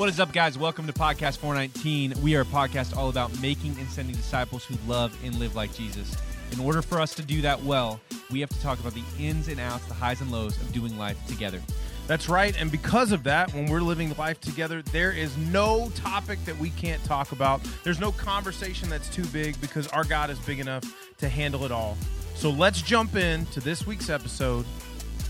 What 0.00 0.08
is 0.08 0.18
up, 0.18 0.32
guys? 0.32 0.56
Welcome 0.56 0.86
to 0.86 0.94
Podcast 0.94 1.36
419. 1.36 2.22
We 2.22 2.34
are 2.34 2.40
a 2.40 2.44
podcast 2.46 2.96
all 2.96 3.10
about 3.10 3.38
making 3.42 3.76
and 3.78 3.86
sending 3.90 4.16
disciples 4.16 4.64
who 4.64 4.74
love 4.88 5.14
and 5.22 5.38
live 5.38 5.54
like 5.54 5.74
Jesus. 5.74 6.16
In 6.52 6.60
order 6.60 6.80
for 6.80 6.98
us 6.98 7.14
to 7.16 7.22
do 7.22 7.42
that 7.42 7.62
well, 7.62 8.00
we 8.30 8.40
have 8.40 8.48
to 8.48 8.58
talk 8.62 8.80
about 8.80 8.94
the 8.94 9.02
ins 9.18 9.48
and 9.48 9.60
outs, 9.60 9.84
the 9.84 9.92
highs 9.92 10.22
and 10.22 10.32
lows 10.32 10.56
of 10.56 10.72
doing 10.72 10.96
life 10.96 11.18
together. 11.26 11.60
That's 12.06 12.30
right. 12.30 12.58
And 12.58 12.72
because 12.72 13.12
of 13.12 13.24
that, 13.24 13.52
when 13.52 13.66
we're 13.66 13.82
living 13.82 14.14
life 14.16 14.40
together, 14.40 14.80
there 14.80 15.12
is 15.12 15.36
no 15.36 15.92
topic 15.94 16.42
that 16.46 16.56
we 16.56 16.70
can't 16.70 17.04
talk 17.04 17.32
about. 17.32 17.60
There's 17.84 18.00
no 18.00 18.10
conversation 18.10 18.88
that's 18.88 19.10
too 19.10 19.26
big 19.26 19.60
because 19.60 19.86
our 19.88 20.04
God 20.04 20.30
is 20.30 20.38
big 20.38 20.60
enough 20.60 20.82
to 21.18 21.28
handle 21.28 21.66
it 21.66 21.72
all. 21.72 21.98
So 22.36 22.48
let's 22.48 22.80
jump 22.80 23.16
in 23.16 23.44
to 23.48 23.60
this 23.60 23.86
week's 23.86 24.08
episode. 24.08 24.64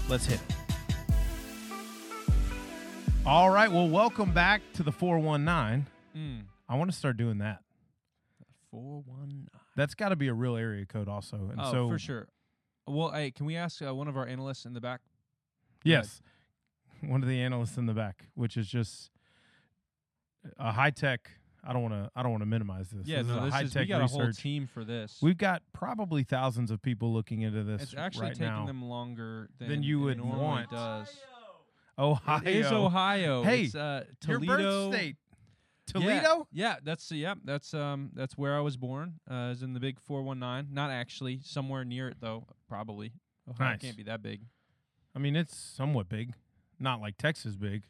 Let's 0.08 0.26
hit 0.26 0.38
it. 0.48 0.59
All 3.26 3.50
right. 3.50 3.70
Well, 3.70 3.88
welcome 3.88 4.32
back 4.32 4.62
to 4.74 4.82
the 4.82 4.90
419. 4.92 5.86
Mm. 6.16 6.42
I 6.68 6.76
want 6.76 6.90
to 6.90 6.96
start 6.96 7.16
doing 7.16 7.38
that. 7.38 7.60
419. 8.70 9.48
That's 9.76 9.94
got 9.94 10.08
to 10.08 10.16
be 10.16 10.28
a 10.28 10.34
real 10.34 10.56
area 10.56 10.86
code, 10.86 11.08
also. 11.08 11.36
And 11.36 11.60
Oh, 11.60 11.70
so, 11.70 11.88
for 11.88 11.98
sure. 11.98 12.28
Well, 12.86 13.10
hey, 13.12 13.30
can 13.30 13.46
we 13.46 13.56
ask 13.56 13.82
uh, 13.82 13.94
one 13.94 14.08
of 14.08 14.16
our 14.16 14.26
analysts 14.26 14.64
in 14.64 14.72
the 14.72 14.80
back? 14.80 15.00
Yes. 15.84 16.22
One 17.02 17.22
of 17.22 17.28
the 17.28 17.40
analysts 17.40 17.76
in 17.76 17.86
the 17.86 17.94
back, 17.94 18.26
which 18.34 18.56
is 18.56 18.66
just 18.66 19.10
a 20.58 20.72
high 20.72 20.90
tech. 20.90 21.30
I 21.62 21.72
don't 21.74 21.82
want 21.82 21.94
to. 21.94 22.10
I 22.16 22.22
don't 22.22 22.32
want 22.32 22.42
to 22.42 22.46
minimize 22.46 22.88
this. 22.88 23.06
yeah, 23.06 23.18
this 23.18 23.26
no, 23.28 23.34
is 23.36 23.40
a 23.40 23.44
this 23.44 23.54
high 23.54 23.62
is, 23.62 23.72
tech 23.72 23.80
we 23.82 23.86
got 23.86 24.00
research. 24.02 24.18
a 24.18 24.22
whole 24.22 24.32
team 24.32 24.66
for 24.66 24.82
this. 24.82 25.18
We've 25.20 25.36
got 25.36 25.62
probably 25.74 26.22
thousands 26.24 26.70
of 26.70 26.80
people 26.82 27.12
looking 27.12 27.42
into 27.42 27.62
this. 27.64 27.82
it's 27.82 27.94
actually 27.94 28.28
right 28.28 28.34
taking 28.36 28.66
them 28.66 28.82
longer 28.82 29.50
than, 29.58 29.68
Than 29.68 29.82
you 29.82 30.00
would 30.00 30.20
want. 30.20 30.70
Does. 30.70 31.08
Ohio. 32.00 32.40
It 32.44 32.56
is 32.56 32.72
Ohio. 32.72 33.42
Hey, 33.42 33.62
it's, 33.64 33.74
uh, 33.74 34.04
Your 34.26 34.38
Toledo. 34.40 34.90
birth 34.90 34.94
state. 34.98 35.16
Toledo. 35.86 36.46
Yeah, 36.52 36.76
that's 36.82 37.10
yeah, 37.12 37.34
that's 37.44 37.74
um 37.74 38.10
that's 38.14 38.38
where 38.38 38.56
I 38.56 38.60
was 38.60 38.76
born. 38.76 39.14
Uh, 39.30 39.50
is 39.52 39.62
in 39.62 39.72
the 39.74 39.80
big 39.80 40.00
four 40.00 40.22
one 40.22 40.38
nine. 40.38 40.68
Not 40.72 40.90
actually, 40.90 41.40
somewhere 41.42 41.84
near 41.84 42.08
it 42.08 42.16
though. 42.20 42.46
Probably. 42.68 43.12
Ohio 43.48 43.70
Nice. 43.70 43.80
can't 43.80 43.96
be 43.96 44.04
that 44.04 44.22
big. 44.22 44.42
I 45.14 45.18
mean, 45.18 45.34
it's 45.36 45.56
somewhat 45.56 46.08
big. 46.08 46.32
Not 46.78 47.00
like 47.00 47.16
Texas 47.18 47.56
big. 47.56 47.82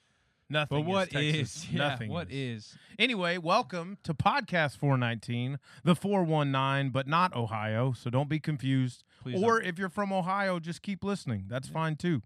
Nothing. 0.48 0.78
But 0.84 0.90
what 0.90 1.08
is 1.14 1.34
Texas. 1.34 1.56
is? 1.64 1.70
Yeah, 1.72 1.78
Nothing. 1.88 2.10
what 2.10 2.28
is. 2.30 2.64
is? 2.64 2.78
Anyway, 2.98 3.38
welcome 3.38 3.98
to 4.02 4.14
podcast 4.14 4.78
419, 4.78 5.58
the 5.84 5.94
419, 5.94 6.90
but 6.90 7.06
not 7.06 7.36
Ohio. 7.36 7.92
So 7.92 8.10
don't 8.10 8.28
be 8.28 8.40
confused. 8.40 9.04
Please 9.22 9.40
or 9.40 9.60
don't. 9.60 9.68
if 9.68 9.78
you're 9.78 9.88
from 9.90 10.12
Ohio, 10.12 10.58
just 10.58 10.82
keep 10.82 11.04
listening. 11.04 11.44
That's 11.46 11.68
fine 11.68 11.94
too. 11.96 12.22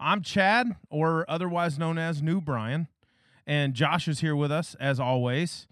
I'm 0.00 0.22
Chad, 0.22 0.76
or 0.88 1.24
otherwise 1.28 1.78
known 1.78 1.98
as 1.98 2.22
New 2.22 2.40
Brian, 2.40 2.88
and 3.46 3.74
Josh 3.74 4.08
is 4.08 4.20
here 4.20 4.34
with 4.34 4.50
us 4.50 4.74
as 4.80 4.98
always. 4.98 5.68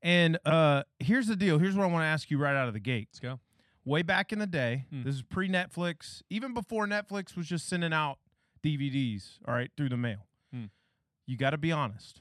And 0.00 0.38
uh, 0.46 0.84
here's 1.00 1.26
the 1.26 1.36
deal. 1.36 1.58
Here's 1.58 1.76
what 1.76 1.84
I 1.84 1.86
want 1.88 2.02
to 2.02 2.06
ask 2.06 2.30
you 2.30 2.38
right 2.38 2.54
out 2.54 2.68
of 2.68 2.74
the 2.74 2.80
gate. 2.80 3.08
Let's 3.10 3.20
go. 3.20 3.40
Way 3.84 4.02
back 4.02 4.32
in 4.32 4.38
the 4.38 4.46
day, 4.46 4.86
Hmm. 4.90 5.02
this 5.02 5.16
is 5.16 5.22
pre 5.22 5.48
Netflix, 5.48 6.22
even 6.30 6.54
before 6.54 6.86
Netflix 6.86 7.36
was 7.36 7.46
just 7.48 7.68
sending 7.68 7.92
out 7.92 8.18
DVDs, 8.64 9.38
all 9.46 9.54
right, 9.54 9.70
through 9.76 9.88
the 9.88 9.96
mail. 9.96 10.26
Hmm. 10.54 10.66
You 11.26 11.36
got 11.36 11.50
to 11.50 11.58
be 11.58 11.72
honest. 11.72 12.20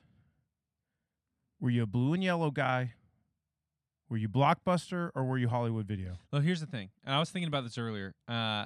Were 1.59 1.70
you 1.70 1.84
a 1.84 1.88
blue 1.88 2.14
and 2.14 2.23
yellow 2.23 2.50
guy? 2.50 2.94
Were 4.09 4.18
you 4.18 4.28
Blockbuster 4.28 5.12
or 5.14 5.23
were 5.23 5.38
you 5.38 5.48
Hollywood 5.48 5.86
Video? 5.88 6.18
Well, 6.34 6.42
here's 6.42 6.59
the 6.59 6.66
thing. 6.66 6.90
And 7.06 7.14
I 7.14 7.20
was 7.20 7.30
thinking 7.30 7.48
about 7.48 7.64
this 7.64 7.78
earlier. 7.78 8.14
Uh, 8.28 8.66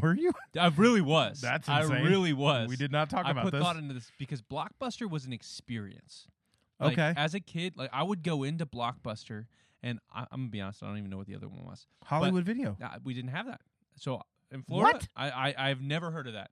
Were 0.00 0.14
you? 0.14 0.32
I 0.58 0.68
really 0.68 1.00
was. 1.02 1.40
That's 1.40 1.68
I 1.68 1.82
really 1.82 2.32
was. 2.32 2.68
We 2.68 2.76
did 2.76 2.90
not 2.92 3.10
talk 3.10 3.26
I 3.26 3.30
about 3.32 3.44
put 3.44 3.52
this. 3.52 3.62
thought 3.62 3.76
into 3.76 3.92
this 3.94 4.10
because 4.18 4.40
Blockbuster 4.40 5.08
was 5.10 5.26
an 5.26 5.32
experience. 5.32 6.26
Like, 6.80 6.94
Okay. 6.94 7.12
As 7.16 7.34
a 7.34 7.40
kid, 7.40 7.74
like 7.76 7.90
I 7.92 8.02
would 8.02 8.22
go 8.22 8.42
into 8.42 8.64
Blockbuster, 8.66 9.46
and 9.82 9.98
I, 10.14 10.20
I'm 10.32 10.40
gonna 10.42 10.48
be 10.50 10.60
honest, 10.60 10.82
I 10.82 10.86
don't 10.86 10.98
even 10.98 11.10
know 11.10 11.18
what 11.18 11.26
the 11.26 11.34
other 11.36 11.48
one 11.48 11.64
was. 11.64 11.86
Hollywood 12.04 12.44
Video. 12.44 12.76
Nah, 12.80 12.96
we 13.04 13.12
didn't 13.14 13.30
have 13.30 13.46
that. 13.46 13.60
So 13.96 14.22
in 14.50 14.62
Florida, 14.62 14.94
What? 14.98 15.08
I, 15.14 15.30
I 15.30 15.54
I've 15.70 15.82
never 15.82 16.10
heard 16.10 16.26
of 16.26 16.32
that. 16.32 16.50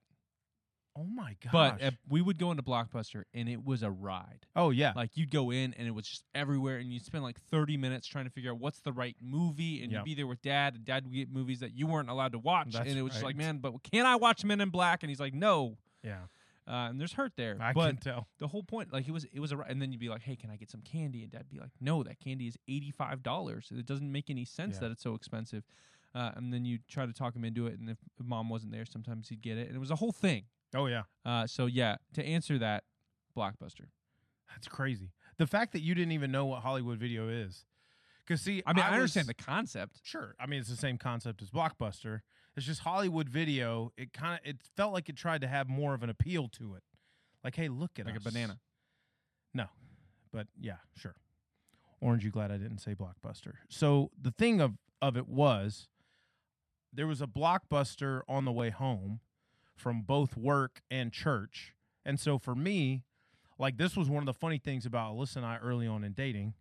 Oh 0.97 1.05
my 1.05 1.37
gosh. 1.41 1.51
But 1.53 1.81
uh, 1.81 1.91
we 2.09 2.21
would 2.21 2.37
go 2.37 2.51
into 2.51 2.63
Blockbuster, 2.63 3.23
and 3.33 3.47
it 3.47 3.63
was 3.65 3.81
a 3.81 3.89
ride. 3.89 4.45
oh 4.55 4.71
yeah. 4.71 4.91
Like 4.95 5.11
you'd 5.15 5.31
go 5.31 5.49
in, 5.51 5.73
and 5.75 5.87
it 5.87 5.91
was 5.91 6.05
just 6.05 6.25
everywhere, 6.35 6.77
and 6.77 6.91
you'd 6.91 7.05
spend 7.05 7.23
like 7.23 7.39
30 7.49 7.77
minutes 7.77 8.07
trying 8.07 8.25
to 8.25 8.31
figure 8.31 8.51
out 8.51 8.59
what's 8.59 8.81
the 8.81 8.91
right 8.91 9.15
movie, 9.21 9.81
and 9.83 9.91
Yep. 9.91 9.99
you'd 9.99 10.05
be 10.05 10.15
there 10.15 10.27
with 10.27 10.41
Dad, 10.41 10.75
and 10.75 10.83
Dad 10.85 11.05
would 11.05 11.13
get 11.13 11.31
movies 11.31 11.61
that 11.61 11.73
you 11.73 11.87
weren't 11.87 12.09
allowed 12.09 12.33
to 12.33 12.39
watch, 12.39 12.73
That's 12.73 12.89
and 12.89 12.99
it 12.99 13.01
was 13.03 13.13
just 13.13 13.23
like, 13.23 13.37
man, 13.37 13.59
but 13.59 13.73
can 13.83 14.05
I 14.05 14.17
watch 14.17 14.43
Men 14.43 14.59
in 14.59 14.69
Black? 14.69 15.01
And 15.03 15.09
he's 15.09 15.19
like, 15.19 15.33
no. 15.33 15.77
yeah. 16.03 16.23
Uh, 16.67 16.89
and 16.89 16.99
there's 17.01 17.13
hurt 17.13 17.33
there. 17.37 17.57
I 17.59 17.73
but 17.73 17.87
can 17.87 17.97
tell. 17.97 18.27
the 18.37 18.47
whole 18.47 18.61
point, 18.63 18.93
like 18.93 19.07
it 19.07 19.11
was, 19.11 19.25
it 19.33 19.39
was 19.39 19.51
a, 19.51 19.57
and 19.57 19.81
then 19.81 19.91
you'd 19.91 19.99
be 19.99 20.09
like, 20.09 20.21
hey, 20.21 20.35
can 20.35 20.49
I 20.51 20.57
get 20.57 20.69
some 20.69 20.81
candy? 20.81 21.23
And 21.23 21.31
Dad'd 21.31 21.49
be 21.49 21.57
like, 21.59 21.71
no, 21.81 22.03
that 22.03 22.19
candy 22.19 22.47
is 22.47 22.55
eighty 22.67 22.91
five 22.91 23.23
dollars. 23.23 23.69
It 23.75 23.85
doesn't 23.87 24.09
make 24.09 24.29
any 24.29 24.45
sense 24.45 24.75
Yeah. 24.75 24.81
that 24.81 24.91
it's 24.91 25.01
so 25.03 25.15
expensive. 25.15 25.63
Uh, 26.13 26.31
and 26.35 26.53
then 26.53 26.63
you 26.63 26.77
try 26.87 27.05
to 27.07 27.13
talk 27.13 27.35
him 27.35 27.43
into 27.43 27.65
it, 27.65 27.79
and 27.79 27.89
if 27.89 27.97
mom 28.21 28.47
wasn't 28.47 28.71
there, 28.73 28.85
sometimes 28.85 29.29
he'd 29.29 29.41
get 29.41 29.57
it, 29.57 29.67
and 29.67 29.75
it 29.75 29.79
was 29.79 29.89
a 29.91 29.95
whole 29.95 30.11
thing. 30.11 30.43
Oh 30.75 30.85
yeah. 30.87 31.03
Uh, 31.25 31.47
so 31.47 31.65
yeah, 31.65 31.97
to 32.13 32.23
answer 32.23 32.57
that, 32.59 32.83
Blockbuster. 33.35 33.87
That's 34.49 34.67
crazy. 34.67 35.11
The 35.37 35.47
fact 35.47 35.73
that 35.73 35.81
you 35.81 35.95
didn't 35.95 36.11
even 36.11 36.31
know 36.31 36.45
what 36.45 36.61
Hollywood 36.61 36.99
Video 36.99 37.29
is. 37.29 37.65
Cuz 38.27 38.41
see, 38.41 38.61
I 38.65 38.73
mean, 38.73 38.83
I, 38.83 38.89
was- 38.89 38.95
understand 38.95 39.27
the 39.27 39.33
concept. 39.33 39.99
Sure. 40.03 40.35
I 40.39 40.45
mean, 40.45 40.59
it's 40.59 40.69
the 40.69 40.75
same 40.75 40.97
concept 40.97 41.41
as 41.41 41.49
Blockbuster. 41.49 42.21
It's 42.55 42.65
just 42.65 42.81
Hollywood 42.81 43.29
Video. 43.29 43.91
It 43.97 44.13
kind 44.13 44.35
of 44.39 44.47
it 44.47 44.61
felt 44.75 44.93
like 44.93 45.09
it 45.09 45.15
tried 45.15 45.41
to 45.41 45.47
have 45.47 45.67
more 45.67 45.93
of 45.93 46.03
an 46.03 46.09
appeal 46.09 46.47
to 46.49 46.75
it. 46.75 46.83
Like, 47.43 47.55
hey, 47.55 47.69
look 47.69 47.97
at 47.99 48.05
Like 48.05 48.17
a 48.17 48.19
banana. 48.19 48.59
No, 49.53 49.65
but 50.31 50.47
yeah, 50.59 50.77
sure. 50.95 51.15
Orange, 52.01 52.23
you 52.23 52.31
glad 52.31 52.51
I 52.51 52.57
didn't 52.57 52.79
say 52.79 52.93
Blockbuster. 52.95 53.53
So 53.69 54.11
the 54.19 54.31
thing 54.31 54.61
of 54.61 54.77
of 55.01 55.17
it 55.17 55.27
was, 55.27 55.87
there 56.93 57.07
was 57.07 57.21
a 57.21 57.27
Blockbuster 57.27 58.21
on 58.27 58.45
the 58.45 58.51
way 58.51 58.69
home 58.69 59.21
from 59.81 60.01
both 60.03 60.37
work 60.37 60.81
and 60.89 61.11
church, 61.11 61.73
and 62.05 62.19
so 62.19 62.37
for 62.37 62.55
me, 62.55 63.03
like 63.57 63.77
this 63.77 63.97
was 63.97 64.09
one 64.09 64.21
of 64.21 64.25
the 64.27 64.33
funny 64.33 64.57
things 64.57 64.85
about 64.85 65.13
Alyssa 65.15 65.37
and 65.37 65.45
I 65.45 65.57
early 65.57 65.87
on 65.87 66.03
in 66.03 66.13
dating 66.13 66.53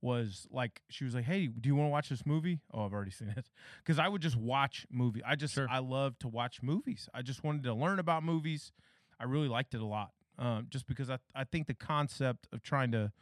was 0.00 0.46
like 0.50 0.82
she 0.90 1.04
was 1.04 1.14
like, 1.14 1.24
"Hey, 1.24 1.46
do 1.46 1.68
you 1.68 1.74
want 1.76 1.86
to 1.86 1.90
watch 1.90 2.08
this 2.08 2.26
movie?" 2.26 2.60
Oh, 2.72 2.84
I've 2.84 2.92
already 2.92 3.10
seen 3.18 3.28
it 3.28 3.48
because 3.78 3.98
I 3.98 4.08
would 4.08 4.20
just 4.22 4.36
watch 4.36 4.86
movie. 4.90 5.22
I 5.24 5.34
just 5.36 5.54
Sure. 5.54 5.66
I 5.70 5.78
love 5.78 6.18
to 6.20 6.28
watch 6.28 6.62
movies. 6.62 7.08
I 7.14 7.22
just 7.22 7.44
wanted 7.44 7.62
to 7.64 7.74
learn 7.74 7.98
about 7.98 8.22
movies. 8.24 8.72
I 9.20 9.24
really 9.24 9.48
liked 9.48 9.74
it 9.74 9.80
a 9.80 9.86
lot, 9.86 10.10
um, 10.38 10.66
just 10.68 10.86
because 10.86 11.08
I 11.10 11.18
I 11.34 11.44
think 11.44 11.66
the 11.68 11.74
concept 11.74 12.48
of 12.52 12.62
trying 12.62 12.90
to 12.92 13.12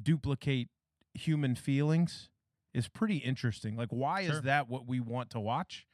duplicate 0.00 0.68
human 1.12 1.54
feelings 1.54 2.30
is 2.72 2.88
pretty 2.88 3.18
interesting. 3.18 3.76
Like, 3.76 3.90
why 3.90 4.24
Sure. 4.26 4.34
is 4.36 4.42
that 4.42 4.68
what 4.68 4.86
we 4.86 4.98
want 5.00 5.30
to 5.30 5.40
watch? 5.40 5.86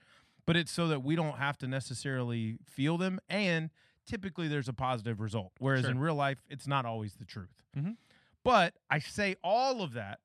But 0.51 0.57
it's 0.57 0.73
so 0.73 0.89
that 0.89 1.05
we 1.05 1.15
don't 1.15 1.39
have 1.39 1.59
to 1.59 1.69
necessarily 1.69 2.59
feel 2.67 2.99
them, 2.99 3.21
and 3.29 3.71
typically 4.05 4.49
there's 4.49 4.67
a 4.69 4.73
positive 4.73 5.21
result. 5.21 5.53
Whereas 5.61 5.83
Sure. 5.83 5.93
in 5.93 6.01
real 6.01 6.17
life, 6.17 6.43
it's 6.49 6.67
not 6.67 6.85
always 6.85 7.15
the 7.15 7.25
truth. 7.25 7.63
Mhm. 7.77 7.97
But 8.43 8.75
I 8.91 8.99
say 8.99 9.37
all 9.45 9.81
of 9.81 9.93
that 9.93 10.19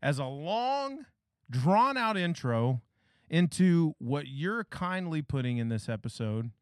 as 0.00 0.20
a 0.20 0.26
long, 0.26 1.06
drawn 1.50 1.96
out 1.96 2.16
intro 2.16 2.82
into 3.28 3.96
what 3.98 4.28
you're 4.28 4.62
kindly 4.62 5.22
putting 5.22 5.58
in 5.58 5.70
this 5.70 5.88
episode. 5.88 6.52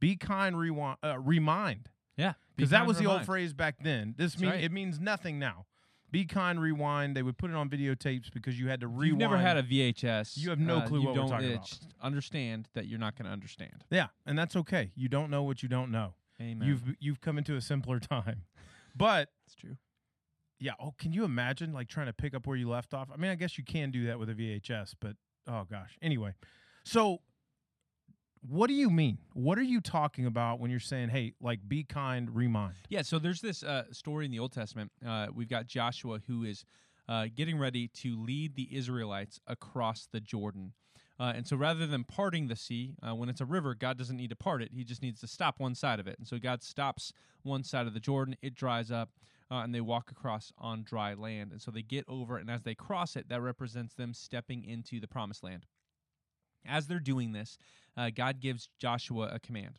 Be 0.00 0.16
kind, 0.16 0.56
rewind, 0.58 0.96
uh, 1.04 1.18
remind, 1.18 1.90
Yeah, 2.16 2.32
because 2.56 2.70
that 2.70 2.86
was 2.86 2.96
the 2.98 3.04
old 3.04 3.26
phrase 3.26 3.52
back 3.52 3.80
then. 3.82 4.14
This 4.16 4.38
mean 4.38 4.48
right. 4.50 4.64
it 4.64 4.72
means 4.72 4.98
nothing 4.98 5.38
now. 5.38 5.66
Be 6.12 6.26
kind, 6.26 6.60
rewind. 6.60 7.16
They 7.16 7.22
would 7.22 7.38
put 7.38 7.50
it 7.50 7.56
on 7.56 7.70
videotapes 7.70 8.30
because 8.32 8.58
you 8.60 8.68
had 8.68 8.80
to 8.82 8.86
rewind. 8.86 9.08
You've 9.08 9.18
never 9.18 9.38
had 9.38 9.56
a 9.56 9.62
VHS. 9.62 10.36
You 10.36 10.50
have 10.50 10.60
no 10.60 10.76
uh, 10.76 10.86
clue 10.86 11.00
you 11.00 11.06
what 11.06 11.14
we're 11.14 11.22
don't, 11.22 11.30
talking 11.30 11.48
uh, 11.48 11.54
about. 11.54 11.78
understand 12.02 12.68
that 12.74 12.86
you're 12.86 12.98
not 12.98 13.16
going 13.16 13.26
to 13.26 13.32
understand. 13.32 13.84
yeah, 13.90 14.08
and 14.26 14.38
that's 14.38 14.54
okay. 14.54 14.92
You 14.94 15.08
don't 15.08 15.30
know 15.30 15.42
what 15.42 15.62
you 15.62 15.68
don't 15.70 15.90
know. 15.90 16.14
Amen. 16.40 16.68
You've 16.68 16.82
you've 17.00 17.20
come 17.20 17.38
into 17.38 17.56
a 17.56 17.60
simpler 17.60 17.98
time, 17.98 18.42
but 18.94 19.30
it's 19.46 19.54
true. 19.54 19.76
Yeah. 20.58 20.72
Oh, 20.78 20.94
can 20.98 21.12
you 21.12 21.24
imagine 21.24 21.72
like 21.72 21.88
trying 21.88 22.06
to 22.06 22.12
pick 22.12 22.34
up 22.34 22.46
where 22.46 22.56
you 22.56 22.68
left 22.68 22.94
off? 22.94 23.08
I 23.12 23.16
mean, 23.16 23.30
I 23.30 23.34
guess 23.34 23.56
you 23.56 23.64
can 23.64 23.90
do 23.90 24.06
that 24.06 24.18
with 24.18 24.28
a 24.28 24.34
VHS, 24.34 24.94
but 25.00 25.16
oh 25.48 25.64
gosh. 25.70 25.96
Anyway, 26.02 26.34
so 26.84 27.20
what 28.48 28.66
do 28.66 28.74
you 28.74 28.90
mean? 28.90 29.18
What 29.34 29.58
are 29.58 29.62
you 29.62 29.80
talking 29.80 30.26
about 30.26 30.58
when 30.58 30.70
you're 30.70 30.80
saying, 30.80 31.10
"Hey, 31.10 31.34
like 31.40 31.60
be 31.66 31.84
kind, 31.84 32.34
remind"? 32.34 32.74
Yeah, 32.88 33.02
so 33.02 33.18
there's 33.18 33.40
this 33.40 33.62
uh, 33.62 33.84
story 33.92 34.24
in 34.24 34.30
the 34.30 34.38
Old 34.38 34.52
Testament. 34.52 34.90
Uh, 35.06 35.28
we've 35.32 35.48
got 35.48 35.66
Joshua 35.66 36.20
who 36.26 36.44
is 36.44 36.64
uh, 37.08 37.26
getting 37.34 37.58
ready 37.58 37.88
to 37.88 38.20
lead 38.20 38.56
the 38.56 38.68
Israelites 38.74 39.40
across 39.46 40.08
the 40.10 40.20
Jordan. 40.20 40.72
Uh, 41.20 41.32
and 41.36 41.46
so 41.46 41.56
rather 41.56 41.86
than 41.86 42.02
parting 42.04 42.48
the 42.48 42.56
sea, 42.56 42.94
uh, 43.00 43.14
when 43.14 43.28
it's 43.28 43.40
a 43.40 43.44
river, 43.44 43.74
God 43.74 43.96
doesn't 43.96 44.16
need 44.16 44.30
to 44.30 44.36
part 44.36 44.62
it. 44.62 44.70
He 44.74 44.82
just 44.82 45.02
needs 45.02 45.20
to 45.20 45.28
stop 45.28 45.60
one 45.60 45.74
side 45.74 46.00
of 46.00 46.08
it. 46.08 46.16
And 46.18 46.26
so 46.26 46.38
God 46.38 46.62
stops 46.62 47.12
one 47.42 47.62
side 47.62 47.86
of 47.86 47.94
the 47.94 48.00
Jordan, 48.00 48.34
it 48.42 48.54
dries 48.54 48.90
up, 48.90 49.10
uh, 49.50 49.56
and 49.56 49.74
they 49.74 49.80
walk 49.80 50.10
across 50.10 50.52
on 50.58 50.82
dry 50.82 51.14
land. 51.14 51.52
And 51.52 51.60
so 51.60 51.70
they 51.70 51.82
get 51.82 52.04
over 52.08 52.38
and 52.38 52.50
as 52.50 52.62
they 52.62 52.74
cross 52.74 53.14
it, 53.14 53.28
that 53.28 53.40
represents 53.40 53.94
them 53.94 54.14
stepping 54.14 54.64
into 54.64 54.98
the 54.98 55.06
promised 55.06 55.44
land. 55.44 55.66
As 56.66 56.86
they're 56.86 57.00
doing 57.00 57.32
this, 57.32 57.58
uh, 57.96 58.10
God 58.14 58.40
gives 58.40 58.68
Joshua 58.78 59.30
a 59.32 59.38
command. 59.38 59.78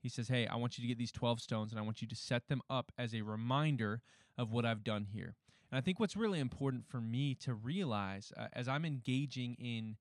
He 0.00 0.08
says, 0.08 0.28
Hey, 0.28 0.46
I 0.46 0.56
want 0.56 0.78
you 0.78 0.82
to 0.82 0.88
get 0.88 0.98
these 0.98 1.12
12 1.12 1.40
stones 1.40 1.72
and 1.72 1.80
I 1.80 1.82
want 1.82 2.02
you 2.02 2.08
to 2.08 2.16
set 2.16 2.48
them 2.48 2.62
up 2.70 2.92
as 2.96 3.14
a 3.14 3.22
reminder 3.22 4.00
of 4.36 4.52
what 4.52 4.64
I've 4.64 4.84
done 4.84 5.06
here. 5.12 5.34
And 5.70 5.78
I 5.78 5.80
think 5.80 6.00
what's 6.00 6.16
really 6.16 6.40
important 6.40 6.86
for 6.86 7.00
me 7.00 7.34
to 7.36 7.54
realize 7.54 8.32
uh, 8.36 8.46
as 8.52 8.68
I'm 8.68 8.84
engaging 8.84 9.56
in 9.58 9.96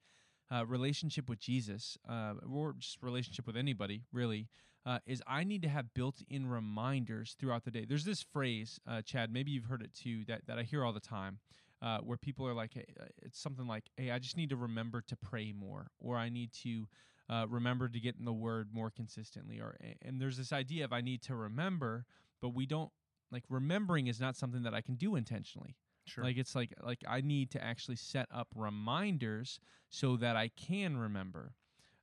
uh, 0.50 0.66
relationship 0.66 1.28
with 1.30 1.40
Jesus, 1.40 1.98
uh, 2.08 2.36
or 2.50 2.74
just 2.80 3.02
relationship 3.02 3.46
with 3.46 3.58
anybody, 3.58 4.04
really, 4.14 4.48
uh, 4.86 5.00
is 5.06 5.22
I 5.28 5.44
need 5.44 5.62
to 5.64 5.68
have 5.68 5.94
built-in 5.94 6.48
reminders 6.48 7.36
throughout 7.38 7.66
the 7.66 7.72
day. 7.72 7.86
There's 7.86 8.06
this 8.06 8.24
phrase, 8.24 8.80
uh, 8.88 9.02
Chad. 9.02 9.34
Maybe 9.34 9.52
you've 9.52 9.66
heard 9.66 9.82
it 9.82 9.94
too. 9.94 10.24
That 10.26 10.48
that 10.48 10.58
I 10.58 10.64
hear 10.64 10.86
all 10.86 10.94
the 10.94 11.02
time, 11.02 11.40
uh, 11.82 12.00
where 12.00 12.18
people 12.18 12.48
are 12.48 12.54
like, 12.54 12.74
hey, 12.74 12.86
uh, 13.00 13.06
it's 13.22 13.40
something 13.40 13.68
like, 13.68 13.90
"Hey, 13.98 14.12
I 14.12 14.20
just 14.20 14.38
need 14.38 14.50
to 14.50 14.56
remember 14.56 15.02
to 15.02 15.16
pray 15.16 15.54
more," 15.54 15.88
or 16.00 16.18
"I 16.18 16.30
need 16.30 16.52
to." 16.64 16.88
uh, 17.30 17.46
remember 17.50 17.90
to 17.90 18.00
get 18.00 18.16
in 18.18 18.24
the 18.24 18.32
word 18.32 18.70
more 18.72 18.90
consistently 18.90 19.60
or 19.60 19.76
and 20.02 20.22
there's 20.22 20.38
this 20.38 20.54
idea 20.54 20.86
of 20.86 20.94
i 20.94 21.02
need 21.02 21.22
to 21.22 21.36
remember 21.36 22.06
but 22.42 22.56
we 22.56 22.66
don't 22.66 22.90
like 23.34 23.44
remembering 23.50 24.08
is 24.08 24.18
not 24.18 24.38
something 24.38 24.64
that 24.64 24.74
i 24.74 24.80
can 24.80 24.96
do 24.96 25.14
intentionally 25.18 25.76
Sure. 26.08 26.24
like 26.24 26.38
it's 26.38 26.56
like 26.56 26.74
like 26.82 27.04
I 27.06 27.20
need 27.20 27.52
to 27.52 27.64
actually 27.64 27.98
set 27.98 28.30
up 28.32 28.48
reminders 28.56 29.60
so 29.90 30.16
that 30.18 30.36
I 30.38 30.48
can 30.48 30.98
remember. 30.98 31.54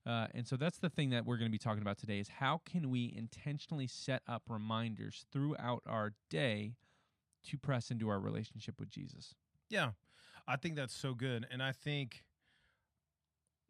Uh, 0.07 0.27
and 0.35 0.47
so 0.47 0.57
that's 0.57 0.77
the 0.79 0.91
thing 0.91 1.09
that 1.11 1.25
we're 1.25 1.39
going 1.39 1.49
to 1.49 1.53
be 1.53 1.59
talking 1.59 1.81
about 1.81 1.97
today 1.97 2.19
is 2.19 2.29
how 2.29 2.61
can 2.67 2.91
we 2.91 3.15
intentionally 3.17 3.87
set 3.87 4.23
up 4.29 4.43
reminders 4.49 5.25
throughout 5.33 5.83
our 5.87 6.13
day 6.29 6.75
to 7.49 7.57
press 7.57 7.91
into 7.91 8.11
our 8.11 8.21
relationship 8.21 8.79
with 8.79 8.91
Jesus. 8.91 9.35
Yeah. 9.75 9.91
I 10.47 10.57
think 10.57 10.77
that's 10.77 10.95
so 10.95 11.15
good. 11.15 11.47
And 11.51 11.63
I 11.63 11.73
think 11.73 12.23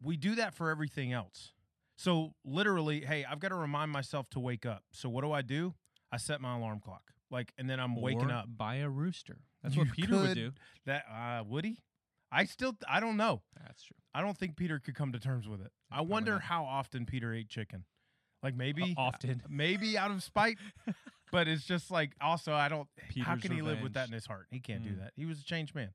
we 0.01 0.17
do 0.17 0.35
that 0.35 0.53
for 0.53 0.69
everything 0.69 1.13
else. 1.13 1.53
So 1.97 2.33
literally, 2.43 3.01
hey, 3.05 3.23
I've 3.25 3.39
got 3.39 3.49
to 3.49 3.55
remind 3.55 3.91
myself 3.91 4.29
to 4.31 4.39
wake 4.39 4.65
up. 4.65 4.83
So 4.91 5.07
what 5.09 5.23
do 5.23 5.31
I 5.31 5.41
do? 5.41 5.73
I 6.11 6.17
set 6.17 6.41
my 6.41 6.55
alarm 6.55 6.79
clock. 6.79 7.01
Like 7.31 7.53
and 7.57 7.69
then 7.69 7.79
I'm 7.79 7.95
waking 7.99 8.29
Or 8.29 8.35
up. 8.35 8.45
by 8.55 8.75
a 8.75 8.89
rooster. 8.89 9.37
That's 9.63 9.75
You 9.75 9.81
what 9.83 9.91
Peter 9.91 10.15
would 10.17 10.35
do. 10.35 10.51
That 10.85 11.05
uh 11.11 11.43
would 11.47 11.65
he? 11.65 11.79
I 12.31 12.45
still 12.45 12.73
I 12.87 12.99
don't 12.99 13.17
know. 13.17 13.41
That's 13.61 13.83
true. 13.83 13.95
I 14.13 14.21
don't 14.21 14.37
think 14.37 14.55
Peter 14.57 14.79
could 14.79 14.95
come 14.95 15.11
to 15.13 15.19
terms 15.19 15.47
with 15.47 15.61
it. 15.61 15.71
I 15.91 16.01
wonder 16.01 16.39
how 16.39 16.65
often 16.65 17.05
Peter 17.05 17.33
ate 17.33 17.49
chicken. 17.49 17.85
Like 18.45 18.55
maybe 18.55 18.93
often. 18.95 19.41
maybe 19.49 19.97
out 19.97 20.11
of 20.11 20.21
spite, 20.21 20.57
but 21.31 21.47
it's 21.47 21.63
just 21.65 21.89
like 21.89 22.11
also 22.21 22.53
I 22.53 22.69
don't. 22.69 22.87
how 23.23 23.33
Peter's 23.33 23.41
can 23.41 23.51
he 23.53 23.61
live 23.63 23.81
with 23.81 23.93
that 23.95 24.07
in 24.07 24.13
his 24.13 24.27
heart? 24.27 24.45
He 24.51 24.59
can't 24.59 24.83
do 24.83 24.91
Mm. 24.91 24.99
that. 24.99 25.13
He 25.15 25.25
was 25.25 25.39
a 25.39 25.43
changed 25.43 25.73
man. 25.73 25.89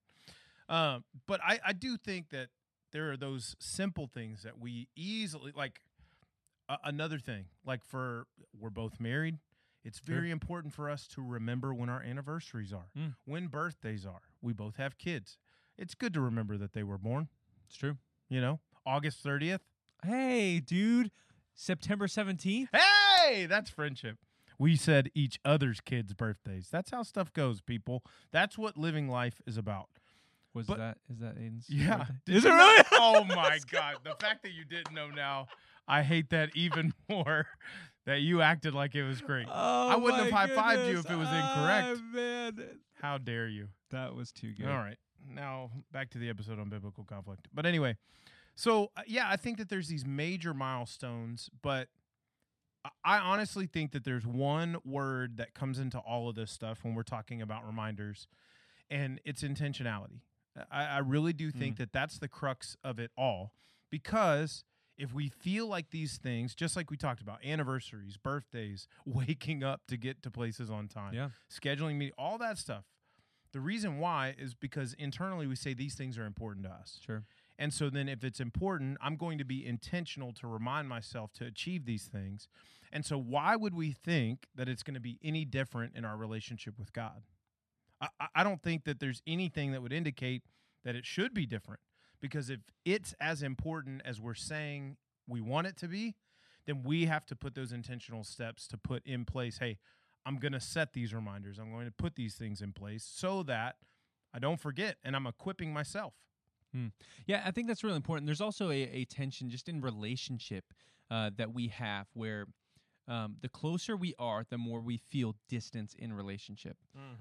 Um, 0.69 1.05
but 1.29 1.41
I 1.45 1.61
I 1.65 1.73
do 1.73 1.97
think 1.97 2.31
that 2.31 2.49
there 2.91 3.13
are 3.13 3.17
those 3.17 3.55
simple 3.61 4.09
things 4.13 4.43
that 4.43 4.59
we 4.59 4.89
easily 4.97 5.53
like. 5.55 5.81
Uh, 6.69 6.77
another 6.85 7.19
thing, 7.21 7.45
like 7.65 7.85
for 7.85 8.27
we're 8.59 8.71
both 8.71 8.99
married, 9.01 9.39
it's 9.85 10.01
Sure. 10.05 10.17
very 10.17 10.31
important 10.33 10.73
for 10.75 10.89
us 10.91 11.07
to 11.09 11.23
remember 11.23 11.73
when 11.73 11.89
our 11.89 12.03
anniversaries 12.03 12.73
are, 12.73 12.91
Mm. 12.97 13.15
when 13.25 13.47
birthdays 13.47 14.05
are. 14.07 14.23
We 14.41 14.53
both 14.53 14.77
have 14.77 14.99
kids. 14.99 15.39
It's 15.79 15.95
good 15.95 16.13
to 16.15 16.21
remember 16.21 16.57
that 16.59 16.73
they 16.73 16.83
were 16.83 16.99
born. 16.99 17.29
It's 17.67 17.77
true. 17.77 17.99
You 18.29 18.41
know, 18.41 18.59
August 18.85 19.21
thirtieth. 19.23 19.63
Hey, 20.05 20.59
dude. 20.61 21.11
September 21.55 22.07
17th? 22.07 22.69
Hey, 22.75 23.47
that's 23.47 23.71
friendship. 23.71 24.17
We 24.59 24.77
said 24.77 25.11
each 25.15 25.39
other's 25.45 25.81
kids' 25.81 26.13
birthdays. 26.13 26.69
That's 26.71 26.91
how 26.91 27.03
stuff 27.03 27.33
goes, 27.33 27.61
people. 27.61 28.05
That's 28.31 28.59
what 28.59 28.77
living 28.77 29.09
life 29.09 29.41
is 29.47 29.57
about. 29.57 29.89
Was 30.53 30.67
But- 30.67 30.79
that 30.79 30.99
is 31.09 31.19
that 31.21 31.37
Aiden's 31.39 31.71
Yeah. 31.71 32.07
Is 32.27 32.45
it 32.45 32.49
really? 32.51 32.85
oh 32.93 33.25
my 33.29 33.59
god. 33.71 33.97
The 34.05 34.15
fact 34.21 34.43
that 34.43 34.53
you 34.53 34.65
didn't 34.65 34.93
know 34.95 35.09
now, 35.09 35.47
I 35.87 36.03
hate 36.03 36.31
that 36.31 36.51
even 36.55 36.93
more. 37.09 37.47
That 38.07 38.23
you 38.23 38.41
acted 38.43 38.75
like 38.75 38.95
it 38.95 39.05
was 39.05 39.21
great. 39.21 39.47
Oh, 39.49 39.89
I 39.89 39.95
wouldn't 39.97 40.23
have 40.25 40.33
high-fived 40.33 40.91
you 40.91 40.99
if 40.99 41.11
it 41.11 41.17
was 41.17 41.29
incorrect. 41.29 41.99
Ah, 42.01 42.15
man, 42.15 42.59
How 43.01 43.19
dare 43.19 43.47
you? 43.47 43.69
that 43.91 44.15
was 44.15 44.33
too 44.33 44.53
good. 44.55 44.67
All 44.67 44.79
right. 44.79 44.97
Now 45.29 45.71
back 45.93 46.11
to 46.11 46.19
the 46.19 46.29
episode 46.31 46.59
on 46.59 46.69
biblical 46.71 47.05
conflict. 47.05 47.47
But 47.55 47.67
anyway, 47.67 47.97
so 48.61 48.91
uh, 48.97 49.03
yeah, 49.07 49.27
I 49.29 49.37
think 49.37 49.57
that 49.59 49.69
there's 49.69 49.89
these 49.89 50.05
major 50.07 50.53
milestones, 50.53 51.49
but 51.63 51.89
I- 53.05 53.19
honestly 53.19 53.67
think 53.67 53.93
that 53.93 54.05
there's 54.05 54.27
one 54.27 54.77
word 54.85 55.37
that 55.39 55.55
comes 55.55 55.79
into 55.79 55.99
all 55.99 56.29
of 56.29 56.35
this 56.35 56.51
stuff 56.51 56.83
when 56.85 56.95
we're 56.95 57.03
talking 57.03 57.43
about 57.43 57.67
reminders, 57.67 58.27
and 58.91 59.21
it's 59.25 59.43
intentionality. 59.43 60.21
I, 60.71 60.85
I 60.85 60.99
really 60.99 61.33
do 61.33 61.51
think 61.51 61.77
that 61.79 61.93
that's 61.93 62.19
the 62.19 62.29
crux 62.29 62.77
of 62.83 62.99
it 62.99 63.11
all 63.17 63.53
because 63.91 64.65
if 64.99 65.15
we 65.15 65.29
feel 65.29 65.67
like 65.67 65.91
these 65.91 66.19
things, 66.19 66.55
just 66.55 66.77
like 66.77 66.91
we 66.91 66.97
talked 66.97 67.23
about, 67.23 67.43
anniversaries, 67.45 68.17
birthdays, 68.17 68.87
waking 69.07 69.63
up 69.63 69.83
to 69.89 69.97
get 69.97 70.23
to 70.25 70.31
places 70.31 70.69
on 70.71 70.89
time, 70.89 71.15
Yeah. 71.15 71.29
scheduling 71.51 71.97
meeting, 71.97 72.15
all 72.19 72.37
that 72.39 72.59
stuff. 72.59 72.85
The 73.53 73.61
reason 73.61 73.99
why 73.99 74.35
is 74.39 74.55
because 74.55 74.95
internally 74.95 75.47
we 75.47 75.57
say 75.57 75.73
these 75.75 75.95
things 75.95 76.19
are 76.19 76.25
important 76.27 76.67
to 76.67 76.71
us. 76.73 76.99
Sure. 77.05 77.25
And 77.61 77.75
so 77.75 77.91
then 77.91 78.09
if 78.09 78.25
it's 78.25 78.41
important, 78.41 78.97
I'm 79.03 79.17
going 79.17 79.37
to 79.37 79.45
be 79.45 79.67
intentional 79.67 80.33
to 80.33 80.47
remind 80.47 80.89
myself 80.89 81.31
to 81.35 81.45
achieve 81.45 81.85
these 81.85 82.05
things. 82.05 82.49
And 82.91 83.05
so 83.05 83.19
why 83.19 83.55
would 83.55 83.75
we 83.75 83.93
think 83.93 84.47
that 84.55 84.67
it's 84.67 84.83
going 84.83 84.95
to 84.95 85.01
be 85.01 85.19
any 85.23 85.45
different 85.45 85.95
in 85.95 86.07
our 86.07 86.17
relationship 86.17 86.79
with 86.79 86.95
God? 86.95 87.23
I, 88.01 88.09
I- 88.35 88.45
don't 88.45 88.63
think 88.63 88.85
that 88.85 88.99
there's 88.99 89.21
anything 89.27 89.73
that 89.73 89.83
would 89.83 89.93
indicate 89.93 90.43
that 90.85 90.97
it 90.97 91.05
should 91.05 91.35
be 91.35 91.45
different 91.45 91.81
because 92.19 92.49
if 92.49 92.61
it's 92.87 93.15
as 93.21 93.43
important 93.43 94.01
as 94.07 94.23
we're 94.23 94.33
saying 94.33 94.97
we 95.29 95.43
want 95.43 95.67
it 95.67 95.77
to 95.77 95.87
be, 95.89 96.17
then 96.65 96.83
we 96.83 97.05
have 97.05 97.27
to 97.27 97.37
put 97.37 97.55
those 97.55 97.73
intentional 97.73 98.25
steps 98.25 98.67
to 98.69 98.79
put 98.79 99.07
in 99.07 99.27
place. 99.27 99.59
Hey, 99.59 99.77
I'm 100.25 100.39
going 100.39 100.53
to 100.53 100.61
set 100.61 100.95
these 100.95 101.13
reminders. 101.13 101.59
I'm 101.59 101.71
going 101.71 101.85
to 101.87 101.93
put 101.93 102.17
these 102.17 102.37
things 102.37 102.63
in 102.63 102.73
place 102.73 103.05
so 103.05 103.43
that 103.43 103.77
I 104.33 104.39
don't 104.39 104.61
forget 104.61 104.97
and 105.05 105.15
I'm 105.15 105.27
equipping 105.27 105.75
myself. 105.75 106.15
Yeah, 107.27 107.43
I 107.45 107.51
think 107.51 107.69
that's 107.69 107.83
really 107.85 107.97
important. 107.97 108.27
There's 108.27 108.41
also 108.41 108.71
a, 108.71 108.83
a 108.83 109.05
tension 109.07 109.51
just 109.51 109.69
in 109.69 109.81
relationship 109.81 110.65
uh, 111.11 111.31
that 111.37 111.53
we 111.53 111.69
have 111.69 112.07
where 112.15 112.47
um, 113.09 113.37
the 113.41 113.49
closer 113.49 113.97
we 113.97 114.15
are, 114.19 114.45
the 114.49 114.59
more 114.59 114.81
we 114.81 114.97
feel 114.97 115.35
distance 115.49 115.95
in 115.99 116.13
relationship. 116.13 116.77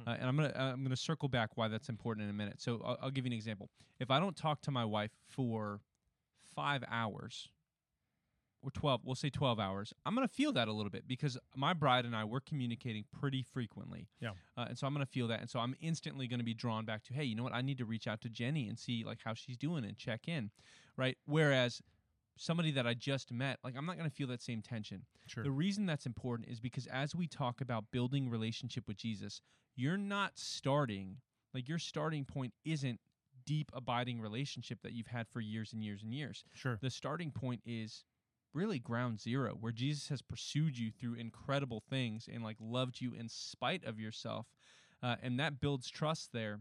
Uh, 0.07 0.15
and 0.19 0.29
I'm 0.29 0.35
gonna 0.35 0.53
I'm 0.55 0.83
gonna 0.83 0.95
circle 0.95 1.29
back 1.29 1.51
why 1.55 1.67
that's 1.67 1.89
important 1.89 2.25
in 2.25 2.29
a 2.29 2.33
minute. 2.33 2.61
So 2.61 2.81
I'll, 2.85 2.97
I'll 3.03 3.11
give 3.11 3.25
you 3.25 3.29
an 3.29 3.33
example. 3.33 3.69
If 3.99 4.11
I 4.11 4.19
don't 4.19 4.35
talk 4.35 4.61
to 4.61 4.71
my 4.71 4.85
wife 4.85 5.11
for 5.27 5.81
five 6.55 6.83
hours 6.89 7.49
or 8.61 8.71
twelve, 8.71 9.01
we'll 9.03 9.15
say 9.15 9.29
twelve 9.29 9.59
hours, 9.59 9.93
I'm 10.05 10.15
gonna 10.15 10.27
feel 10.27 10.51
that 10.53 10.67
a 10.67 10.73
little 10.73 10.89
bit 10.89 11.07
because 11.07 11.37
my 11.55 11.73
bride 11.73 12.05
and 12.05 12.15
I 12.15 12.23
we're 12.23 12.39
communicating 12.39 13.05
pretty 13.19 13.43
frequently. 13.43 14.07
Yeah. 14.19 14.31
Uh, 14.57 14.65
and 14.69 14.77
so 14.77 14.87
I'm 14.87 14.93
gonna 14.93 15.05
feel 15.05 15.27
that, 15.27 15.41
and 15.41 15.49
so 15.49 15.59
I'm 15.59 15.75
instantly 15.81 16.27
gonna 16.27 16.43
be 16.43 16.53
drawn 16.53 16.85
back 16.85 17.03
to, 17.05 17.13
hey, 17.13 17.23
you 17.23 17.35
know 17.35 17.43
what? 17.43 17.53
I 17.53 17.61
need 17.61 17.77
to 17.77 17.85
reach 17.85 18.07
out 18.07 18.21
to 18.21 18.29
Jenny 18.29 18.67
and 18.67 18.77
see 18.77 19.03
like 19.03 19.19
how 19.23 19.33
she's 19.33 19.57
doing 19.57 19.83
and 19.85 19.97
check 19.97 20.27
in, 20.27 20.51
right? 20.97 21.17
Whereas 21.25 21.81
somebody 22.37 22.71
that 22.71 22.87
I 22.87 22.93
just 22.93 23.31
met, 23.31 23.59
like 23.63 23.75
I'm 23.77 23.85
not 23.85 23.97
gonna 23.97 24.09
feel 24.09 24.27
that 24.27 24.41
same 24.41 24.61
tension. 24.61 25.05
Sure. 25.27 25.43
The 25.43 25.51
reason 25.51 25.85
that's 25.85 26.05
important 26.05 26.49
is 26.49 26.59
because 26.59 26.87
as 26.87 27.15
we 27.15 27.27
talk 27.27 27.61
about 27.61 27.85
building 27.91 28.29
relationship 28.29 28.87
with 28.87 28.97
Jesus, 28.97 29.41
you're 29.75 29.97
not 29.97 30.31
starting 30.35 31.17
like 31.53 31.67
your 31.67 31.79
starting 31.79 32.25
point 32.25 32.53
isn't 32.65 32.99
deep 33.45 33.71
abiding 33.73 34.21
relationship 34.21 34.79
that 34.83 34.93
you've 34.93 35.07
had 35.07 35.27
for 35.27 35.39
years 35.39 35.73
and 35.73 35.83
years 35.83 36.03
and 36.03 36.13
years. 36.13 36.43
Sure. 36.53 36.77
The 36.81 36.89
starting 36.89 37.31
point 37.31 37.61
is 37.65 38.03
really 38.53 38.79
ground 38.79 39.19
zero 39.19 39.55
where 39.59 39.71
Jesus 39.71 40.09
has 40.09 40.21
pursued 40.21 40.77
you 40.77 40.91
through 40.91 41.15
incredible 41.15 41.83
things 41.89 42.27
and 42.31 42.43
like 42.43 42.57
loved 42.59 43.01
you 43.01 43.13
in 43.13 43.29
spite 43.29 43.83
of 43.83 43.99
yourself. 43.99 44.47
Uh, 45.01 45.15
and 45.21 45.39
that 45.39 45.61
builds 45.61 45.89
trust 45.89 46.33
there. 46.33 46.59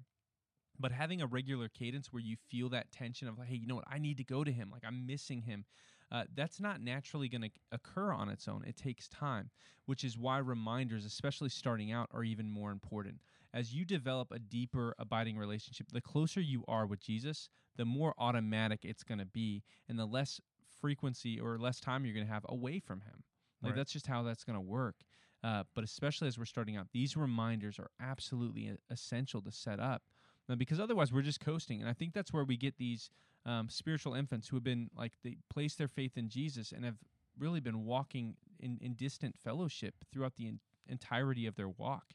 But 0.80 0.92
having 0.92 1.21
a 1.21 1.26
regular 1.26 1.68
cadence 1.68 2.12
where 2.12 2.23
you 2.23 2.37
feel 2.49 2.68
that 2.68 2.92
tension 2.92 3.26
of 3.26 3.38
like, 3.38 3.49
hey, 3.49 3.57
you 3.57 3.66
know 3.66 3.75
what, 3.75 3.88
I 3.90 3.99
need 3.99 4.16
to 4.18 4.25
go 4.25 4.45
to 4.45 4.52
him, 4.52 4.71
like 4.71 4.85
I'm 4.87 5.07
missing 5.07 5.42
him. 5.42 5.64
Uh, 6.11 6.25
that's 6.35 6.61
not 6.61 6.80
naturally 6.80 7.28
going 7.28 7.42
to 7.42 7.50
occur 7.73 8.12
on 8.12 8.28
its 8.28 8.49
own. 8.49 8.64
It 8.66 8.76
takes 8.76 9.09
time, 9.09 9.50
which 9.87 10.04
is 10.04 10.16
why 10.16 10.38
reminders, 10.38 11.04
especially 11.04 11.50
starting 11.50 11.92
out, 11.92 12.09
are 12.14 12.25
even 12.25 12.49
more 12.50 12.71
important. 12.71 13.16
As 13.52 13.75
you 13.75 13.85
develop 13.85 14.30
a 14.30 14.38
deeper, 14.38 14.95
abiding 14.99 15.37
relationship, 15.37 15.88
the 15.92 16.00
closer 16.00 16.40
you 16.40 16.64
are 16.68 16.87
with 16.87 17.00
Jesus, 17.00 17.50
the 17.76 17.85
more 17.85 18.14
automatic 18.18 18.80
it's 18.85 19.02
going 19.02 19.18
to 19.18 19.26
be, 19.26 19.62
and 19.88 19.99
the 19.99 20.07
less 20.07 20.40
frequency 20.80 21.40
or 21.40 21.58
less 21.58 21.80
time 21.80 22.04
you're 22.04 22.14
going 22.14 22.26
to 22.26 22.32
have 22.32 22.47
away 22.49 22.78
from 22.78 23.00
Him. 23.00 23.25
Like 23.62 23.70
Right. 23.70 23.76
that's 23.76 23.92
just 23.92 24.06
how 24.06 24.23
that's 24.23 24.44
going 24.44 24.56
to 24.56 24.61
work. 24.61 24.97
Uh, 25.42 25.64
but 25.75 25.85
especially 25.85 26.28
as 26.28 26.38
we're 26.38 26.44
starting 26.44 26.76
out, 26.76 26.88
these 26.92 27.16
reminders 27.16 27.78
are 27.78 27.90
absolutely 28.00 28.73
essential 28.90 29.40
to 29.42 29.52
set 29.52 29.78
up 29.78 30.02
uh, 30.49 30.56
because 30.56 30.80
otherwise 30.80 31.12
we're 31.12 31.23
just 31.23 31.40
coasting. 31.40 31.80
And 31.80 31.88
I 31.88 31.92
think 31.92 32.12
that's 32.12 32.32
where 32.32 32.44
we 32.44 32.56
get 32.56 32.76
these 32.78 33.11
um, 33.47 33.68
spiritual 33.68 34.14
infants 34.14 34.49
who 34.49 34.56
have 34.56 34.64
been 34.64 34.90
like 34.97 35.12
they 35.23 35.37
place 35.49 35.75
their 35.76 35.88
faith 35.88 36.16
in 36.16 36.28
Jesus 36.28 36.73
and 36.73 36.85
have 36.85 36.99
really 37.38 37.61
been 37.61 37.85
walking 37.85 38.35
in, 38.58 38.78
in 38.80 38.94
distant 38.94 39.37
fellowship 39.37 39.94
throughout 40.12 40.35
the 40.37 40.49
en- 40.49 40.61
entirety 40.88 41.47
of 41.47 41.54
their 41.54 41.68
walk. 41.68 42.14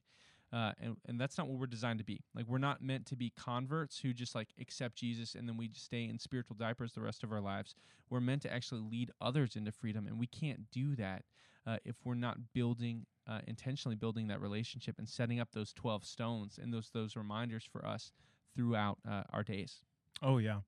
Uh, 0.53 0.72
and, 0.79 0.95
and 1.07 1.19
that's 1.19 1.38
not 1.38 1.48
what 1.48 1.57
we're 1.57 1.65
designed 1.65 1.98
to 1.98 2.05
be. 2.05 2.22
Like 2.36 2.45
we're 2.48 2.60
not 2.60 2.81
meant 2.81 3.07
to 3.07 3.15
be 3.15 3.31
converts 3.31 3.98
who 3.98 4.13
just 4.13 4.36
like 4.36 4.50
accept 4.62 4.95
Jesus 4.95 5.33
and 5.33 5.50
then 5.50 5.57
we 5.57 5.67
just 5.67 5.86
stay 5.86 6.05
in 6.05 6.19
spiritual 6.19 6.55
diapers 6.55 6.93
the 6.93 7.01
rest 7.01 7.24
of 7.24 7.31
our 7.31 7.41
lives. 7.41 7.74
We're 8.10 8.22
meant 8.22 8.43
to 8.43 8.53
actually 8.53 8.81
lead 8.81 9.10
others 9.19 9.55
into 9.55 9.72
freedom, 9.72 10.05
and 10.05 10.19
we 10.19 10.27
can't 10.27 10.69
do 10.72 10.95
that 10.98 11.24
uh, 11.65 11.77
if 11.86 11.95
we're 12.03 12.13
not 12.13 12.38
building 12.53 13.07
uh, 13.27 13.39
intentionally 13.48 13.95
building 13.95 14.27
that 14.27 14.41
relationship 14.41 14.95
and 15.00 15.07
setting 15.07 15.39
up 15.39 15.50
those 15.53 15.72
12 15.74 16.05
stones 16.05 16.60
and 16.62 16.74
those 16.74 16.89
those 16.93 17.15
reminders 17.15 17.63
for 17.63 17.86
us 17.86 18.12
throughout 18.55 18.98
uh, 19.10 19.24
our 19.31 19.43
days 19.43 19.79
Oh 20.22 20.38
yeah, 20.38 20.60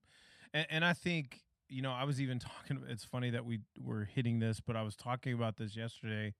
and, 0.53 0.65
and 0.69 0.85
I 0.85 0.93
think 0.93 1.41
you 1.69 1.81
know 1.81 1.91
I 1.91 2.03
was 2.03 2.21
even 2.21 2.39
talking. 2.39 2.81
It's 2.89 3.05
funny 3.05 3.29
that 3.31 3.45
we 3.45 3.59
were 3.79 4.05
hitting 4.05 4.39
this, 4.39 4.59
but 4.59 4.75
I 4.75 4.81
was 4.81 4.95
talking 4.95 5.33
about 5.33 5.57
this 5.57 5.75
yesterday 5.75 6.33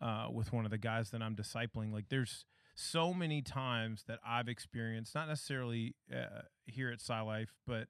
uh, 0.00 0.28
with 0.32 0.52
one 0.52 0.64
of 0.64 0.70
the 0.70 0.78
guys 0.78 1.10
that 1.10 1.22
I'm 1.22 1.34
discipling. 1.34 1.92
Like, 1.92 2.08
there's 2.08 2.44
so 2.76 3.12
many 3.14 3.42
times 3.42 4.04
that 4.06 4.18
I've 4.24 4.48
experienced, 4.48 5.14
not 5.14 5.28
necessarily 5.28 5.96
uh, 6.14 6.42
here 6.66 6.90
at 6.90 7.00
Sci 7.00 7.20
Life, 7.20 7.54
but 7.66 7.88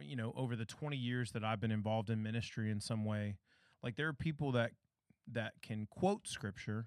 you 0.00 0.14
know, 0.14 0.32
over 0.36 0.54
the 0.54 0.64
20 0.64 0.96
years 0.96 1.32
that 1.32 1.42
I've 1.42 1.60
been 1.60 1.72
involved 1.72 2.10
in 2.10 2.22
ministry 2.22 2.70
in 2.70 2.80
some 2.80 3.04
way, 3.04 3.38
like 3.82 3.96
there 3.96 4.06
are 4.06 4.12
people 4.12 4.52
that 4.52 4.72
that 5.32 5.54
can 5.62 5.86
quote 5.90 6.28
scripture, 6.28 6.86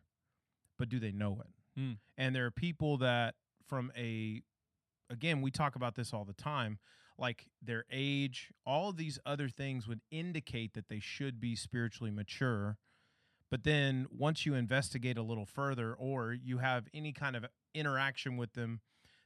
but 0.78 0.88
do 0.88 1.00
they 1.00 1.12
know 1.12 1.42
it? 1.42 1.80
Mm. 1.80 1.98
And 2.18 2.36
there 2.36 2.46
are 2.46 2.52
people 2.52 2.98
that 2.98 3.36
from 3.68 3.92
a 3.98 4.42
again, 5.10 5.42
we 5.42 5.52
talk 5.52 5.76
about 5.76 5.96
this 5.96 6.14
all 6.14 6.26
the 6.26 6.34
time, 6.34 6.80
like 7.18 7.48
their 7.62 7.86
age, 7.92 8.52
all 8.66 8.90
of 8.90 8.98
these 8.98 9.20
other 9.26 9.50
things 9.50 9.88
would 9.88 10.02
indicate 10.10 10.74
that 10.74 10.90
they 10.90 11.00
should 11.00 11.40
be 11.40 11.56
spiritually 11.56 12.12
mature. 12.12 12.78
But 13.52 13.64
then 13.64 14.08
once 14.10 14.46
you 14.46 14.56
investigate 14.56 15.18
a 15.18 15.24
little 15.24 15.46
further 15.46 15.94
or 15.94 16.34
you 16.34 16.58
have 16.60 16.88
any 16.94 17.12
kind 17.12 17.36
of 17.36 17.46
interaction 17.76 18.38
with 18.38 18.54
them 18.54 18.80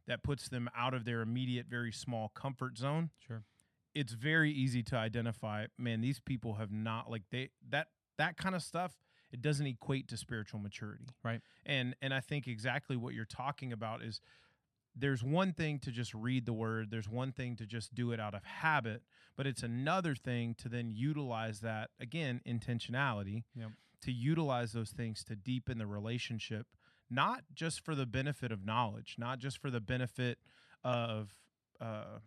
that 0.07 0.23
puts 0.23 0.49
them 0.49 0.69
out 0.75 0.93
of 0.93 1.05
their 1.05 1.21
immediate 1.21 1.67
very 1.69 1.91
small 1.91 2.29
comfort 2.35 2.77
zone, 2.77 3.11
sure 3.25 3.43
it's 3.95 4.13
very 4.13 4.51
easy 4.51 4.83
to 4.83 4.97
identify, 4.97 5.65
man, 5.79 6.01
these 6.01 6.19
people 6.19 6.55
have 6.55 6.71
not 6.71 7.09
like 7.09 7.23
they 7.31 7.49
that 7.69 7.87
that 8.17 8.37
kind 8.37 8.53
of 8.53 8.61
stuff 8.61 8.97
it 9.31 9.41
doesn't 9.41 9.65
equate 9.65 10.07
to 10.09 10.17
spiritual 10.17 10.59
maturity. 10.59 11.07
Right. 11.23 11.41
And 11.65 11.95
and 12.01 12.13
I 12.13 12.19
think 12.19 12.47
exactly 12.47 12.95
what 12.97 13.13
you're 13.13 13.25
talking 13.25 13.71
about 13.73 14.03
is 14.03 14.19
there's 14.95 15.23
one 15.23 15.51
thing 15.51 15.79
to 15.79 15.91
just 15.91 16.13
read 16.13 16.45
the 16.45 16.53
word, 16.53 16.91
there's 16.91 17.09
one 17.09 17.31
thing 17.31 17.55
to 17.57 17.65
just 17.65 17.93
do 17.93 18.11
it 18.11 18.19
out 18.19 18.33
of 18.33 18.43
habit, 18.43 19.01
but 19.35 19.47
it's 19.47 19.63
another 19.63 20.15
thing 20.15 20.55
to 20.59 20.69
then 20.69 20.91
utilize 20.91 21.61
that 21.61 21.89
again, 21.99 22.41
intentionality. 22.47 23.43
Yep. 23.55 23.71
To 24.05 24.11
utilize 24.11 24.71
those 24.71 24.91
things 24.91 25.23
to 25.25 25.35
deepen 25.35 25.77
the 25.77 25.85
relationship, 25.87 26.65
not 27.09 27.43
just 27.53 27.83
for 27.83 27.93
the 27.95 28.05
benefit 28.05 28.51
of 28.51 28.65
knowledge, 28.65 29.15
not 29.17 29.39
just 29.39 29.57
for 29.59 29.69
the 29.69 29.81
benefit 29.81 30.37
of 30.83 31.33
uh 31.81 32.19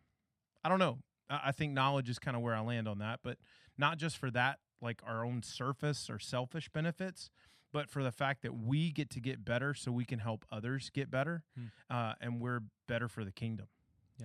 I 0.64 0.68
don't 0.68 0.78
know. 0.78 0.98
I 1.30 1.52
think 1.52 1.72
knowledge 1.72 2.08
is 2.08 2.18
kind 2.18 2.36
of 2.36 2.42
where 2.42 2.54
I 2.54 2.60
land 2.60 2.88
on 2.88 2.98
that, 2.98 3.20
but 3.22 3.36
not 3.76 3.98
just 3.98 4.16
for 4.16 4.30
that, 4.30 4.58
like 4.80 5.00
our 5.06 5.24
own 5.24 5.42
surface 5.42 6.08
or 6.10 6.18
selfish 6.18 6.68
benefits, 6.70 7.30
but 7.72 7.88
for 7.90 8.02
the 8.02 8.10
fact 8.12 8.42
that 8.42 8.54
we 8.56 8.90
get 8.90 9.10
to 9.10 9.20
get 9.20 9.44
better 9.44 9.74
so 9.74 9.92
we 9.92 10.04
can 10.06 10.18
help 10.20 10.44
others 10.50 10.90
get 10.92 11.10
better 11.10 11.44
Hmm. 11.54 11.66
uh, 11.90 12.14
and 12.20 12.40
we're 12.40 12.60
better 12.86 13.08
for 13.08 13.24
the 13.24 13.32
kingdom. 13.32 13.68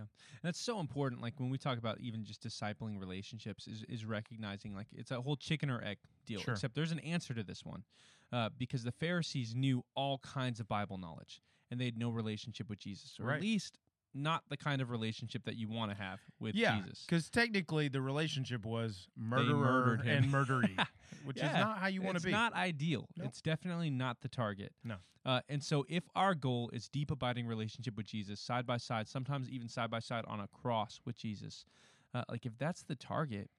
And 0.01 0.09
that's 0.43 0.59
so 0.59 0.79
important. 0.79 1.21
Like 1.21 1.39
when 1.39 1.50
we 1.50 1.57
talk 1.57 1.77
about 1.77 2.00
even 2.00 2.23
just 2.25 2.41
discipling 2.41 3.00
relationships, 3.00 3.67
is 3.67 3.83
is 3.88 4.05
recognizing 4.05 4.73
like 4.75 4.88
it's 4.93 5.12
a 5.12 5.21
whole 5.21 5.35
chicken 5.35 5.69
or 5.69 5.83
egg 5.83 5.97
deal. 6.25 6.39
Sure. 6.41 6.53
Except 6.53 6.75
there's 6.75 6.91
an 6.91 7.00
answer 7.00 7.33
to 7.33 7.43
this 7.43 7.63
one, 7.63 7.83
uh, 8.31 8.50
because 8.57 8.83
the 8.83 8.91
Pharisees 8.91 9.53
knew 9.55 9.83
all 9.95 10.17
kinds 10.19 10.59
of 10.59 10.67
Bible 10.67 10.97
knowledge, 10.97 11.41
and 11.71 11.79
they 11.79 11.85
had 11.85 11.97
no 11.97 12.09
relationship 12.09 12.69
with 12.69 12.79
Jesus, 12.79 13.19
or 13.19 13.25
Right. 13.25 13.35
at 13.35 13.41
least 13.41 13.77
not 14.13 14.43
the 14.50 14.58
kind 14.58 14.82
of 14.82 14.89
relationship 14.89 15.46
that 15.46 15.55
you 15.55 15.67
want 15.67 15.91
to 15.91 15.98
have 15.98 16.20
with 16.39 16.55
yeah, 16.55 16.79
Jesus. 16.79 17.05
because 17.08 17.29
technically 17.29 17.88
the 17.88 18.01
relationship 18.01 18.65
was 18.65 19.08
murderer 19.17 20.00
and 20.05 20.25
murderee, 20.27 20.77
which 21.25 21.38
is 21.38 21.43
not 21.43 21.79
how 21.79 21.88
you 21.88 22.01
want 22.01 22.13
to 22.13 22.17
it's 22.17 22.25
be. 22.25 22.32
not 22.32 22.53
ideal. 22.53 23.08
Nope. 23.17 23.27
It's 23.27 23.41
definitely 23.41 23.89
not 23.89 24.22
the 24.22 24.29
target. 24.29 24.72
No. 24.84 24.96
Uh, 25.25 25.39
and 25.48 25.63
so, 25.63 25.86
if 25.88 26.03
our 26.15 26.36
goal 26.36 26.70
is 26.74 26.89
deep, 26.89 27.10
abiding 27.10 27.48
relationship 27.48 27.96
with 27.96 28.05
Jesus, 28.05 28.39
side 28.39 28.65
by 28.65 28.77
side, 28.77 29.08
sometimes 29.08 29.50
even 29.50 29.70
side 29.70 29.89
by 29.89 30.00
side 30.00 30.25
on 30.27 30.39
a 30.41 30.48
cross 30.48 31.00
with 31.05 31.15
Jesus, 31.15 31.65
uh, 32.13 32.24
like 32.29 32.46
if 32.46 32.58
that's 32.58 32.84
the 32.84 32.96
target, 32.96 33.50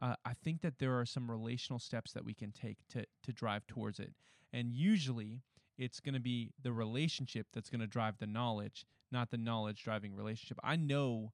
uh, 0.00 0.14
I 0.24 0.34
think 0.34 0.60
that 0.62 0.78
there 0.78 0.98
are 0.98 1.04
some 1.04 1.30
relational 1.30 1.80
steps 1.80 2.12
that 2.12 2.24
we 2.24 2.32
can 2.32 2.52
take 2.52 2.76
to 2.90 3.04
to 3.24 3.32
drive 3.32 3.66
towards 3.66 3.98
it. 3.98 4.12
And 4.52 4.72
usually, 4.72 5.42
it's 5.78 5.98
going 5.98 6.14
to 6.14 6.20
be 6.20 6.52
the 6.62 6.72
relationship 6.72 7.48
that's 7.52 7.70
going 7.70 7.80
to 7.80 7.86
drive 7.86 8.18
the 8.18 8.26
knowledge, 8.26 8.86
not 9.12 9.30
the 9.30 9.36
knowledge 9.38 9.82
driving 9.82 10.14
relationship. 10.14 10.58
I 10.62 10.76
know 10.76 11.32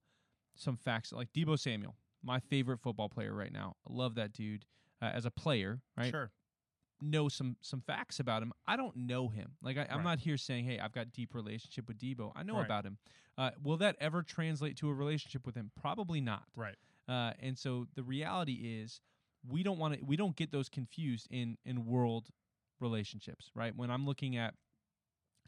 some 0.57 0.77
facts 0.77 1.13
like 1.13 1.33
Deebo 1.33 1.59
Samuel, 1.59 1.97
my 2.23 2.41
favorite 2.41 2.81
football 2.81 3.09
player 3.09 3.35
right 3.35 3.53
now. 3.53 3.77
I 3.89 3.93
love 3.93 4.15
that 4.17 4.33
dude 4.33 4.65
uh, 5.03 5.07
as 5.15 5.27
a 5.27 5.31
player, 5.31 5.81
right? 5.97 6.11
Sure. 6.11 6.31
know 7.03 7.29
some 7.29 7.57
some 7.61 7.83
facts 7.83 8.19
about 8.21 8.43
him. 8.43 8.53
I 8.67 8.77
don't 8.77 8.97
know 8.97 9.29
him. 9.29 9.53
Like 9.63 9.77
I, 9.77 9.83
I'm 9.91 9.99
Right. 9.99 10.05
not 10.05 10.19
here 10.21 10.39
saying, 10.39 10.65
"Hey, 10.65 10.79
I've 10.79 10.93
got 10.93 11.13
deep 11.13 11.35
relationship 11.35 11.87
with 11.89 11.99
Deebo." 11.99 12.33
I 12.35 12.43
know 12.43 12.57
Right. 12.57 12.65
about 12.65 12.87
him. 12.87 12.97
Uh, 13.37 13.51
will 13.63 13.77
that 13.77 13.97
ever 14.01 14.23
translate 14.23 14.79
to 14.79 14.89
a 14.89 14.95
relationship 14.95 15.45
with 15.45 15.55
him? 15.55 15.71
Probably 15.79 16.23
not. 16.23 16.45
Right. 16.57 16.77
Uh, 17.07 17.35
and 17.39 17.59
so 17.59 17.87
the 17.95 18.03
reality 18.03 18.81
is, 18.81 19.03
we 19.47 19.63
don't 19.63 19.79
want 19.79 19.99
to. 19.99 20.05
We 20.07 20.17
don't 20.17 20.35
get 20.37 20.51
those 20.53 20.71
confused 20.71 21.29
in 21.31 21.59
in 21.67 21.85
world 21.85 22.31
relationships, 22.81 23.51
right? 23.55 23.77
When 23.77 23.91
I'm 23.91 24.07
looking 24.07 24.37
at 24.37 24.55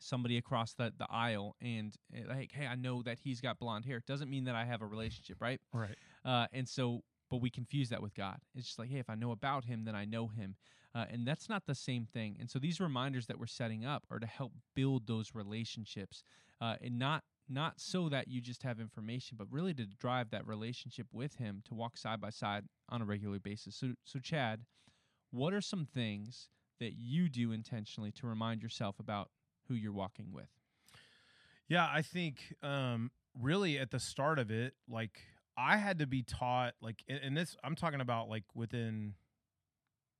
somebody 0.00 0.36
across 0.36 0.74
the 0.74 0.92
the 0.96 1.06
aisle 1.10 1.56
and 1.60 1.94
uh, 2.16 2.28
like, 2.28 2.52
hey, 2.52 2.66
I 2.66 2.74
know 2.74 3.02
that 3.02 3.18
he's 3.22 3.40
got 3.40 3.58
blonde 3.58 3.84
hair. 3.84 4.02
Doesn't 4.06 4.30
mean 4.30 4.44
that 4.44 4.54
I 4.54 4.64
have 4.64 4.82
a 4.82 4.86
relationship, 4.86 5.38
right? 5.40 5.60
Right. 5.72 5.96
Uh, 6.24 6.46
and 6.52 6.68
so, 6.68 7.02
but 7.30 7.40
we 7.40 7.50
confuse 7.50 7.88
that 7.90 8.02
with 8.02 8.14
God. 8.14 8.38
It's 8.54 8.66
just 8.66 8.78
like, 8.78 8.90
hey, 8.90 8.98
if 8.98 9.10
I 9.10 9.14
know 9.14 9.30
about 9.30 9.64
Him, 9.64 9.84
then 9.84 9.94
I 9.94 10.04
know 10.04 10.28
Him, 10.28 10.56
uh, 10.94 11.04
and 11.10 11.26
that's 11.26 11.48
not 11.48 11.66
the 11.66 11.74
same 11.74 12.06
thing. 12.06 12.36
And 12.40 12.50
so, 12.50 12.58
these 12.58 12.80
reminders 12.80 13.26
that 13.26 13.38
we're 13.38 13.46
setting 13.46 13.84
up 13.84 14.04
are 14.10 14.18
to 14.18 14.26
help 14.26 14.52
build 14.74 15.06
those 15.06 15.34
relationships, 15.34 16.22
uh, 16.60 16.76
and 16.82 16.98
not 16.98 17.24
not 17.48 17.80
so 17.80 18.08
that 18.10 18.28
you 18.28 18.40
just 18.40 18.62
have 18.62 18.78
information, 18.78 19.36
but 19.38 19.46
really 19.50 19.72
to 19.74 19.86
drive 19.86 20.30
that 20.30 20.46
relationship 20.46 21.06
with 21.12 21.36
Him 21.36 21.62
to 21.66 21.74
walk 21.74 21.96
side 21.96 22.20
by 22.20 22.30
side 22.30 22.64
on 22.88 23.02
a 23.02 23.04
regular 23.04 23.38
basis. 23.38 23.76
So, 23.76 23.94
so 24.04 24.18
Chad, 24.18 24.60
what 25.30 25.54
are 25.54 25.60
some 25.60 25.86
things 25.86 26.48
that 26.80 26.94
you 26.96 27.28
do 27.28 27.52
intentionally 27.52 28.12
to 28.12 28.26
remind 28.26 28.62
yourself 28.62 28.98
about 29.00 29.30
who 29.68 29.74
you're 29.74 29.92
walking 29.92 30.32
with? 30.32 30.48
Yeah, 31.68 31.86
I 31.92 32.02
think 32.02 32.54
um, 32.62 33.10
really 33.38 33.78
at 33.78 33.90
the 33.90 34.00
start 34.00 34.38
of 34.38 34.50
it, 34.50 34.74
like 34.88 35.20
I 35.56 35.76
had 35.76 35.98
to 35.98 36.06
be 36.06 36.22
taught, 36.22 36.74
like, 36.80 37.04
and- 37.08 37.36
this 37.36 37.56
I'm 37.62 37.74
talking 37.74 38.00
about 38.00 38.28
like 38.28 38.44
within 38.54 39.14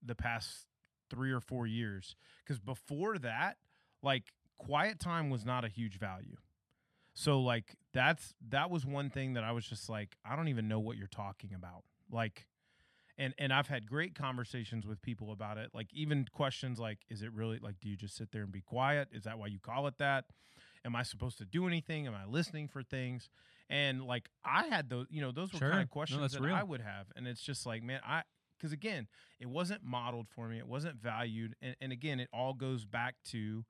the 0.04 0.14
past 0.14 0.66
three 1.10 1.32
or 1.32 1.40
four 1.40 1.66
years, 1.66 2.16
because 2.44 2.58
before 2.58 3.18
that, 3.18 3.56
like, 4.02 4.24
quiet 4.58 4.98
time 5.00 5.30
was 5.30 5.44
not 5.44 5.64
a 5.64 5.68
huge 5.68 5.98
value. 5.98 6.36
So 7.14 7.40
like 7.40 7.74
that's 7.92 8.34
that 8.50 8.70
was 8.70 8.86
one 8.86 9.10
thing 9.10 9.32
that 9.34 9.42
I 9.42 9.50
was 9.50 9.66
just 9.66 9.88
like 9.88 10.16
I 10.24 10.36
don't 10.36 10.48
even 10.48 10.68
know 10.68 10.78
what 10.78 10.96
you're 10.96 11.08
talking 11.08 11.52
about. 11.52 11.82
Like 12.12 12.46
and 13.18 13.34
and 13.38 13.52
I've 13.52 13.66
had 13.68 13.86
great 13.86 14.14
conversations 14.14 14.86
with 14.86 15.02
people 15.02 15.32
about 15.32 15.58
it. 15.58 15.70
Like 15.74 15.88
even 15.92 16.26
questions 16.32 16.78
like 16.78 16.98
is 17.10 17.22
it 17.22 17.32
really 17.32 17.58
like 17.58 17.80
do 17.80 17.88
you 17.88 17.96
just 17.96 18.16
sit 18.16 18.30
there 18.32 18.42
and 18.42 18.52
be 18.52 18.60
quiet? 18.62 19.08
Is 19.12 19.24
that 19.24 19.38
why 19.38 19.48
you 19.48 19.58
call 19.58 19.86
it 19.88 19.98
that? 19.98 20.24
Am 20.84 20.94
I 20.96 21.02
supposed 21.02 21.38
to 21.38 21.44
do 21.44 21.66
anything? 21.66 22.06
Am 22.06 22.14
I 22.14 22.24
listening 22.24 22.68
for 22.68 22.82
things? 22.82 23.28
And 23.68 24.04
like 24.04 24.30
I 24.44 24.66
had 24.68 24.88
those, 24.88 25.06
you 25.10 25.20
know, 25.20 25.32
those 25.32 25.52
were 25.52 25.58
Sure. 25.58 25.70
kind 25.70 25.82
of 25.82 25.90
questions 25.90 26.20
that's 26.22 26.34
that 26.34 26.42
real. 26.42 26.54
I 26.54 26.62
would 26.62 26.80
have. 26.80 27.08
And 27.16 27.26
it's 27.26 27.42
just 27.42 27.66
like, 27.66 27.82
man, 27.82 28.00
I 28.06 28.22
because 28.56 28.72
again, 28.72 29.06
it 29.38 29.48
wasn't 29.48 29.82
modeled 29.84 30.28
for 30.28 30.48
me. 30.48 30.58
It 30.58 30.66
wasn't 30.68 30.96
valued. 31.02 31.54
And 31.60 31.76
and 31.80 31.92
again, 31.92 32.20
it 32.20 32.28
all 32.32 32.54
goes 32.54 32.84
back 32.86 33.16
to 33.30 33.64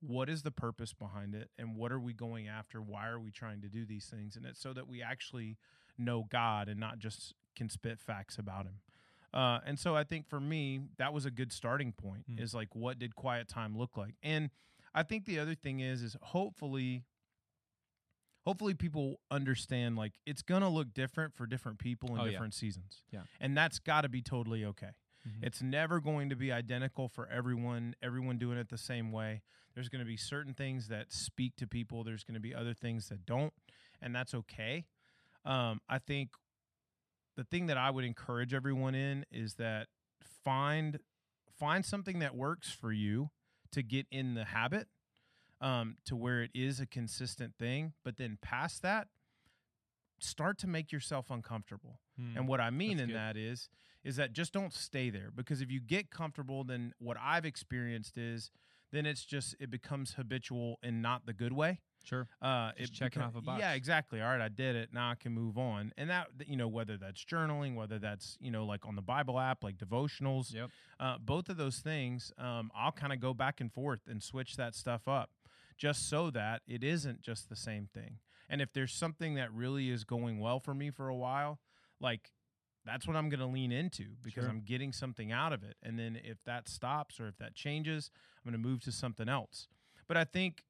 what 0.00 0.28
is 0.28 0.42
the 0.42 0.50
purpose 0.50 0.92
behind 0.92 1.34
it 1.34 1.48
and 1.58 1.76
what 1.76 1.92
are 1.92 2.00
we 2.00 2.12
going 2.12 2.48
after? 2.48 2.82
Why 2.82 3.06
are 3.08 3.20
we 3.20 3.30
trying 3.30 3.60
to 3.62 3.68
do 3.68 3.86
these 3.86 4.06
things? 4.06 4.36
And 4.36 4.44
it's 4.44 4.60
so 4.60 4.72
that 4.72 4.88
we 4.88 5.00
actually 5.00 5.58
know 5.96 6.24
God 6.28 6.68
and 6.68 6.80
not 6.80 6.98
just 6.98 7.34
can 7.54 7.68
spit 7.68 8.00
facts 8.00 8.38
about 8.38 8.66
him. 8.66 8.80
Uh, 9.32 9.60
and 9.64 9.78
so 9.78 9.96
I 9.96 10.04
think 10.04 10.28
for 10.28 10.40
me, 10.40 10.80
that 10.98 11.12
was 11.14 11.24
a 11.24 11.30
good 11.30 11.52
starting 11.52 11.92
point 11.92 12.24
Mm. 12.30 12.40
is 12.40 12.52
like, 12.54 12.74
what 12.74 12.98
did 12.98 13.14
quiet 13.16 13.48
time 13.48 13.76
look 13.78 13.96
like? 13.96 14.14
And 14.22 14.50
I 14.94 15.02
think 15.02 15.24
the 15.24 15.38
other 15.38 15.54
thing 15.54 15.80
is, 15.80 16.02
is 16.02 16.16
hopefully, 16.20 17.04
hopefully 18.44 18.74
people 18.74 19.20
understand 19.30 19.96
like 19.96 20.12
it's 20.26 20.42
going 20.42 20.62
to 20.62 20.68
look 20.68 20.92
different 20.92 21.34
for 21.34 21.46
different 21.46 21.78
people 21.78 22.14
in 22.14 22.20
Oh, 22.20 22.24
yeah. 22.24 22.32
different 22.32 22.54
seasons. 22.54 23.02
Yeah. 23.10 23.22
And 23.40 23.56
that's 23.56 23.78
got 23.78 24.02
to 24.02 24.08
be 24.08 24.20
totally 24.22 24.64
okay. 24.64 24.90
Mhm. 25.26 25.42
It's 25.44 25.62
never 25.62 26.00
going 26.00 26.28
to 26.30 26.36
be 26.36 26.50
identical 26.52 27.08
for 27.08 27.26
everyone, 27.28 27.94
everyone 28.02 28.38
doing 28.38 28.58
it 28.58 28.68
the 28.68 28.76
same 28.78 29.12
way. 29.12 29.42
There's 29.74 29.88
going 29.88 30.00
to 30.00 30.06
be 30.06 30.16
certain 30.16 30.52
things 30.52 30.88
that 30.88 31.12
speak 31.12 31.56
to 31.56 31.66
people, 31.66 32.04
there's 32.04 32.24
going 32.24 32.34
to 32.34 32.40
be 32.40 32.54
other 32.54 32.74
things 32.74 33.08
that 33.08 33.24
don't, 33.24 33.54
and 34.00 34.14
that's 34.14 34.34
okay. 34.34 34.84
Um, 35.44 35.80
I 35.88 35.98
think 35.98 36.30
the 37.36 37.44
thing 37.44 37.66
that 37.66 37.78
I 37.78 37.90
would 37.90 38.04
encourage 38.04 38.52
everyone 38.54 38.94
in 38.94 39.24
is 39.30 39.54
that 39.54 39.88
find 40.44 40.98
find 41.58 41.84
something 41.84 42.18
that 42.18 42.34
works 42.34 42.70
for 42.70 42.92
you 42.92 43.30
to 43.70 43.82
get 43.82 44.06
in 44.10 44.34
the 44.34 44.44
habit 44.44 44.88
um, 45.60 45.96
to 46.04 46.16
where 46.16 46.42
it 46.42 46.50
is 46.54 46.80
a 46.80 46.86
consistent 46.86 47.54
thing, 47.58 47.92
but 48.04 48.16
then 48.16 48.38
past 48.42 48.82
that, 48.82 49.08
start 50.18 50.58
to 50.58 50.66
make 50.66 50.92
yourself 50.92 51.30
uncomfortable. 51.30 52.00
Hmm. 52.16 52.36
And 52.36 52.48
what 52.48 52.60
I 52.60 52.70
mean 52.70 52.96
That's 52.96 53.02
in 53.02 53.08
good. 53.08 53.16
that 53.16 53.36
is 53.36 53.68
is 54.04 54.16
that 54.16 54.32
just 54.32 54.52
don't 54.52 54.72
stay 54.72 55.10
there 55.10 55.30
because 55.34 55.60
if 55.60 55.70
you 55.70 55.80
get 55.80 56.10
comfortable 56.10 56.64
then 56.64 56.92
what 56.98 57.16
I've 57.22 57.44
experienced 57.44 58.18
is 58.18 58.50
then 58.90 59.06
it's 59.06 59.24
just 59.24 59.54
it 59.60 59.70
becomes 59.70 60.14
habitual 60.14 60.78
and 60.82 61.00
not 61.00 61.24
the 61.26 61.32
good 61.32 61.52
way. 61.52 61.80
Sure. 62.04 62.28
Uh 62.40 62.72
Just 62.78 62.92
it 62.92 62.96
checking 62.96 63.22
off 63.22 63.34
a 63.36 63.40
box. 63.40 63.60
Yeah, 63.60 63.72
exactly. 63.72 64.20
All 64.20 64.28
right, 64.28 64.40
I 64.40 64.48
did 64.48 64.76
it. 64.76 64.90
Now 64.92 65.10
I 65.10 65.14
can 65.14 65.32
move 65.32 65.56
on. 65.58 65.92
And 65.96 66.10
that 66.10 66.28
you 66.46 66.56
know 66.56 66.68
whether 66.68 66.96
that's 66.96 67.24
journaling, 67.24 67.74
whether 67.74 67.98
that's, 67.98 68.36
you 68.40 68.50
know, 68.50 68.64
like 68.66 68.86
on 68.86 68.96
the 68.96 69.02
Bible 69.02 69.38
app 69.38 69.62
like 69.64 69.78
devotionals, 69.78 70.52
Yep. 70.54 70.70
uh, 71.00 71.18
both 71.18 71.48
of 71.48 71.56
those 71.56 71.78
things, 71.80 72.32
um, 72.38 72.70
I'll 72.74 72.92
kind 72.92 73.12
of 73.12 73.20
go 73.20 73.34
back 73.34 73.60
and 73.60 73.72
forth 73.72 74.00
and 74.08 74.22
switch 74.22 74.56
that 74.56 74.74
stuff 74.74 75.06
up 75.08 75.30
just 75.78 76.08
so 76.08 76.30
that 76.30 76.62
it 76.66 76.84
isn't 76.84 77.22
just 77.22 77.48
the 77.48 77.56
same 77.56 77.88
thing. 77.92 78.18
And 78.48 78.60
if 78.60 78.72
there's 78.72 78.92
something 78.92 79.34
that 79.34 79.52
really 79.52 79.88
is 79.90 80.04
going 80.04 80.38
well 80.38 80.60
for 80.60 80.74
me 80.74 80.90
for 80.90 81.08
a 81.08 81.16
while, 81.16 81.58
like 82.00 82.32
that's 82.84 83.06
what 83.06 83.16
I'm 83.16 83.28
going 83.28 83.40
to 83.40 83.46
lean 83.46 83.70
into 83.72 84.16
because 84.22 84.42
Sure. 84.42 84.50
I'm 84.50 84.60
getting 84.60 84.92
something 84.92 85.30
out 85.32 85.52
of 85.52 85.62
it. 85.62 85.76
And 85.82 85.98
then 85.98 86.16
if 86.22 86.42
that 86.44 86.68
stops 86.68 87.20
or 87.20 87.28
if 87.28 87.38
that 87.38 87.54
changes, 87.54 88.10
I'm 88.44 88.50
going 88.52 88.60
to 88.60 88.68
move 88.68 88.80
to 88.82 88.92
something 88.92 89.28
else. 89.28 89.68
But 90.08 90.16
I 90.16 90.24
think 90.24 90.64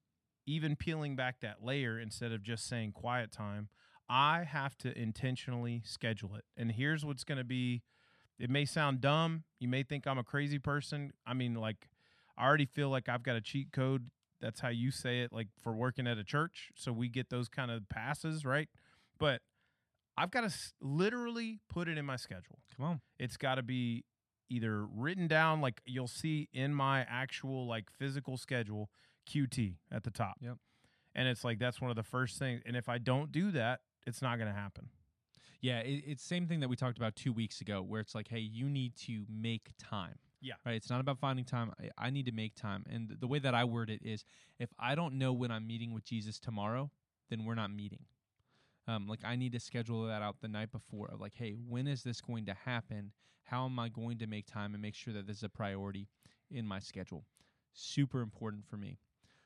even 0.46 0.76
peeling 0.76 1.16
back 1.16 1.40
that 1.40 1.62
layer 1.62 1.99
instead 1.99 2.32
of 2.32 2.42
just 2.42 2.66
saying 2.66 2.92
quiet 2.92 3.30
time, 3.32 3.68
I 4.08 4.44
have 4.44 4.76
to 4.78 4.96
intentionally 4.99 5.82
schedule 5.84 6.34
it. 6.34 6.44
And 6.56 6.72
here's 6.72 7.04
what's 7.04 7.25
going 7.25 7.38
to 7.38 7.44
be 7.44 7.82
it 8.38 8.50
may 8.50 8.64
sound 8.64 9.00
dumb. 9.00 9.44
You 9.61 9.68
may 9.68 9.82
think 9.84 10.06
I'm 10.06 10.18
a 10.18 10.25
crazy 10.25 10.58
person. 10.58 11.12
I 11.26 11.34
mean, 11.34 11.54
like, 11.54 11.88
I 12.37 12.44
already 12.44 12.66
feel 12.66 12.88
like 12.88 13.08
I've 13.08 13.22
got 13.22 13.37
a 13.37 13.40
cheat 13.40 13.72
code. 13.72 14.11
That's 14.40 14.58
how 14.61 14.70
you 14.70 14.90
say 14.90 15.20
it, 15.20 15.32
like 15.32 15.46
for 15.62 15.72
working 15.72 16.06
at 16.08 16.18
a 16.18 16.25
church. 16.25 16.70
So 16.75 16.92
we 16.92 17.08
get 17.08 17.30
those 17.30 17.49
kind 17.49 17.70
of 17.70 17.88
passes, 17.88 18.44
right? 18.44 18.68
But 19.18 19.42
I've 20.16 20.30
got 20.30 20.40
to 20.40 20.46
s- 20.46 20.72
literally 20.80 21.61
put 21.68 21.88
it 21.88 21.96
in 21.99 22.04
my 22.04 22.16
schedule. 22.16 22.58
Come 22.76 22.87
on. 22.87 23.00
It's 23.18 23.37
got 23.37 23.56
to 23.56 23.62
be 23.62 24.04
either 24.50 24.84
written 24.87 25.28
down, 25.28 25.61
like 25.61 25.80
you'll 25.87 26.08
see 26.08 26.49
in 26.52 26.75
my 26.75 27.06
actual, 27.08 27.66
like, 27.66 27.90
physical 27.90 28.37
schedule, 28.37 28.90
QT 29.28 29.74
at 29.90 30.04
the 30.04 30.10
top. 30.10 30.36
Yep. 30.40 30.56
And 31.14 31.28
it's 31.28 31.44
like, 31.44 31.58
that's 31.58 31.80
one 31.80 31.90
of 31.90 31.96
the 31.96 32.02
first 32.02 32.38
things. 32.38 32.62
And 32.64 32.76
if 32.76 32.88
I 32.88 32.98
don't 32.98 33.30
do 33.30 33.50
that, 33.52 33.80
it's 34.06 34.22
not 34.22 34.38
going 34.38 34.48
to 34.48 34.58
happen. 34.58 34.88
Yeah, 35.60 35.78
it, 35.80 36.04
it's 36.06 36.24
same 36.24 36.46
thing 36.46 36.60
that 36.60 36.68
we 36.68 36.76
talked 36.76 36.98
about 36.98 37.14
two 37.14 37.32
weeks 37.32 37.60
ago, 37.60 37.82
where 37.82 38.00
it's 38.00 38.14
like, 38.14 38.28
hey, 38.28 38.40
you 38.40 38.68
need 38.68 38.96
to 39.06 39.24
make 39.28 39.70
time. 39.78 40.18
Yeah. 40.40 40.54
Right. 40.66 40.74
It's 40.74 40.90
not 40.90 41.00
about 41.00 41.18
finding 41.18 41.44
time. 41.44 41.72
I, 41.80 42.06
I 42.06 42.10
need 42.10 42.26
to 42.26 42.32
make 42.32 42.56
time. 42.56 42.84
And 42.90 43.16
the 43.20 43.28
way 43.28 43.38
that 43.38 43.54
I 43.54 43.62
word 43.64 43.90
it 43.90 44.00
is, 44.02 44.24
if 44.58 44.70
I 44.78 44.96
don't 44.96 45.14
know 45.14 45.32
when 45.32 45.52
I'm 45.52 45.66
meeting 45.66 45.94
with 45.94 46.04
Jesus 46.04 46.40
tomorrow, 46.40 46.90
then 47.30 47.44
we're 47.44 47.54
not 47.54 47.70
meeting. 47.70 48.06
Um, 48.88 49.06
like 49.06 49.20
I 49.24 49.36
need 49.36 49.52
to 49.52 49.60
schedule 49.60 50.04
that 50.06 50.20
out 50.20 50.36
the 50.40 50.48
night 50.48 50.72
before. 50.72 51.08
Of 51.12 51.20
like, 51.20 51.34
hey, 51.36 51.52
when 51.52 51.86
is 51.86 52.02
this 52.02 52.20
going 52.20 52.46
to 52.46 52.54
happen? 52.54 53.12
How 53.44 53.66
am 53.66 53.78
I 53.78 53.88
going 53.88 54.18
to 54.18 54.26
make 54.26 54.46
time 54.46 54.74
and 54.74 54.82
make 54.82 54.96
sure 54.96 55.14
that 55.14 55.28
this 55.28 55.38
is 55.38 55.42
a 55.44 55.48
priority 55.48 56.08
in 56.50 56.66
my 56.66 56.80
schedule? 56.80 57.24
Super 57.72 58.20
important 58.20 58.64
for 58.66 58.76
me. 58.76 58.98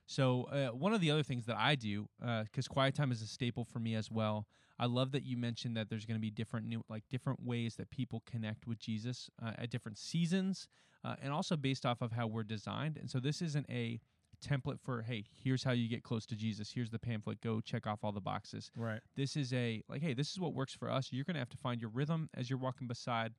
So 0.07 0.45
uh, 0.45 0.69
one 0.69 0.93
of 0.93 1.01
the 1.01 1.11
other 1.11 1.23
things 1.23 1.47
that 1.47 1.57
I 1.59 1.75
do, 1.75 2.09
because 2.45 2.69
quiet 2.69 2.95
time 2.95 3.11
is 3.13 3.23
a 3.23 3.27
staple 3.27 3.65
for 3.65 3.79
me 3.81 3.95
as 3.95 4.11
well. 4.11 4.47
I 4.79 4.87
love 4.87 5.13
that 5.13 5.25
you 5.25 5.37
mentioned 5.37 5.77
that 5.77 5.89
there's 5.89 6.05
going 6.05 6.17
to 6.17 6.21
be 6.21 6.31
different 6.31 6.67
new, 6.67 6.83
like 6.89 7.05
different 7.09 7.43
ways 7.43 7.77
that 7.77 7.91
people 7.91 8.23
connect 8.31 8.67
with 8.67 8.79
Jesus 8.79 9.31
uh, 9.43 9.53
at 9.59 9.71
different 9.71 9.99
seasons, 9.99 10.69
uh, 11.05 11.15
and 11.23 11.33
also 11.33 11.57
based 11.57 11.87
off 11.87 12.03
of 12.03 12.13
how 12.13 12.27
we're 12.27 12.45
designed. 12.45 12.97
And 12.99 13.11
so 13.11 13.19
this 13.19 13.41
isn't 13.41 13.67
a 13.71 14.01
template 14.45 14.79
for 14.81 15.03
hey, 15.03 15.25
here's 15.43 15.65
how 15.65 15.73
you 15.73 15.89
get 15.89 16.03
close 16.03 16.27
to 16.27 16.37
Jesus. 16.37 16.71
Here's 16.73 16.91
the 16.91 16.99
pamphlet. 16.99 17.41
Go 17.41 17.61
check 17.61 17.87
off 17.87 18.01
all 18.03 18.13
the 18.13 18.21
boxes. 18.21 18.71
Right. 18.77 19.01
This 19.17 19.37
is 19.37 19.53
a 19.53 19.83
like 19.89 20.03
hey, 20.03 20.15
this 20.15 20.31
is 20.31 20.39
what 20.39 20.55
works 20.55 20.75
for 20.75 20.91
us. 20.91 21.09
You're 21.11 21.25
going 21.25 21.35
to 21.35 21.41
have 21.41 21.51
to 21.51 21.57
find 21.57 21.81
your 21.81 21.91
rhythm 21.91 22.29
as 22.35 22.51
you're 22.51 22.59
walking 22.59 22.87
beside 22.87 23.33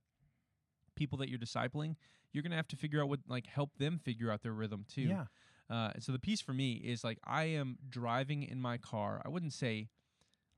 people 0.96 1.20
that 1.20 1.30
you're 1.30 1.40
discipling. 1.40 1.96
You're 2.34 2.42
going 2.44 2.52
to 2.52 2.58
have 2.58 2.68
to 2.70 2.76
figure 2.76 3.02
out 3.02 3.10
what 3.10 3.20
like 3.28 3.46
help 3.46 3.78
them 3.78 4.00
figure 4.04 4.32
out 4.32 4.42
their 4.42 4.54
rhythm 4.54 4.86
too. 4.92 5.04
Yeah. 5.04 5.26
Uh, 5.70 5.92
so 6.00 6.12
the 6.12 6.20
piece 6.20 6.42
for 6.42 6.54
me 6.54 6.74
is 6.74 7.04
like 7.04 7.20
I 7.26 7.46
am 7.46 7.78
driving 7.90 8.44
in 8.44 8.62
my 8.62 8.78
car. 8.78 9.22
I 9.26 9.30
wouldn't 9.30 9.54
say 9.54 9.90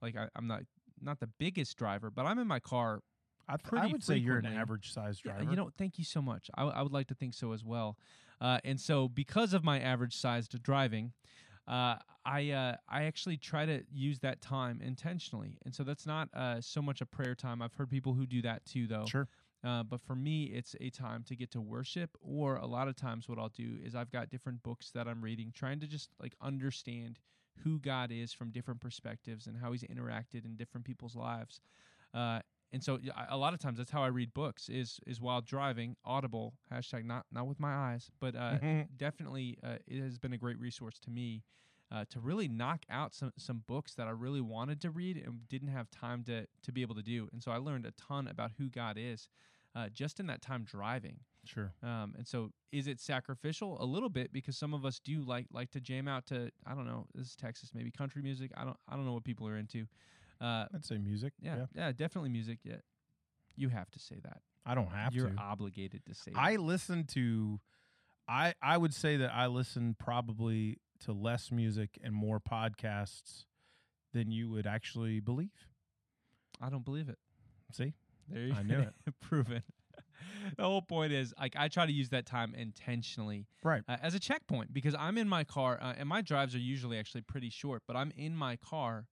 like 0.01 0.15
I, 0.15 0.27
I'm 0.35 0.47
not 0.47 0.61
not 1.01 1.19
the 1.19 1.29
biggest 1.39 1.77
driver, 1.77 2.09
but 2.09 2.25
I'm 2.25 2.39
in 2.39 2.47
my 2.47 2.59
car. 2.59 3.01
I, 3.47 3.55
I 3.73 3.87
would 3.87 4.03
say 4.03 4.15
you're 4.15 4.35
an 4.37 4.43
frequently. 4.43 4.61
average 4.61 4.93
sized 4.93 5.21
Yeah, 5.25 5.31
driver. 5.37 5.49
you 5.49 5.55
know, 5.57 5.71
thank 5.75 5.97
you 5.97 6.03
so 6.03 6.21
much. 6.21 6.51
I, 6.55 6.63
I 6.65 6.81
would 6.83 6.91
like 6.91 7.07
to 7.07 7.15
think 7.15 7.33
so 7.33 7.51
as 7.51 7.63
well. 7.65 7.97
Uh, 8.39 8.59
and 8.63 8.79
so 8.79 9.07
because 9.07 9.53
of 9.53 9.63
my 9.63 9.79
average 9.79 10.15
sized 10.15 10.61
driving, 10.61 11.13
uh, 11.67 11.95
I 12.25 12.51
uh, 12.51 12.75
I 12.87 13.03
actually 13.05 13.37
try 13.37 13.65
to 13.65 13.83
use 13.91 14.19
that 14.19 14.41
time 14.41 14.81
intentionally. 14.83 15.57
And 15.65 15.73
so 15.73 15.83
that's 15.83 16.05
not 16.05 16.29
uh, 16.33 16.61
so 16.61 16.81
much 16.81 17.01
a 17.01 17.05
prayer 17.07 17.33
time. 17.33 17.61
I've 17.61 17.73
heard 17.73 17.89
people 17.89 18.13
who 18.13 18.27
do 18.27 18.41
that 18.43 18.65
too, 18.65 18.85
though. 18.85 19.05
sure. 19.05 19.27
Uh, 19.63 19.83
but 19.83 19.99
for 20.01 20.15
me, 20.15 20.45
it's 20.45 20.75
a 20.79 20.89
time 20.89 21.23
to 21.25 21.35
get 21.35 21.51
to 21.51 21.61
worship. 21.61 22.11
Or 22.21 22.55
a 22.55 22.65
lot 22.65 22.87
of 22.87 22.95
times, 22.95 23.27
what 23.27 23.37
I'll 23.39 23.49
do 23.49 23.77
is 23.83 23.95
I've 23.95 24.11
got 24.11 24.29
different 24.29 24.63
books 24.63 24.91
that 24.91 25.07
I'm 25.07 25.21
reading, 25.21 25.51
trying 25.53 25.79
to 25.81 25.87
just 25.87 26.11
like 26.21 26.35
understand 26.41 27.19
who 27.63 27.79
God 27.79 28.11
is 28.11 28.31
from 28.33 28.51
different 28.51 28.79
perspectives 28.79 29.47
and 29.47 29.57
how 29.57 29.71
He's 29.71 29.83
interacted 29.83 30.45
in 30.45 30.55
different 30.55 30.85
people's 30.85 31.15
lives. 31.15 31.59
Uh, 32.13 32.39
and 32.71 32.83
so, 32.83 32.99
a 33.29 33.37
lot 33.37 33.53
of 33.53 33.59
times, 33.59 33.77
that's 33.79 33.91
how 33.91 34.03
I 34.03 34.07
read 34.07 34.33
books 34.33 34.69
is 34.69 34.99
is 35.07 35.19
while 35.19 35.41
driving, 35.41 35.95
Audible 36.05 36.53
hashtag 36.71 37.03
not 37.05 37.25
not 37.31 37.47
with 37.47 37.59
my 37.59 37.73
eyes, 37.73 38.11
but 38.19 38.35
uh, 38.35 38.59
Mhm. 38.59 38.89
definitely 38.95 39.57
uh, 39.63 39.77
it 39.87 40.01
has 40.01 40.19
been 40.19 40.33
a 40.33 40.37
great 40.37 40.59
resource 40.59 40.99
to 40.99 41.09
me. 41.11 41.43
Uh, 41.91 42.05
to 42.07 42.19
really 42.19 42.47
knock 42.47 42.85
out 42.91 43.15
some 43.15 43.33
some 43.35 43.63
books 43.67 43.95
that 43.95 44.07
I 44.07 44.11
really 44.11 44.41
wanted 44.41 44.79
to 44.81 44.91
read 44.91 45.17
and 45.17 45.47
didn't 45.49 45.69
have 45.69 45.89
time 45.89 46.23
to 46.25 46.45
to 46.61 46.71
be 46.71 46.83
able 46.83 46.93
to 46.95 47.01
do, 47.01 47.27
and 47.33 47.41
so 47.41 47.51
I 47.51 47.57
learned 47.57 47.87
a 47.87 47.91
ton 47.91 48.27
about 48.27 48.51
who 48.59 48.69
God 48.69 48.95
is, 48.95 49.27
uh, 49.75 49.89
just 49.89 50.19
in 50.19 50.27
that 50.27 50.41
time 50.43 50.63
driving. 50.65 51.17
Sure. 51.45 51.73
Um, 51.81 52.13
and 52.15 52.27
so, 52.27 52.51
is 52.71 52.85
it 52.87 52.99
sacrificial? 52.99 53.81
A 53.81 53.85
little 53.85 54.09
bit 54.09 54.31
because 54.31 54.55
some 54.55 54.73
of 54.75 54.85
us 54.85 54.99
do 54.99 55.23
like 55.23 55.47
like 55.51 55.71
to 55.71 55.79
jam 55.79 56.07
out 56.07 56.27
to 56.27 56.51
I 56.67 56.75
don't 56.75 56.85
know. 56.85 57.07
This 57.15 57.27
is 57.29 57.35
Texas, 57.35 57.71
maybe 57.73 57.89
country 57.89 58.21
music. 58.21 58.51
I 58.55 58.65
don't 58.65 58.77
I 58.87 58.95
don't 58.95 59.05
know 59.05 59.13
what 59.13 59.23
people 59.23 59.47
are 59.47 59.57
into. 59.57 59.87
Uh, 60.39 60.65
I'd 60.73 60.85
say 60.85 60.97
music. 60.99 61.33
yeah, 61.41 61.65
yeah, 61.73 61.91
definitely 61.91 62.29
music. 62.29 62.59
Yeah, 62.63 62.75
you 63.55 63.69
have 63.69 63.89
to 63.91 63.99
say 63.99 64.17
that. 64.23 64.41
I 64.65 64.75
don't 64.75 64.91
have 64.91 65.11
to 65.11 65.17
You're 65.17 65.33
obligated 65.39 66.05
to 66.05 66.13
say. 66.13 66.31
I 66.35 66.53
that. 66.53 66.61
listen 66.61 67.05
to 67.13 67.59
I 68.27 68.53
I 68.61 68.77
would 68.77 68.93
say 68.93 69.17
that 69.17 69.31
I 69.33 69.47
listen 69.47 69.95
probably 69.97 70.77
to 71.01 71.13
less 71.13 71.51
music 71.51 71.97
and 72.03 72.13
more 72.13 72.39
podcasts 72.39 73.45
than 74.13 74.31
you 74.31 74.49
would 74.49 74.67
actually 74.67 75.19
believe. 75.19 75.67
I 76.61 76.69
don't 76.69 76.83
believe 76.85 77.09
it. 77.09 77.17
See? 77.71 77.93
There 78.27 78.43
you 78.43 78.53
go. 78.53 78.59
I 78.59 78.63
knew 78.63 78.79
it. 78.79 78.93
Proven. 79.21 79.63
the 80.57 80.63
whole 80.63 80.81
point 80.81 81.11
is 81.13 81.33
like 81.39 81.55
I 81.55 81.67
try 81.67 81.85
to 81.85 81.91
use 81.91 82.09
that 82.09 82.25
time 82.25 82.53
intentionally 82.55 83.47
Right. 83.63 83.83
uh, 83.87 83.97
as 84.01 84.13
a 84.15 84.19
checkpoint 84.19 84.73
because 84.73 84.95
I'm 84.97 85.17
in 85.17 85.27
my 85.29 85.43
car 85.43 85.79
uh, 85.81 85.93
and 85.97 86.09
my 86.09 86.21
drives 86.21 86.55
are 86.55 86.59
usually 86.59 86.97
actually 86.97 87.21
pretty 87.21 87.49
short, 87.49 87.83
but 87.87 87.95
I'm 87.95 88.11
in 88.17 88.35
my 88.35 88.55
car 88.57 89.05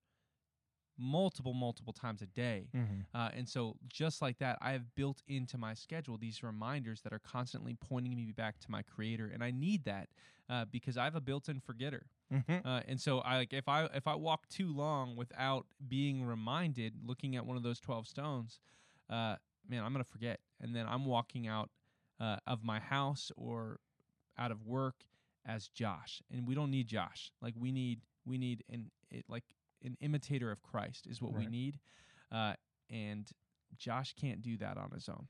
multiple 0.99 1.53
multiple 1.53 1.93
times 1.93 2.21
a 2.21 2.25
day. 2.25 2.69
Mm-hmm. 2.75 3.01
Uh, 3.13 3.29
and 3.35 3.47
so, 3.47 3.75
just 3.87 4.21
like 4.21 4.39
that, 4.39 4.57
I 4.61 4.71
have 4.71 4.95
built 4.95 5.21
into 5.27 5.57
my 5.57 5.73
schedule 5.73 6.17
these 6.17 6.41
reminders 6.43 7.01
that 7.01 7.13
are 7.13 7.19
constantly 7.19 7.75
pointing 7.79 8.15
me 8.15 8.31
back 8.31 8.59
to 8.61 8.71
my 8.71 8.81
creator, 8.81 9.29
and 9.31 9.43
I 9.43 9.51
need 9.51 9.85
that 9.85 10.09
uh, 10.49 10.65
because 10.71 10.97
I 10.97 11.03
have 11.03 11.15
a 11.15 11.21
built-in 11.21 11.59
forgetter. 11.59 12.07
Mm-hmm. 12.33 12.67
Uh, 12.67 12.81
and 12.87 12.99
so, 12.99 13.19
I 13.19 13.37
like 13.37 13.53
if 13.53 13.67
I 13.67 13.85
if 13.93 14.07
I 14.07 14.15
walk 14.15 14.47
too 14.49 14.73
long 14.73 15.15
without 15.15 15.65
being 15.87 16.23
reminded, 16.25 16.93
looking 17.05 17.35
at 17.35 17.45
one 17.45 17.57
of 17.57 17.63
those 17.63 17.79
twelve 17.79 18.07
stones, 18.07 18.59
uh, 19.09 19.35
man, 19.67 19.83
I'm 19.83 19.91
gonna 19.93 20.03
forget, 20.03 20.39
and 20.59 20.75
then 20.75 20.85
I'm 20.87 21.05
walking 21.05 21.47
out 21.47 21.69
uh, 22.19 22.37
of 22.45 22.63
my 22.63 22.79
house 22.79 23.31
or 23.37 23.79
out 24.37 24.51
of 24.51 24.65
work 24.65 25.05
as 25.45 25.69
Josh, 25.69 26.21
and 26.31 26.47
we 26.47 26.55
don't 26.55 26.71
need 26.71 26.87
Josh. 26.87 27.31
Like 27.41 27.53
we 27.57 27.71
need 27.71 28.01
we 28.25 28.37
need 28.37 28.63
an 28.69 28.91
it, 29.09 29.25
like 29.29 29.45
an 29.83 29.95
imitator 30.01 30.51
of 30.51 30.61
Christ 30.61 31.07
is 31.07 31.21
what 31.21 31.33
we 31.33 31.45
need, 31.45 31.79
uh, 32.31 32.53
and 32.89 33.29
Josh 33.77 34.13
can't 34.19 34.41
do 34.41 34.57
that 34.57 34.77
on 34.77 34.91
his 34.91 35.07
own. 35.07 35.27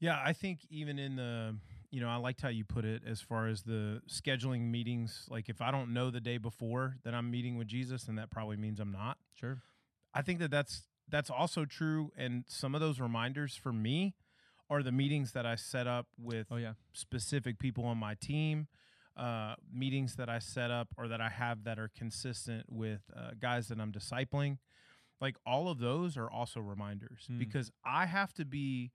Yeah, 0.00 0.20
I 0.20 0.32
think 0.32 0.66
even 0.68 0.98
in 0.98 1.14
the, 1.14 1.54
you 1.92 2.00
know, 2.00 2.08
I 2.08 2.16
liked 2.16 2.40
how 2.40 2.48
you 2.48 2.64
put 2.64 2.84
it 2.84 3.02
as 3.06 3.20
far 3.20 3.46
as 3.46 3.62
the 3.62 4.00
scheduling 4.08 4.70
meetings. 4.70 5.26
Like 5.30 5.48
if 5.48 5.60
I 5.60 5.70
don't 5.70 5.92
know 5.92 6.10
the 6.10 6.20
day 6.20 6.38
before 6.38 6.96
that 7.04 7.14
I'm 7.14 7.30
meeting 7.30 7.56
with 7.58 7.68
Jesus, 7.68 8.04
then 8.04 8.16
that 8.16 8.30
probably 8.30 8.56
means 8.56 8.80
I'm 8.80 8.90
not. 8.90 9.18
Sure. 9.38 9.58
I 10.14 10.22
think 10.22 10.38
that 10.40 10.50
that's 10.50 10.82
that's 11.08 11.28
also 11.30 11.64
true. 11.66 12.10
And 12.16 12.44
some 12.48 12.74
of 12.74 12.80
those 12.80 12.98
reminders 12.98 13.54
for 13.54 13.72
me 13.72 14.14
are 14.70 14.82
the 14.82 14.90
meetings 14.92 15.32
that 15.32 15.44
I 15.44 15.54
set 15.54 15.86
up 15.86 16.06
with 16.18 16.46
Oh 16.50 16.56
yeah. 16.56 16.72
specific 16.94 17.58
people 17.58 17.84
on 17.84 17.98
my 17.98 18.14
team, 18.14 18.68
uh, 19.16 19.54
meetings 19.70 20.16
that 20.16 20.30
I 20.30 20.38
set 20.38 20.70
up 20.70 20.88
or 20.96 21.08
that 21.08 21.20
I 21.20 21.28
have 21.28 21.64
that 21.64 21.78
are 21.78 21.90
consistent 21.94 22.64
with 22.72 23.02
uh, 23.14 23.32
guys 23.38 23.68
that 23.68 23.78
I'm 23.78 23.92
discipling. 23.92 24.56
Like 25.20 25.36
all 25.46 25.68
of 25.68 25.78
those 25.78 26.16
are 26.16 26.30
also 26.30 26.60
reminders 26.60 27.24
Hmm. 27.26 27.38
because 27.38 27.70
I 27.84 28.06
have 28.06 28.32
to 28.34 28.46
be 28.46 28.92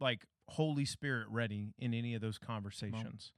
like 0.00 0.24
Holy 0.50 0.84
Spirit 0.84 1.26
ready 1.30 1.74
in 1.78 1.94
any 1.94 2.14
of 2.14 2.20
those 2.20 2.38
conversations. 2.38 3.32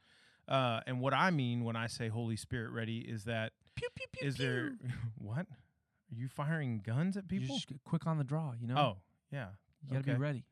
Uh, 0.49 0.81
and 0.87 1.01
what 1.01 1.15
I 1.15 1.31
mean 1.31 1.65
when 1.65 1.77
I 1.77 1.87
say 1.87 2.09
Holy 2.09 2.37
Spirit 2.37 2.71
ready 2.73 2.99
is 2.99 3.25
that 3.25 3.53
Pew 3.75 3.89
pew 3.95 4.07
pew. 4.13 4.29
is 4.29 4.37
there 4.37 4.73
what? 5.19 5.47
Are 5.47 6.15
you 6.15 6.29
firing 6.29 6.83
guns 6.85 7.17
at 7.17 7.29
people? 7.29 7.59
quick 7.85 8.07
on 8.07 8.19
the 8.19 8.25
draw, 8.25 8.53
you 8.61 8.67
know. 8.67 8.77
Oh, 8.77 8.97
yeah. 9.31 9.49
you 9.83 9.95
got 9.95 10.05
to 10.05 10.11
okay. 10.11 10.17
be 10.17 10.23
ready. 10.23 10.45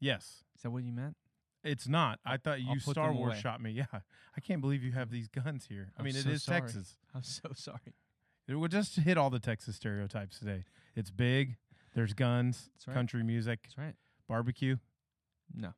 Yes. 0.00 0.42
Is 0.56 0.62
that 0.62 0.70
what 0.70 0.82
you 0.82 0.92
meant? 0.92 1.16
It's 1.62 1.88
not. 1.88 2.18
I 2.24 2.36
thought 2.36 2.60
you 2.60 2.78
Star 2.78 3.12
Wars 3.12 3.32
away. 3.32 3.40
shot 3.40 3.60
me. 3.60 3.70
Yeah. 3.76 3.84
I 3.92 4.40
can't 4.40 4.60
believe 4.60 4.82
you 4.82 4.92
have 4.92 5.10
these 5.10 5.28
guns 5.28 5.66
here. 5.68 5.92
I 5.96 6.00
I'm 6.00 6.04
mean, 6.04 6.16
it 6.16 6.24
so 6.24 6.30
is 6.30 6.42
sorry. 6.42 6.60
Texas. 6.60 6.96
I'm 7.14 7.22
so 7.22 7.50
sorry. 7.54 7.94
It 8.48 8.54
will 8.54 8.68
just 8.68 8.96
hit 8.96 9.18
all 9.18 9.30
the 9.30 9.40
Texas 9.40 9.76
stereotypes 9.76 10.38
today. 10.38 10.64
It's 10.94 11.10
big. 11.10 11.56
There's 11.94 12.12
guns, 12.12 12.70
right. 12.86 12.94
country 12.94 13.22
music, 13.22 13.60
That's 13.64 13.78
right. 13.78 13.94
barbecue. 14.28 14.76
No, 15.54 15.72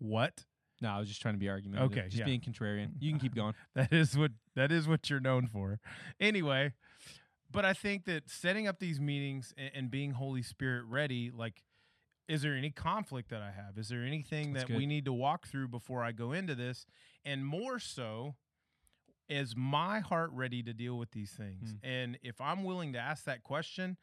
What? 0.00 0.44
no, 0.80 0.88
I 0.88 0.98
was 0.98 1.08
just 1.08 1.20
trying 1.20 1.34
to 1.34 1.38
be 1.38 1.48
argumentative. 1.48 1.92
Okay, 1.92 2.08
just 2.08 2.18
yeah. 2.18 2.24
being 2.24 2.40
contrarian. 2.40 2.92
You 3.00 3.10
can 3.10 3.20
keep 3.20 3.34
going. 3.34 3.54
That 3.74 3.92
is 3.92 4.16
what 4.16 4.32
that 4.56 4.72
is 4.72 4.88
what 4.88 5.08
you're 5.10 5.20
known 5.20 5.46
for. 5.46 5.78
Anyway, 6.18 6.72
but 7.50 7.64
I 7.64 7.72
think 7.72 8.04
that 8.06 8.30
setting 8.30 8.66
up 8.66 8.78
these 8.78 9.00
meetings 9.00 9.54
and, 9.56 9.70
and 9.74 9.90
being 9.90 10.12
Holy 10.12 10.42
Spirit 10.42 10.84
ready, 10.88 11.30
like, 11.30 11.62
is 12.28 12.42
there 12.42 12.54
any 12.54 12.70
conflict 12.70 13.30
that 13.30 13.42
I 13.42 13.50
have? 13.50 13.76
Is 13.76 13.88
there 13.88 14.02
anything 14.02 14.52
That's 14.52 14.68
that 14.68 14.76
we 14.76 14.86
need 14.86 15.04
to 15.04 15.12
walk 15.12 15.46
through 15.46 15.68
before 15.68 16.02
I 16.02 16.12
go 16.12 16.32
into 16.32 16.54
this? 16.54 16.86
And 17.24 17.44
more 17.44 17.78
so, 17.78 18.34
is 19.28 19.54
my 19.56 20.00
heart 20.00 20.30
ready 20.32 20.62
to 20.62 20.72
deal 20.72 20.96
with 20.98 21.10
these 21.12 21.32
things? 21.32 21.72
Hmm. 21.82 21.88
And 21.88 22.18
if 22.22 22.40
I'm 22.40 22.64
willing 22.64 22.92
to 22.94 22.98
ask 22.98 23.24
that 23.24 23.42
question, 23.42 23.96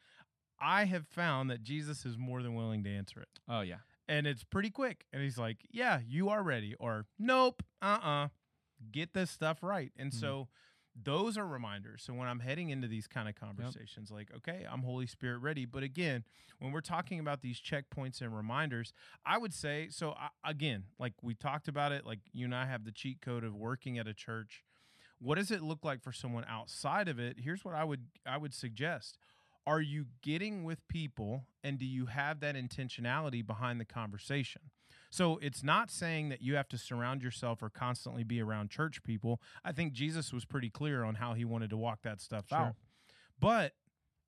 I 0.60 0.84
have 0.84 1.06
found 1.06 1.50
that 1.50 1.62
Jesus 1.62 2.04
is 2.04 2.16
more 2.18 2.42
than 2.42 2.54
willing 2.54 2.82
to 2.84 2.90
answer 2.90 3.20
it 3.20 3.28
Oh 3.48 3.60
yeah. 3.60 3.76
And 4.08 4.26
it's 4.26 4.44
pretty 4.44 4.70
quick. 4.70 5.06
And 5.12 5.22
he's 5.22 5.38
like, 5.38 5.58
"Yeah, 5.70 6.00
you 6.06 6.28
are 6.28 6.42
ready," 6.42 6.74
or 6.76 7.06
"Nope, 7.18 7.62
uh, 7.82 7.98
uh 8.02 8.28
get 8.92 9.12
this 9.14 9.30
stuff 9.30 9.62
right." 9.62 9.92
And 9.96 10.12
Mhm. 10.12 10.18
so 10.20 10.48
those 11.00 11.38
are 11.38 11.46
reminders. 11.46 12.02
So 12.02 12.12
when 12.14 12.26
I'm 12.28 12.40
heading 12.40 12.70
into 12.70 12.88
these 12.88 13.06
kind 13.06 13.28
of 13.28 13.34
conversations, 13.36 14.10
like, 14.10 14.32
okay, 14.36 14.66
I'm 14.68 14.82
Holy 14.82 15.06
Spirit 15.06 15.38
ready. 15.38 15.64
But 15.64 15.82
again, 15.84 16.24
when 16.58 16.72
we're 16.72 16.80
talking 16.80 17.20
about 17.20 17.40
these 17.40 17.60
checkpoints 17.60 18.20
and 18.20 18.34
reminders, 18.36 18.92
I 19.24 19.38
would 19.38 19.54
say 19.54 19.88
so. 19.90 20.12
I, 20.12 20.30
again, 20.44 20.86
like 20.98 21.14
we 21.22 21.34
talked 21.34 21.68
about 21.68 21.92
it, 21.92 22.04
like 22.04 22.20
you 22.32 22.46
and 22.46 22.54
I 22.54 22.66
have 22.66 22.84
the 22.84 22.92
cheat 22.92 23.20
code 23.20 23.44
of 23.44 23.54
working 23.54 23.98
at 23.98 24.08
a 24.08 24.14
church. 24.14 24.64
What 25.20 25.36
does 25.36 25.50
it 25.50 25.62
look 25.62 25.84
like 25.84 26.02
for 26.02 26.12
someone 26.12 26.44
outside 26.48 27.08
of 27.08 27.18
it? 27.18 27.38
Here's 27.40 27.64
what 27.64 27.74
I 27.74 27.84
would 27.84 28.06
I 28.26 28.36
would 28.38 28.54
suggest 28.54 29.18
are 29.68 29.82
you 29.82 30.06
getting 30.22 30.64
with 30.64 30.88
people 30.88 31.44
and 31.62 31.78
do 31.78 31.84
you 31.84 32.06
have 32.06 32.40
that 32.40 32.54
intentionality 32.54 33.46
behind 33.46 33.78
the 33.78 33.84
conversation? 33.84 34.62
So 35.10 35.38
it's 35.42 35.62
not 35.62 35.90
saying 35.90 36.30
that 36.30 36.40
you 36.40 36.54
have 36.56 36.68
to 36.70 36.78
surround 36.78 37.22
yourself 37.22 37.62
or 37.62 37.68
constantly 37.68 38.24
be 38.24 38.40
around 38.40 38.70
church 38.70 39.02
people. 39.02 39.42
I 39.62 39.72
think 39.72 39.92
jesus 39.92 40.32
was 40.32 40.46
pretty 40.46 40.70
clear 40.70 41.04
on 41.04 41.16
how 41.16 41.34
he 41.34 41.44
wanted 41.44 41.68
to 41.70 41.76
walk 41.76 42.00
that 42.02 42.22
stuff 42.22 42.46
Sure. 42.48 42.58
out. 42.58 42.74
But 43.38 43.74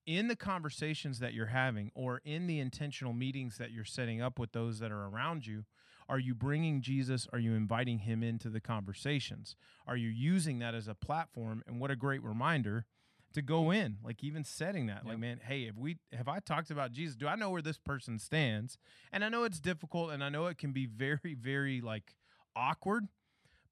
in 0.05 0.29
the 0.29 0.37
conversations 0.37 1.21
that 1.21 1.33
you're 1.33 1.47
having 1.47 1.91
or 1.95 2.21
in 2.23 2.47
the 2.47 2.59
intentional 2.59 3.15
meetings 3.15 3.57
that 3.57 3.71
you're 3.71 3.85
setting 3.85 4.21
up 4.21 4.39
with 4.39 4.53
those 4.53 4.79
that 4.81 4.93
are 4.93 5.07
around 5.07 5.47
you 5.47 5.65
are 6.07 6.19
you 6.19 6.35
bringing 6.35 6.83
jesus? 6.83 7.29
Are 7.33 7.39
you 7.39 7.55
inviting 7.55 8.01
him 8.01 8.23
into 8.25 8.51
the 8.51 8.61
conversations? 8.61 9.55
Are 9.87 9.97
you 9.97 10.09
using 10.09 10.59
that 10.59 10.75
as 10.75 10.89
a 10.89 10.95
platform? 10.95 11.63
And 11.69 11.81
what 11.81 11.93
a 11.93 11.97
great 11.97 12.23
reminder 12.23 12.85
to 13.33 13.43
go 13.43 13.71
in 13.71 13.97
like 14.03 14.23
even 14.25 14.45
setting 14.45 14.87
that 14.87 15.07
like 15.07 15.19
man 15.19 15.41
hey 15.47 15.63
if 15.63 15.77
we 15.77 15.97
have 16.13 16.29
i 16.29 16.39
talked 16.41 16.71
about 16.71 16.93
jesus 16.93 17.17
do 17.17 17.27
i 17.27 17.37
know 17.37 17.51
where 17.51 17.63
this 17.63 17.79
person 17.79 18.19
stands 18.19 18.77
and 19.13 19.25
i 19.25 19.29
know 19.29 19.45
it's 19.45 19.61
difficult 19.61 20.11
and 20.11 20.23
i 20.25 20.29
know 20.29 20.47
it 20.47 20.59
can 20.59 20.73
be 20.73 20.87
very 20.87 21.37
very 21.41 21.81
like 21.81 22.15
awkward 22.57 23.07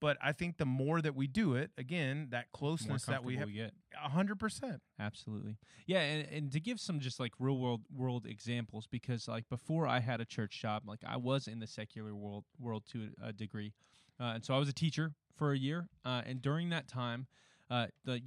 but 0.00 0.16
i 0.22 0.32
think 0.32 0.58
the 0.58 0.66
more 0.66 1.00
that 1.02 1.14
we 1.14 1.26
do 1.26 1.54
it 1.54 1.70
again 1.76 2.28
that 2.30 2.50
closeness 2.52 3.04
that 3.04 3.24
we 3.24 3.36
have 3.36 3.48
we 3.48 3.54
get. 3.54 3.72
100% 4.14 4.78
Absolutely. 5.00 5.56
Yeah, 5.86 6.00
and, 6.00 6.28
and 6.28 6.52
to 6.52 6.60
give 6.60 6.80
some 6.80 7.00
just 7.00 7.18
like 7.18 7.32
real 7.38 7.58
world 7.58 7.82
world 7.94 8.26
examples, 8.26 8.86
because 8.86 9.28
like 9.28 9.48
before 9.48 9.86
I 9.86 10.00
had 10.00 10.20
a 10.20 10.24
church 10.24 10.60
job, 10.60 10.82
like 10.86 11.00
I 11.06 11.16
was 11.16 11.48
in 11.48 11.60
the 11.60 11.66
secular 11.66 12.14
world 12.14 12.44
world 12.58 12.84
to 12.92 13.10
a 13.22 13.32
degree, 13.32 13.72
uh, 14.20 14.32
and 14.34 14.44
so 14.44 14.54
I 14.54 14.58
was 14.58 14.68
a 14.68 14.72
teacher 14.72 15.14
for 15.36 15.52
a 15.52 15.58
year, 15.58 15.88
uh, 16.04 16.22
and 16.26 16.42
during 16.42 16.70
that 16.70 16.88
time, 16.88 17.26
uh, 17.70 17.86
the 18.04 18.20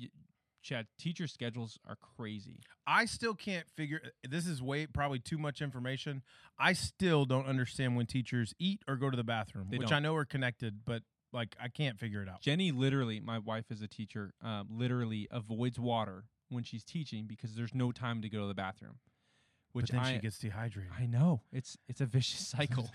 Chad 0.61 0.87
teacher 0.97 1.27
schedules 1.27 1.79
are 1.87 1.97
crazy. 2.17 2.59
I 2.85 3.05
still 3.05 3.33
can't 3.33 3.69
figure 3.75 4.01
this 4.27 4.47
is 4.47 4.61
way 4.61 4.85
probably 4.87 5.19
too 5.19 5.37
much 5.37 5.61
information. 5.61 6.21
I 6.59 6.73
still 6.73 7.25
don't 7.25 7.47
understand 7.47 7.95
when 7.95 8.05
teachers 8.05 8.53
eat 8.59 8.81
or 8.87 8.95
go 8.95 9.09
to 9.09 9.17
the 9.17 9.23
bathroom, 9.23 9.67
They 9.69 9.77
which 9.77 9.89
don't. 9.89 9.97
I 9.97 9.99
know 9.99 10.15
are 10.15 10.25
connected, 10.25 10.81
but 10.85 11.03
like 11.33 11.55
I 11.59 11.67
can't 11.69 11.97
figure 11.97 12.21
it 12.21 12.29
out. 12.29 12.41
Jenny 12.41 12.71
literally, 12.71 13.19
my 13.19 13.39
wife 13.39 13.71
is 13.71 13.81
a 13.81 13.87
teacher, 13.87 14.33
um, 14.43 14.67
literally 14.69 15.27
avoids 15.31 15.79
water 15.79 16.25
when 16.49 16.63
she's 16.63 16.83
teaching 16.83 17.25
because 17.27 17.55
there's 17.55 17.73
no 17.73 17.91
time 17.91 18.21
to 18.21 18.29
go 18.29 18.41
to 18.41 18.47
the 18.47 18.53
bathroom. 18.53 18.99
Which 19.73 19.87
but 19.87 19.95
then 19.95 20.01
I 20.01 20.13
she 20.13 20.19
gets 20.19 20.37
dehydrated. 20.37 20.91
I 20.97 21.05
know 21.05 21.41
it's 21.51 21.77
it's 21.87 22.01
a 22.01 22.05
vicious 22.05 22.47
cycle. 22.47 22.91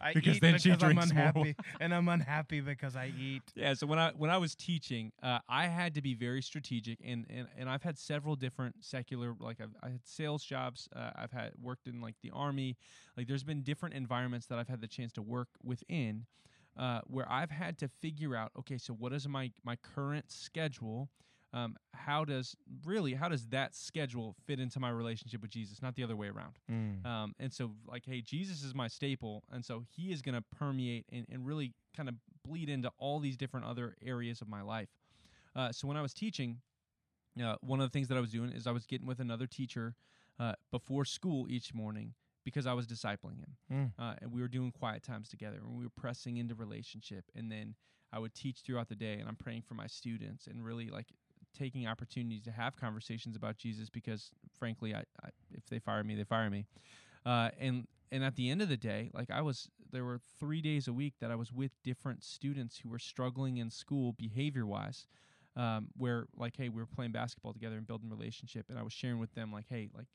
I 0.00 0.12
Because 0.12 0.36
eat 0.36 0.40
then 0.40 0.58
she 0.58 0.70
because 0.70 0.82
I'm 0.82 0.90
drinks 0.90 1.12
more 1.12 1.34
unhappy, 1.34 1.56
and 1.80 1.94
I'm 1.94 2.08
unhappy 2.08 2.60
because 2.60 2.96
I 2.96 3.12
eat. 3.18 3.42
Yeah, 3.54 3.74
so 3.74 3.86
when 3.86 3.98
I 3.98 4.12
when 4.16 4.30
I 4.30 4.38
was 4.38 4.54
teaching, 4.54 5.12
uh, 5.22 5.38
I 5.48 5.66
had 5.66 5.94
to 5.94 6.02
be 6.02 6.14
very 6.14 6.42
strategic, 6.42 6.98
and, 7.04 7.26
and, 7.28 7.48
and 7.56 7.68
I've 7.68 7.82
had 7.82 7.98
several 7.98 8.36
different 8.36 8.84
secular, 8.84 9.34
like 9.38 9.60
I've 9.60 9.74
I 9.82 9.90
had 9.90 10.06
sales 10.06 10.44
jobs, 10.44 10.88
uh, 10.94 11.10
I've 11.16 11.32
had 11.32 11.52
worked 11.60 11.86
in 11.86 12.00
like 12.00 12.16
the 12.22 12.30
army, 12.30 12.76
like 13.16 13.26
there's 13.28 13.44
been 13.44 13.62
different 13.62 13.94
environments 13.94 14.46
that 14.46 14.58
I've 14.58 14.68
had 14.68 14.80
the 14.80 14.88
chance 14.88 15.12
to 15.12 15.22
work 15.22 15.48
within, 15.62 16.26
uh, 16.76 17.00
where 17.06 17.30
I've 17.30 17.50
had 17.50 17.78
to 17.78 17.88
figure 17.88 18.34
out, 18.36 18.52
okay, 18.58 18.78
so 18.78 18.92
what 18.94 19.12
is 19.12 19.28
my 19.28 19.52
my 19.64 19.76
current 19.76 20.30
schedule? 20.30 21.10
Um, 21.54 21.76
how 21.92 22.24
does 22.24 22.56
really 22.84 23.14
how 23.14 23.28
does 23.28 23.46
that 23.46 23.76
schedule 23.76 24.34
fit 24.44 24.58
into 24.58 24.80
my 24.80 24.90
relationship 24.90 25.40
with 25.40 25.52
Jesus? 25.52 25.80
Not 25.80 25.94
the 25.94 26.02
other 26.02 26.16
way 26.16 26.26
around. 26.26 26.58
Um, 27.06 27.34
and 27.38 27.52
so, 27.52 27.70
like, 27.86 28.02
hey, 28.04 28.20
Jesus 28.20 28.64
is 28.64 28.74
my 28.74 28.88
staple. 28.88 29.44
And 29.52 29.64
so 29.64 29.84
he 29.88 30.12
is 30.12 30.20
going 30.20 30.34
to 30.34 30.42
permeate 30.58 31.06
and, 31.12 31.24
and 31.30 31.46
really 31.46 31.72
kind 31.96 32.08
of 32.08 32.16
bleed 32.44 32.68
into 32.68 32.90
all 32.98 33.20
these 33.20 33.36
different 33.36 33.66
other 33.66 33.94
areas 34.04 34.40
of 34.40 34.48
my 34.48 34.62
life. 34.62 34.88
Uh, 35.54 35.70
so, 35.70 35.86
when 35.86 35.96
I 35.96 36.02
was 36.02 36.12
teaching, 36.12 36.58
uh, 37.42 37.54
one 37.60 37.80
of 37.80 37.86
the 37.86 37.92
things 37.96 38.08
that 38.08 38.18
I 38.18 38.20
was 38.20 38.32
doing 38.32 38.50
is 38.50 38.66
I 38.66 38.72
was 38.72 38.84
getting 38.84 39.06
with 39.06 39.20
another 39.20 39.46
teacher 39.46 39.94
uh, 40.40 40.54
before 40.72 41.04
school 41.04 41.46
each 41.48 41.72
morning 41.72 42.14
because 42.44 42.66
I 42.66 42.72
was 42.72 42.86
discipling 42.86 43.38
him. 43.38 43.56
Mm. 43.72 43.92
Uh, 43.96 44.14
and 44.20 44.32
we 44.32 44.40
were 44.40 44.48
doing 44.48 44.72
quiet 44.72 45.04
times 45.04 45.28
together 45.28 45.58
and 45.64 45.76
we 45.78 45.84
were 45.84 45.92
pressing 45.96 46.36
into 46.36 46.54
relationship. 46.54 47.24
And 47.34 47.50
then 47.50 47.76
I 48.12 48.18
would 48.18 48.34
teach 48.34 48.60
throughout 48.60 48.88
the 48.88 48.94
day 48.94 49.14
and 49.14 49.28
I'm 49.28 49.36
praying 49.36 49.62
for 49.62 49.74
my 49.74 49.86
students 49.86 50.46
and 50.46 50.64
really 50.64 50.90
like 50.90 51.06
taking 51.54 51.86
opportunities 51.86 52.42
to 52.42 52.50
have 52.50 52.76
conversations 52.76 53.36
about 53.36 53.56
Jesus 53.56 53.88
because 53.88 54.30
frankly, 54.58 54.94
I, 54.94 55.00
I 55.22 55.28
if 55.52 55.66
they 55.66 55.78
fire 55.78 56.04
me, 56.04 56.14
they 56.14 56.24
fire 56.24 56.50
me. 56.50 56.66
Uh, 57.24 57.50
and 57.58 57.86
and 58.12 58.22
at 58.22 58.36
the 58.36 58.50
end 58.50 58.62
of 58.62 58.68
the 58.68 58.76
day, 58.76 59.10
like 59.12 59.30
I 59.30 59.42
was, 59.42 59.68
there 59.90 60.04
were 60.04 60.20
three 60.38 60.60
days 60.60 60.86
a 60.86 60.92
week 60.92 61.14
that 61.20 61.30
I 61.30 61.34
was 61.34 61.52
with 61.52 61.72
different 61.82 62.22
students 62.22 62.78
who 62.78 62.88
were 62.88 62.98
struggling 62.98 63.56
in 63.56 63.70
school 63.70 64.12
behavior 64.12 64.66
wise. 64.66 65.06
Um, 65.56 65.86
where 65.96 66.26
like, 66.36 66.56
hey, 66.56 66.68
we 66.68 66.82
were 66.82 66.86
playing 66.86 67.12
basketball 67.12 67.52
together 67.52 67.76
and 67.76 67.86
building 67.86 68.10
relationship, 68.10 68.66
and 68.68 68.76
I 68.76 68.82
was 68.82 68.92
sharing 68.92 69.20
with 69.20 69.34
them 69.34 69.52
like, 69.52 69.66
hey, 69.68 69.88
like, 69.96 70.08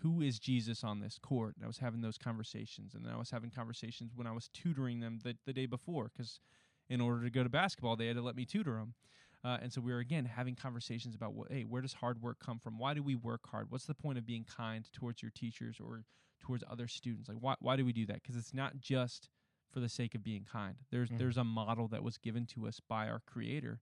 who 0.00 0.20
is 0.20 0.40
Jesus 0.40 0.82
on 0.82 0.98
this 0.98 1.18
court? 1.18 1.54
And 1.54 1.64
I 1.64 1.68
was 1.68 1.78
having 1.78 2.00
those 2.00 2.18
conversations, 2.18 2.94
and 2.94 3.04
then 3.04 3.12
I 3.12 3.16
was 3.16 3.30
having 3.30 3.50
conversations 3.50 4.10
when 4.16 4.26
I 4.26 4.32
was 4.32 4.48
tutoring 4.48 4.98
them 4.98 5.20
the 5.22 5.36
the 5.46 5.52
day 5.52 5.66
before, 5.66 6.10
because 6.12 6.40
in 6.88 7.00
order 7.00 7.22
to 7.22 7.30
go 7.30 7.44
to 7.44 7.48
basketball, 7.48 7.94
they 7.94 8.08
had 8.08 8.16
to 8.16 8.22
let 8.22 8.34
me 8.34 8.44
tutor 8.44 8.74
them. 8.74 8.94
Uh, 9.44 9.58
and 9.60 9.72
so 9.72 9.80
we 9.80 9.92
were 9.92 9.98
again 9.98 10.24
having 10.24 10.54
conversations 10.54 11.14
about 11.14 11.34
what, 11.34 11.50
hey, 11.50 11.62
where 11.64 11.82
does 11.82 11.94
hard 11.94 12.22
work 12.22 12.38
come 12.38 12.60
from? 12.60 12.78
Why 12.78 12.94
do 12.94 13.02
we 13.02 13.16
work 13.16 13.48
hard? 13.50 13.70
What's 13.70 13.86
the 13.86 13.94
point 13.94 14.18
of 14.18 14.24
being 14.26 14.44
kind 14.44 14.84
towards 14.92 15.20
your 15.20 15.32
teachers 15.34 15.78
or 15.80 16.04
towards 16.40 16.62
other 16.70 16.86
students? 16.86 17.28
Like, 17.28 17.38
why 17.40 17.56
why 17.60 17.76
do 17.76 17.84
we 17.84 17.92
do 17.92 18.06
that? 18.06 18.22
Because 18.22 18.36
it's 18.36 18.54
not 18.54 18.78
just 18.80 19.28
for 19.72 19.80
the 19.80 19.88
sake 19.88 20.14
of 20.14 20.22
being 20.22 20.44
kind. 20.44 20.76
There's 20.90 21.10
Mhm. 21.10 21.18
there's 21.18 21.36
a 21.38 21.44
model 21.44 21.88
that 21.88 22.02
was 22.04 22.18
given 22.18 22.46
to 22.46 22.66
us 22.68 22.78
by 22.80 23.08
our 23.08 23.20
Creator, 23.20 23.80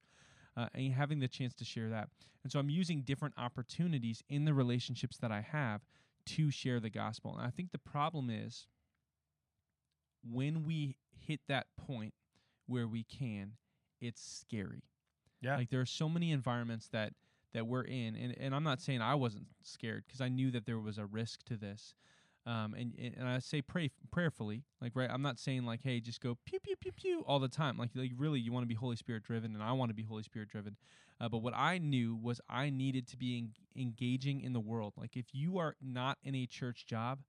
uh, 0.56 0.68
and 0.72 0.94
having 0.94 1.18
the 1.18 1.28
chance 1.28 1.54
to 1.54 1.64
share 1.64 1.90
that. 1.90 2.08
And 2.42 2.50
so 2.50 2.58
I'm 2.58 2.70
using 2.70 3.02
different 3.02 3.34
opportunities 3.36 4.22
in 4.28 4.44
the 4.46 4.54
relationships 4.54 5.18
that 5.18 5.30
I 5.30 5.42
have 5.42 5.82
to 6.26 6.50
share 6.50 6.80
the 6.80 6.90
gospel. 6.90 7.36
And 7.36 7.46
I 7.46 7.50
think 7.50 7.72
the 7.72 7.78
problem 7.78 8.30
is 8.30 8.66
when 10.22 10.64
we 10.64 10.96
hit 11.10 11.40
that 11.48 11.66
point 11.76 12.14
where 12.66 12.86
we 12.86 13.04
can, 13.04 13.56
it's 14.00 14.22
scary. 14.22 14.84
Yeah. 15.40 15.56
Like 15.56 15.70
there 15.70 15.80
are 15.80 15.86
so 15.86 16.08
many 16.08 16.32
environments 16.32 16.88
that 16.88 17.12
that 17.52 17.66
we're 17.66 17.82
in, 17.82 18.14
and 18.16 18.36
and 18.38 18.54
I'm 18.54 18.64
not 18.64 18.80
saying 18.80 19.02
I 19.02 19.14
wasn't 19.14 19.46
scared 19.62 20.04
because 20.06 20.20
I 20.20 20.28
knew 20.28 20.50
that 20.52 20.66
there 20.66 20.78
was 20.78 20.98
a 20.98 21.06
risk 21.06 21.42
to 21.44 21.56
this. 21.56 21.94
Um, 22.46 22.74
and 22.74 22.94
and 22.98 23.28
I 23.28 23.38
say 23.38 23.60
pray 23.60 23.90
prayerfully, 24.10 24.64
like 24.80 24.92
right. 24.94 25.10
I'm 25.10 25.22
not 25.22 25.38
saying 25.38 25.64
like, 25.64 25.80
hey, 25.82 26.00
just 26.00 26.20
go 26.20 26.38
pew 26.46 26.58
pew 26.60 26.74
pew 26.76 26.92
pew 26.92 27.24
all 27.26 27.38
the 27.38 27.48
time. 27.48 27.76
Like, 27.76 27.90
like 27.94 28.12
really, 28.16 28.40
you 28.40 28.50
want 28.50 28.62
to 28.62 28.68
be 28.68 28.74
Holy 28.74 28.96
Spirit 28.96 29.24
driven, 29.24 29.54
and 29.54 29.62
I 29.62 29.72
want 29.72 29.90
to 29.90 29.94
be 29.94 30.04
Holy 30.04 30.22
Spirit 30.22 30.48
driven. 30.48 30.76
Uh, 31.20 31.28
but 31.28 31.38
what 31.38 31.52
I 31.54 31.76
knew 31.76 32.16
was 32.16 32.40
I 32.48 32.70
needed 32.70 33.06
to 33.08 33.18
be 33.18 33.36
en- 33.36 33.52
engaging 33.80 34.40
in 34.40 34.54
the 34.54 34.60
world. 34.60 34.94
Like, 34.96 35.16
if 35.16 35.34
you 35.34 35.58
are 35.58 35.76
not 35.82 36.16
in 36.24 36.34
a 36.34 36.46
church 36.46 36.86
job, 36.86 37.20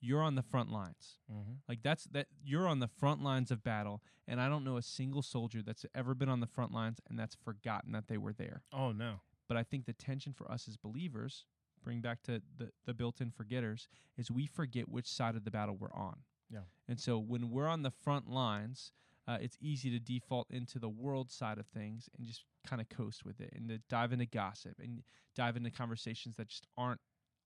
you're 0.00 0.22
on 0.22 0.34
the 0.34 0.42
front 0.42 0.70
lines. 0.70 1.18
Mm-hmm. 1.30 1.54
Like 1.68 1.82
that's 1.82 2.04
that 2.04 2.26
you're 2.44 2.66
on 2.66 2.80
the 2.80 2.88
front 2.88 3.22
lines 3.22 3.50
of 3.50 3.62
battle, 3.62 4.02
and 4.26 4.40
I 4.40 4.48
don't 4.48 4.64
know 4.64 4.76
a 4.76 4.82
single 4.82 5.22
soldier 5.22 5.62
that's 5.62 5.84
ever 5.94 6.14
been 6.14 6.28
on 6.28 6.40
the 6.40 6.46
front 6.46 6.72
lines 6.72 7.00
and 7.08 7.18
that's 7.18 7.36
forgotten 7.44 7.92
that 7.92 8.08
they 8.08 8.18
were 8.18 8.32
there. 8.32 8.62
Oh 8.72 8.92
no. 8.92 9.20
But 9.48 9.56
I 9.56 9.62
think 9.62 9.86
the 9.86 9.92
tension 9.94 10.32
for 10.32 10.50
us 10.50 10.68
as 10.68 10.76
believers, 10.76 11.46
bring 11.82 12.00
back 12.00 12.22
to 12.24 12.42
the 12.58 12.70
the 12.86 12.94
built-in 12.94 13.30
forgetters 13.30 13.88
is 14.16 14.30
we 14.30 14.46
forget 14.46 14.88
which 14.88 15.06
side 15.06 15.36
of 15.36 15.44
the 15.44 15.50
battle 15.50 15.76
we're 15.78 15.94
on. 15.94 16.18
Yeah. 16.50 16.60
And 16.88 16.98
so 16.98 17.18
when 17.18 17.50
we're 17.50 17.68
on 17.68 17.82
the 17.82 17.90
front 17.90 18.30
lines, 18.30 18.92
uh, 19.26 19.36
it's 19.40 19.58
easy 19.60 19.90
to 19.90 19.98
default 19.98 20.50
into 20.50 20.78
the 20.78 20.88
world 20.88 21.30
side 21.30 21.58
of 21.58 21.66
things 21.66 22.08
and 22.16 22.26
just 22.26 22.44
kind 22.66 22.80
of 22.80 22.88
coast 22.88 23.24
with 23.24 23.40
it 23.40 23.52
and 23.54 23.68
to 23.68 23.78
dive 23.90 24.12
into 24.12 24.26
gossip 24.26 24.74
and 24.82 25.02
dive 25.36 25.56
into 25.56 25.70
conversations 25.70 26.36
that 26.36 26.48
just 26.48 26.66
aren't 26.76 27.00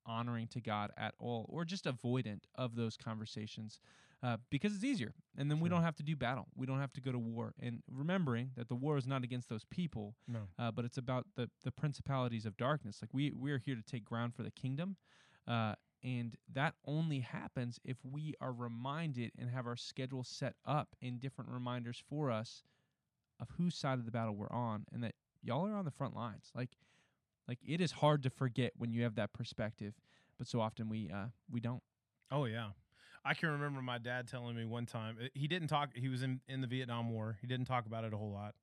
honoring 0.06 0.46
to 0.48 0.60
God 0.60 0.90
at 0.96 1.14
all 1.18 1.46
or 1.48 1.64
just 1.64 1.84
avoidant 1.84 2.42
of 2.54 2.74
those 2.76 2.96
conversations 2.96 3.80
uh, 4.22 4.36
because 4.50 4.74
it's 4.74 4.84
easier. 4.84 5.14
And 5.36 5.50
then 5.50 5.58
we 5.58 5.68
don't 5.68 5.82
have 5.82 5.96
to 5.96 6.02
do 6.02 6.14
battle. 6.14 6.46
We 6.54 6.66
don't 6.66 6.78
have 6.78 6.92
to 6.92 7.00
go 7.00 7.10
to 7.10 7.18
war. 7.18 7.54
And 7.60 7.82
remembering 7.90 8.50
that 8.56 8.68
the 8.68 8.74
war 8.76 8.96
is 8.96 9.06
not 9.06 9.24
against 9.24 9.48
those 9.48 9.64
people, 9.64 10.14
No. 10.28 10.40
uh, 10.58 10.70
but 10.70 10.84
it's 10.84 10.98
about 10.98 11.26
the, 11.36 11.50
the 11.64 11.72
principalities 11.72 12.46
of 12.46 12.56
darkness. 12.56 12.98
Like 13.02 13.10
we, 13.12 13.32
we 13.32 13.50
are 13.50 13.58
here 13.58 13.74
to 13.74 13.82
take 13.82 14.04
ground 14.04 14.34
for 14.34 14.42
the 14.44 14.50
kingdom. 14.50 14.96
Uh, 15.48 15.74
and 16.04 16.36
that 16.52 16.74
only 16.86 17.20
happens 17.20 17.80
if 17.84 17.96
we 18.04 18.34
are 18.40 18.52
reminded 18.52 19.32
and 19.38 19.50
have 19.50 19.66
our 19.66 19.76
schedule 19.76 20.24
set 20.24 20.54
up 20.66 20.94
in 21.00 21.18
different 21.18 21.50
reminders 21.50 22.02
for 22.08 22.30
us 22.30 22.62
of 23.40 23.48
whose 23.56 23.74
side 23.74 23.98
of 23.98 24.04
the 24.04 24.10
battle 24.12 24.34
we're 24.36 24.50
on 24.52 24.84
and 24.92 25.02
that 25.02 25.14
y'all 25.42 25.66
are 25.66 25.76
on 25.76 25.84
the 25.84 25.90
front 25.90 26.14
lines. 26.14 26.50
Like 26.54 26.70
like 27.48 27.58
it 27.66 27.80
is 27.80 27.92
hard 27.92 28.22
to 28.22 28.30
forget 28.30 28.72
when 28.76 28.92
you 28.92 29.02
have 29.02 29.16
that 29.16 29.32
perspective, 29.32 29.94
but 30.38 30.46
so 30.46 30.60
often 30.60 30.88
we 30.88 31.10
uh 31.12 31.26
we 31.50 31.60
don't. 31.60 31.82
Oh 32.30 32.44
yeah. 32.44 32.68
I 33.24 33.34
can 33.34 33.50
remember 33.50 33.80
my 33.82 33.98
dad 33.98 34.26
telling 34.26 34.56
me 34.56 34.64
one 34.64 34.84
time 34.84 35.16
uh, 35.22 35.28
he 35.32 35.46
didn't 35.46 35.68
talk 35.68 35.90
he 35.94 36.08
was 36.08 36.22
in 36.22 36.40
in 36.48 36.60
the 36.60 36.66
Vietnam 36.66 37.10
War. 37.10 37.38
He 37.40 37.46
didn't 37.46 37.66
talk 37.66 37.86
about 37.86 38.04
it 38.04 38.12
a 38.12 38.16
whole 38.16 38.32
lot. 38.32 38.54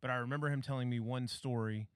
But 0.00 0.10
I 0.10 0.16
remember 0.16 0.48
him 0.48 0.62
telling 0.62 0.88
me 0.90 1.00
one 1.00 1.26
story 1.26 1.88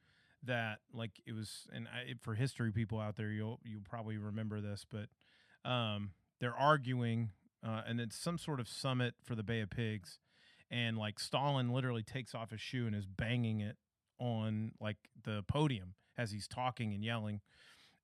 that 0.44 0.78
like 0.92 1.20
it 1.26 1.32
was 1.32 1.66
and 1.72 1.86
I, 1.88 2.14
for 2.20 2.34
history 2.34 2.72
people 2.72 2.98
out 2.98 3.16
there 3.16 3.30
you'll 3.30 3.60
you'll 3.64 3.82
probably 3.88 4.16
remember 4.16 4.60
this, 4.60 4.86
but 4.90 5.70
um 5.70 6.12
they're 6.40 6.56
arguing 6.56 7.30
uh, 7.62 7.82
and 7.86 8.00
it's 8.00 8.16
some 8.16 8.38
sort 8.38 8.58
of 8.58 8.66
summit 8.66 9.14
for 9.22 9.34
the 9.34 9.42
Bay 9.42 9.60
of 9.60 9.68
Pigs 9.68 10.18
and 10.70 10.96
like 10.96 11.18
Stalin 11.18 11.70
literally 11.70 12.02
takes 12.02 12.34
off 12.34 12.50
his 12.50 12.60
shoe 12.60 12.86
and 12.86 12.96
is 12.96 13.04
banging 13.04 13.60
it 13.60 13.76
on 14.18 14.72
like 14.80 14.96
the 15.24 15.44
podium 15.46 15.94
as 16.20 16.30
he's 16.30 16.46
talking 16.46 16.92
and 16.92 17.02
yelling. 17.02 17.40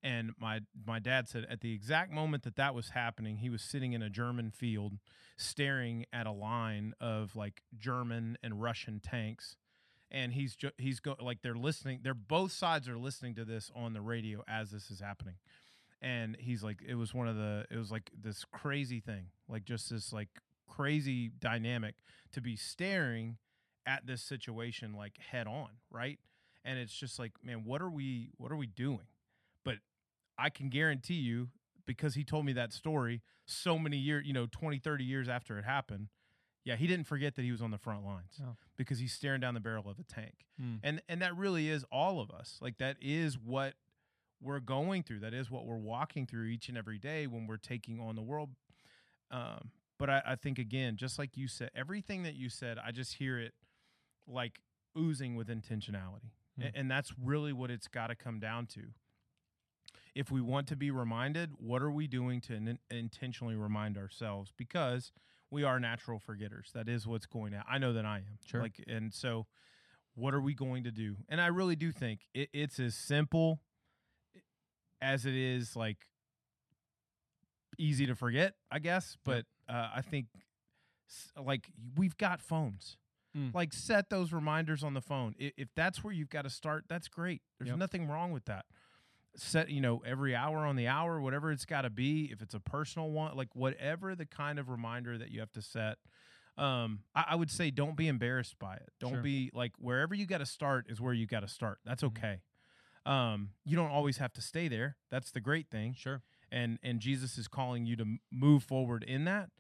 And 0.03 0.33
my 0.39 0.61
my 0.87 0.99
dad 0.99 1.29
said 1.29 1.47
at 1.51 1.61
the 1.61 1.73
exact 1.73 2.13
moment 2.13 2.45
that 2.45 2.57
that 2.57 2.75
was 2.75 2.91
happening 2.91 3.39
he 3.39 3.51
was 3.51 3.63
sitting 3.63 3.93
in 3.93 4.03
a 4.03 4.11
german 4.11 4.51
field 4.51 4.95
staring 5.37 6.07
at 6.13 6.27
a 6.27 6.33
line 6.33 6.93
of 7.01 7.35
like 7.35 7.63
german 7.77 8.39
and 8.43 8.63
russian 8.63 9.01
tanks. 9.01 9.57
And 10.11 10.33
he's 10.33 10.55
ju- 10.55 10.71
he's 10.79 11.01
go 11.01 11.17
like 11.21 11.43
they're 11.43 11.57
listening 11.57 12.01
they're 12.03 12.15
both 12.15 12.53
sides 12.53 12.89
are 12.89 12.99
listening 12.99 13.35
to 13.35 13.45
this 13.45 13.71
on 13.75 13.93
the 13.93 14.01
radio 14.01 14.45
as 14.49 14.71
this 14.71 14.91
is 14.91 15.01
happening. 15.01 15.35
And 16.01 16.37
he's 16.39 16.63
like 16.63 16.81
it 16.87 16.95
was 16.95 17.13
one 17.13 17.27
of 17.29 17.37
the 17.37 17.67
it 17.71 17.77
was 17.77 17.91
like 17.91 18.11
this 18.19 18.45
crazy 18.45 19.01
thing 19.01 19.27
like 19.49 19.65
just 19.65 19.91
this 19.91 20.13
like 20.13 20.29
crazy 20.69 21.31
dynamic 21.41 21.95
to 22.33 22.41
be 22.41 22.55
staring 22.57 23.39
at 23.87 24.07
this 24.07 24.23
situation 24.23 24.93
like 24.93 25.19
head 25.19 25.47
on 25.47 25.69
right 25.91 26.19
and 26.67 26.79
it's 26.79 26.93
just 26.95 27.19
like 27.19 27.33
man 27.43 27.63
what 27.65 27.81
are 27.81 27.89
we 27.91 28.31
what 28.37 28.51
are 28.53 28.57
we 28.57 28.67
doing? 28.67 29.07
But 29.65 29.77
i 30.39 30.51
can 30.51 30.69
guarantee 30.69 31.15
you 31.15 31.49
because 31.87 32.15
he 32.15 32.25
told 32.25 32.45
me 32.45 32.53
that 32.55 32.73
story 32.73 33.23
so 33.47 33.79
many 33.79 33.97
years 33.97 34.27
you 34.27 34.33
know 34.35 34.47
20 34.51 34.79
30 34.79 35.05
years 35.05 35.29
after 35.29 35.59
it 35.59 35.65
happened 35.65 36.09
yeah 36.65 36.77
he 36.77 36.87
didn't 36.87 37.07
forget 37.07 37.37
that 37.37 37.43
he 37.43 37.53
was 37.53 37.63
on 37.63 37.71
the 37.71 37.79
front 37.79 38.05
lines 38.05 38.41
Oh. 38.43 38.57
because 38.77 38.99
he's 38.99 39.13
staring 39.15 39.41
down 39.41 39.55
the 39.55 39.61
barrel 39.61 39.89
of 39.89 39.99
a 39.99 40.03
tank. 40.03 40.35
Mm. 40.61 40.81
and 40.83 41.01
and 41.09 41.23
that 41.23 41.37
really 41.37 41.69
is 41.71 41.85
all 41.93 42.21
of 42.21 42.31
us. 42.31 42.59
Like 42.61 42.79
that 42.79 42.97
is 43.01 43.39
what 43.39 43.75
we're 44.43 44.61
going 44.61 45.03
through. 45.05 45.21
That 45.21 45.33
is 45.33 45.51
what 45.51 45.65
we're 45.65 45.77
walking 45.79 46.27
through 46.27 46.47
each 46.47 46.69
and 46.69 46.77
every 46.77 46.99
day 46.99 47.27
when 47.27 47.47
we're 47.47 47.57
taking 47.57 48.01
on 48.01 48.17
the 48.17 48.23
world. 48.23 48.51
Um 49.31 49.71
but 49.99 50.11
I, 50.11 50.23
I 50.27 50.35
think 50.37 50.59
again 50.59 50.97
just 50.97 51.19
like 51.19 51.37
you 51.39 51.49
said 51.49 51.71
everything 51.75 52.23
that 52.25 52.35
you 52.35 52.49
said 52.51 52.77
i 52.85 52.91
just 52.93 53.15
hear 53.15 53.39
it 53.39 53.55
like 54.29 54.61
oozing 54.99 55.37
with 55.37 55.49
intentionality 55.49 56.33
Hmm. 56.59 56.67
And 56.75 56.91
that's 56.91 57.13
really 57.23 57.53
what 57.53 57.71
it's 57.71 57.89
got 57.89 58.09
to 58.09 58.15
come 58.15 58.39
down 58.41 58.67
to. 58.67 58.83
If 60.15 60.31
we 60.31 60.41
want 60.41 60.67
to 60.69 60.77
be 60.77 60.91
reminded 60.91 61.51
what 61.59 61.83
are 61.83 61.91
we 61.91 62.07
doing 62.07 62.41
to 62.43 62.55
in- 62.55 62.79
intentionally 62.91 63.55
remind 63.55 63.99
ourselves? 63.99 64.53
Because 64.57 65.13
we 65.51 65.63
are 65.63 65.79
natural 65.79 66.19
forgetters. 66.19 66.71
That 66.75 66.89
is 66.89 67.07
what's 67.07 67.27
going 67.27 67.53
to 67.53 67.63
i 67.69 67.79
know 67.79 67.93
that 67.93 68.05
i 68.05 68.19
am. 68.19 68.39
Sure. 68.45 68.63
like 68.63 68.83
and 68.87 69.13
so 69.13 69.47
what 70.15 70.33
are 70.33 70.41
we 70.41 70.55
going 70.55 70.85
to 70.85 70.91
do? 70.91 71.17
And 71.29 71.41
i 71.41 71.49
really 71.49 71.77
do 71.77 71.93
think 71.93 72.21
it, 72.35 72.49
it's 72.53 72.81
as 72.81 72.95
simple 72.95 73.61
as 75.03 75.27
it 75.27 75.35
is 75.35 75.77
like 75.77 75.99
easy 77.79 78.07
to 78.07 78.15
forget 78.15 78.55
i 78.71 78.79
guess. 78.79 79.17
But 79.25 79.45
uh, 79.69 79.91
i 79.97 80.01
think 80.01 80.27
like 81.41 81.69
we've 81.97 82.17
got 82.17 82.41
phones 82.41 82.97
Mm. 83.37 83.55
like 83.55 83.73
set 83.73 84.09
those 84.09 84.33
reminders 84.33 84.83
on 84.83 84.95
the 84.95 85.01
phone 85.03 85.35
if, 85.39 85.53
if 85.57 85.69
that's 85.75 86.03
where 86.03 86.13
you've 86.13 86.31
got 86.31 86.43
to 86.43 86.51
start 86.51 86.85
that's 86.89 87.09
great 87.09 87.43
there's 87.59 87.69
Yep. 87.71 87.79
nothing 87.79 88.07
wrong 88.09 88.33
with 88.33 88.47
that 88.47 88.65
set 89.37 89.69
you 89.69 89.81
know 89.81 90.03
every 90.07 90.35
hour 90.35 90.65
on 90.65 90.77
the 90.77 90.87
hour 90.89 91.21
whatever 91.21 91.53
it's 91.53 91.67
got 91.67 91.83
to 91.83 91.91
be 91.91 92.31
if 92.33 92.41
it's 92.41 92.55
a 92.55 92.61
personal 92.61 93.11
one 93.11 93.37
like 93.37 93.55
whatever 93.55 94.15
the 94.15 94.25
kind 94.25 94.59
of 94.59 94.69
reminder 94.71 95.19
that 95.19 95.31
you 95.31 95.41
have 95.41 95.53
to 95.53 95.61
set 95.61 95.99
um 96.57 97.01
i, 97.15 97.25
I 97.31 97.35
would 97.35 97.51
say 97.51 97.71
don't 97.71 97.97
be 97.97 98.09
embarrassed 98.09 98.59
by 98.59 98.75
it 98.77 98.89
don't 98.99 99.13
Sure. 99.15 99.23
be 99.23 99.51
like 99.53 99.73
wherever 99.79 100.15
you 100.15 100.25
got 100.27 100.39
to 100.39 100.47
start 100.47 100.87
is 100.89 101.01
where 101.01 101.13
you 101.13 101.27
got 101.27 101.41
to 101.41 101.49
start 101.49 101.79
that's 101.85 102.03
Mhm. 102.03 102.07
okay 102.07 102.41
um 103.05 103.51
you 103.65 103.77
don't 103.77 103.91
always 103.91 104.17
have 104.17 104.33
to 104.33 104.41
stay 104.41 104.69
there 104.69 104.97
that's 105.11 105.31
the 105.31 105.41
great 105.41 105.69
thing 105.69 105.95
Sure. 105.95 106.23
and 106.51 106.79
and 106.83 107.01
jesus 107.01 107.37
is 107.37 107.47
calling 107.49 107.85
you 107.85 107.97
to 107.97 108.17
move 108.33 108.63
forward 108.65 109.03
in 109.05 109.25
that 109.27 109.51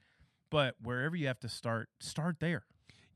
but 0.50 0.76
wherever 0.82 1.14
you 1.16 1.26
have 1.26 1.40
to 1.40 1.48
start 1.48 1.90
start 2.00 2.36
there 2.40 2.64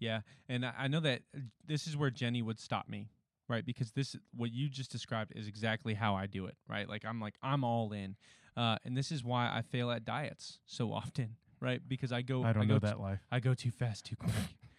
Yeah, 0.00 0.20
and 0.48 0.66
I 0.66 0.72
I 0.78 0.88
know 0.88 1.00
that 1.00 1.22
uh, 1.36 1.40
this 1.66 1.86
is 1.86 1.96
where 1.96 2.10
Jenny 2.10 2.42
would 2.42 2.58
stop 2.58 2.88
me, 2.88 3.10
right? 3.48 3.64
Because 3.64 3.92
this 3.92 4.16
what 4.34 4.50
you 4.50 4.68
just 4.68 4.90
described 4.90 5.32
is 5.36 5.46
exactly 5.46 5.94
how 5.94 6.16
I 6.16 6.26
do 6.26 6.46
it, 6.46 6.56
right? 6.68 6.88
Like 6.88 7.04
I'm 7.04 7.20
like 7.20 7.34
I'm 7.42 7.62
all 7.62 7.92
in, 7.92 8.16
uh, 8.56 8.76
and 8.84 8.96
this 8.96 9.12
is 9.12 9.22
why 9.22 9.46
I 9.46 9.62
fail 9.62 9.90
at 9.90 10.04
diets 10.04 10.58
so 10.66 10.92
often, 10.92 11.36
right? 11.60 11.80
Because 11.86 12.10
I 12.10 12.22
go 12.22 12.42
i 12.42 12.52
don't 12.52 12.66
go 12.66 12.74
know 12.74 12.78
that 12.80 12.98
life 12.98 13.20
I 13.30 13.38
go 13.38 13.54
too 13.54 13.70
fast 13.70 14.06
too 14.06 14.16
quick. 14.16 14.32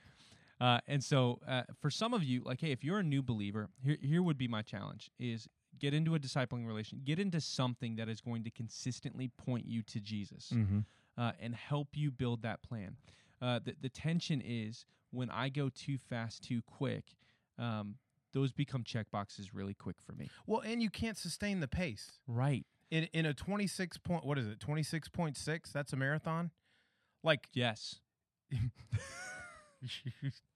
uh, 0.59 0.79
and 0.87 1.03
so 1.03 1.39
uh, 1.47 1.63
for 1.79 1.89
some 1.89 2.13
of 2.13 2.23
you, 2.23 2.41
like, 2.43 2.59
hey, 2.59 2.71
if 2.71 2.83
you're 2.83 2.99
a 2.99 3.03
new 3.03 3.21
believer, 3.21 3.69
here 3.81 3.97
here 4.01 4.23
would 4.23 4.37
be 4.37 4.47
my 4.47 4.63
challenge: 4.63 5.11
is 5.19 5.47
get 5.79 5.93
into 5.93 6.15
a 6.15 6.19
discipling 6.19 6.67
relation, 6.67 7.01
get 7.03 7.19
into 7.19 7.41
something 7.41 7.95
that 7.95 8.09
is 8.09 8.21
going 8.21 8.43
to 8.43 8.51
consistently 8.51 9.27
point 9.27 9.65
you 9.65 9.81
to 9.81 9.99
Jesus 9.99 10.51
mm-hmm. 10.53 10.79
uh, 11.17 11.31
and 11.39 11.55
help 11.55 11.89
you 11.93 12.11
build 12.11 12.43
that 12.43 12.61
plan. 12.61 12.95
Uh, 13.41 13.59
the, 13.63 13.75
the 13.81 13.89
tension 13.89 14.41
is 14.45 14.85
when 15.11 15.29
I 15.29 15.49
go 15.49 15.69
too 15.69 15.97
fast, 15.97 16.43
too 16.43 16.61
quick, 16.61 17.05
um, 17.57 17.95
those 18.33 18.51
become 18.53 18.83
check 18.83 19.07
boxes 19.11 19.53
really 19.53 19.73
quick 19.73 19.97
for 20.05 20.13
me. 20.13 20.29
well 20.47 20.61
and 20.61 20.81
you 20.81 20.89
can't 20.89 21.17
sustain 21.17 21.59
the 21.59 21.67
pace 21.67 22.19
Right. 22.27 22.65
in 22.89 23.05
in 23.13 23.25
a 23.25 23.33
26 23.33 23.97
point 23.97 24.25
what 24.25 24.37
is 24.37 24.47
it 24.47 24.59
26.6 24.59 25.71
that's 25.73 25.91
a 25.91 25.97
marathon 25.97 26.51
like 27.23 27.49
Yes. 27.53 27.99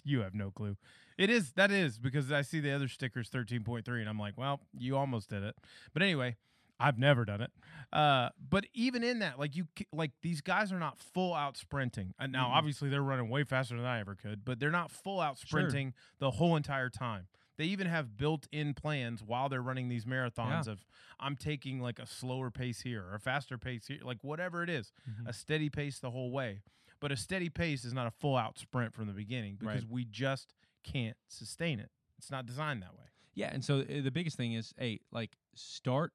you 0.04 0.19
have 0.21 0.34
no 0.36 0.52
clue 0.52 0.78
it 1.17 1.30
is 1.30 1.52
that 1.54 1.71
is 1.71 1.98
because 1.98 2.32
i 2.32 2.41
see 2.43 2.60
the 2.60 2.71
other 2.71 2.88
stickers 2.88 3.30
13.3 3.30 3.88
and 4.00 4.08
i'm 4.08 4.19
like 4.19 4.38
well 4.38 4.60
you 4.78 4.95
almost 4.95 5.30
did 5.30 5.41
it 5.43 5.56
but 5.93 6.02
anyway 6.04 6.36
i've 6.79 6.97
never 6.97 7.23
done 7.25 7.41
it 7.41 7.51
uh 7.93 8.29
but 8.49 8.65
even 8.73 9.03
in 9.03 9.19
that 9.19 9.39
like 9.39 9.55
you 9.55 9.65
like 9.93 10.11
these 10.21 10.41
guys 10.41 10.71
are 10.71 10.79
not 10.79 10.99
full 10.99 11.33
out 11.33 11.55
sprinting 11.57 12.13
and 12.19 12.31
now 12.31 12.47
Mhm. 12.47 12.53
obviously 12.55 12.89
they're 12.89 13.01
running 13.01 13.29
way 13.29 13.43
faster 13.43 13.75
than 13.77 13.85
i 13.85 13.99
ever 13.99 14.15
could 14.15 14.43
but 14.43 14.59
they're 14.59 14.71
not 14.71 14.91
full 14.91 15.19
out 15.21 15.38
Sure. 15.38 15.59
sprinting 15.61 15.93
the 16.19 16.31
whole 16.31 16.55
entire 16.55 16.89
time 16.89 17.27
they 17.57 17.65
even 17.65 17.88
have 17.88 18.17
built-in 18.17 18.73
plans 18.73 19.23
while 19.23 19.47
they're 19.47 19.61
running 19.61 19.88
these 19.88 20.03
marathons 20.05 20.67
of 20.67 20.85
i'm 21.19 21.35
taking 21.38 21.79
like 21.79 21.99
a 21.99 22.05
slower 22.05 22.51
pace 22.51 22.81
here 22.81 23.03
or 23.05 23.15
a 23.15 23.19
faster 23.19 23.57
pace 23.57 23.88
here 23.88 23.99
like 24.03 24.23
whatever 24.23 24.61
it 24.63 24.69
is 24.69 24.91
Mhm. 25.09 25.27
a 25.27 25.33
steady 25.33 25.69
pace 25.69 25.99
the 25.99 26.11
whole 26.11 26.31
way. 26.31 26.61
But 27.01 27.11
a 27.11 27.17
steady 27.17 27.49
pace 27.49 27.83
is 27.85 27.93
not 27.93 28.07
a 28.07 28.11
full 28.11 28.35
out 28.38 28.57
sprint 28.57 28.93
from 28.93 29.05
the 29.07 29.13
beginning 29.13 29.57
because 29.57 29.81
Right. 29.83 29.89
we 29.91 30.05
just 30.05 30.53
can't 30.83 31.17
sustain 31.27 31.79
it. 31.79 31.91
It's 32.17 32.31
not 32.31 32.45
designed 32.45 32.81
that 32.83 32.97
way. 32.97 33.05
Yeah. 33.35 33.49
And 33.53 33.63
so 33.63 33.81
uh, 33.81 34.01
the 34.01 34.11
biggest 34.11 34.38
thing 34.38 34.53
is, 34.53 34.73
hey, 34.77 35.01
like 35.11 35.35
start, 35.55 36.13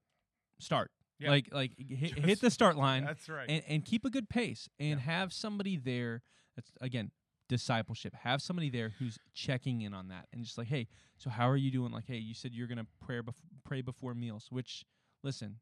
start. 0.62 0.90
Yeah. 1.18 1.30
Like, 1.30 1.48
like 1.52 1.72
hit, 1.78 2.18
hit 2.18 2.40
the 2.40 2.50
start 2.50 2.76
line 2.76 3.04
That's 3.04 3.28
right. 3.28 3.46
and, 3.48 3.62
and 3.68 3.84
keep 3.84 4.04
a 4.06 4.10
good 4.10 4.28
pace 4.30 4.68
and 4.78 4.98
Yeah. 5.00 5.04
have 5.04 5.32
somebody 5.32 5.76
there. 5.76 6.22
That's 6.56 6.70
again 6.80 7.10
discipleship. 7.48 8.14
Have 8.14 8.40
somebody 8.40 8.70
there 8.70 8.94
who's 8.98 9.18
checking 9.34 9.82
in 9.82 9.92
on 9.92 10.08
that 10.08 10.28
and 10.32 10.42
just 10.44 10.56
like, 10.56 10.68
hey, 10.68 10.86
so 11.18 11.28
how 11.28 11.48
are 11.48 11.56
you 11.56 11.70
doing? 11.70 11.92
Like, 11.92 12.06
hey, 12.06 12.16
you 12.16 12.32
said 12.32 12.54
you're 12.54 12.68
gonna 12.68 12.86
pray 13.04 13.20
bef- 13.20 13.34
pray 13.64 13.82
before 13.82 14.14
meals. 14.14 14.46
Which, 14.50 14.84
listen, 15.22 15.56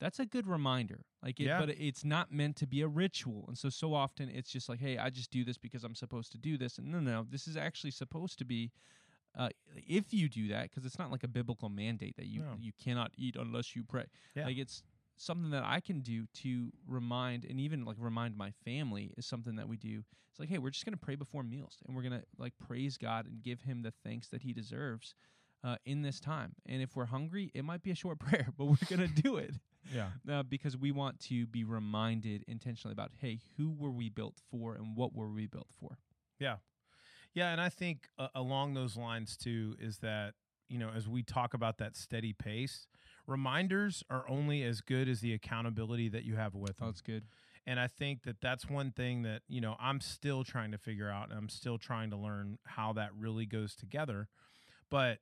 that's 0.00 0.18
a 0.18 0.26
good 0.26 0.46
reminder. 0.48 1.06
Like, 1.22 1.38
it, 1.40 1.44
Yeah. 1.44 1.60
but 1.60 1.70
it's 1.70 2.04
not 2.04 2.32
meant 2.32 2.56
to 2.56 2.66
be 2.66 2.82
a 2.82 2.88
ritual. 2.88 3.44
And 3.48 3.56
so 3.56 3.68
so 3.70 3.94
often 3.94 4.28
it's 4.28 4.50
just 4.50 4.68
like, 4.68 4.80
hey, 4.80 4.98
I 4.98 5.10
just 5.10 5.30
do 5.30 5.44
this 5.44 5.56
because 5.56 5.84
I'm 5.84 5.94
supposed 5.94 6.32
to 6.32 6.38
do 6.38 6.58
this. 6.58 6.76
And 6.78 6.90
no, 6.90 6.98
no 7.00 7.24
this 7.30 7.46
is 7.48 7.56
actually 7.56 7.92
supposed 7.92 8.38
to 8.40 8.44
be 8.44 8.72
uh, 9.38 9.48
if 9.74 10.12
you 10.12 10.28
do 10.28 10.48
that, 10.48 10.64
because 10.70 10.84
it's 10.84 10.98
not 10.98 11.10
like 11.10 11.24
a 11.24 11.28
biblical 11.28 11.68
mandate 11.68 12.16
that 12.16 12.26
you 12.26 12.40
No. 12.40 12.56
you 12.58 12.72
cannot 12.82 13.12
eat 13.16 13.36
unless 13.36 13.74
you 13.74 13.82
pray. 13.84 14.06
Yeah. 14.34 14.46
Like 14.46 14.58
it's 14.58 14.82
something 15.16 15.50
that 15.50 15.62
I 15.64 15.80
can 15.80 16.00
do 16.00 16.26
to 16.42 16.70
remind 16.86 17.44
and 17.44 17.60
even 17.60 17.84
like 17.84 17.96
remind 17.98 18.36
my 18.36 18.50
family 18.64 19.12
is 19.16 19.24
something 19.26 19.56
that 19.56 19.68
we 19.68 19.76
do. 19.76 20.04
It's 20.30 20.40
like, 20.40 20.48
hey, 20.48 20.58
we're 20.58 20.70
just 20.70 20.84
gonna 20.84 20.96
pray 20.96 21.14
before 21.14 21.42
meals 21.42 21.78
and 21.86 21.94
we're 21.96 22.02
gonna 22.02 22.22
like 22.38 22.54
praise 22.58 22.96
God 22.96 23.26
and 23.26 23.42
give 23.42 23.62
Him 23.62 23.82
the 23.82 23.92
thanks 24.04 24.28
that 24.28 24.42
He 24.42 24.52
deserves 24.52 25.14
uh, 25.64 25.76
in 25.84 26.02
this 26.02 26.18
time. 26.20 26.54
And 26.66 26.82
if 26.82 26.96
we're 26.96 27.04
hungry, 27.06 27.50
it 27.54 27.64
might 27.64 27.82
be 27.82 27.90
a 27.90 27.94
short 27.94 28.18
prayer, 28.26 28.48
but 28.56 28.64
we're 28.66 28.76
gonna 28.88 29.06
do 29.08 29.36
it 29.36 29.54
Yeah. 29.94 30.08
uh, 30.30 30.42
because 30.42 30.76
we 30.76 30.90
want 30.90 31.20
to 31.28 31.46
be 31.46 31.64
reminded 31.64 32.44
intentionally 32.48 32.92
about, 32.92 33.12
hey, 33.20 33.40
who 33.56 33.70
were 33.70 33.90
we 33.92 34.08
built 34.08 34.40
for 34.50 34.74
and 34.74 34.96
what 34.96 35.14
were 35.14 35.28
we 35.30 35.46
built 35.46 35.68
for? 35.78 35.98
Yeah, 36.40 36.56
and 37.36 37.60
I 37.60 37.68
think 37.68 38.08
uh, 38.18 38.28
along 38.34 38.74
those 38.74 38.96
lines 38.96 39.36
too 39.36 39.76
is 39.80 39.98
that 39.98 40.34
you 40.68 40.78
know 40.78 40.90
as 40.94 41.08
we 41.08 41.22
talk 41.22 41.54
about 41.54 41.78
that 41.78 41.96
steady 41.96 42.32
pace, 42.32 42.86
reminders 43.26 44.02
are 44.10 44.24
only 44.28 44.62
as 44.62 44.80
good 44.80 45.08
as 45.08 45.20
the 45.20 45.32
accountability 45.32 46.08
that 46.10 46.24
you 46.24 46.36
have 46.36 46.54
with 46.54 46.76
Oh, 46.80 46.84
them. 46.84 46.88
it's 46.90 47.00
good. 47.00 47.24
And 47.66 47.78
I 47.78 47.86
think 47.86 48.24
that 48.24 48.40
that's 48.40 48.68
one 48.68 48.90
thing 48.90 49.22
that 49.22 49.42
you 49.48 49.60
know 49.60 49.76
I'm 49.80 50.00
still 50.00 50.44
trying 50.44 50.72
to 50.72 50.78
figure 50.78 51.08
out, 51.10 51.30
and 51.30 51.38
I'm 51.38 51.48
still 51.48 51.78
trying 51.78 52.10
to 52.10 52.16
learn 52.16 52.58
how 52.64 52.92
that 52.94 53.10
really 53.16 53.46
goes 53.46 53.74
together. 53.76 54.28
But 54.90 55.18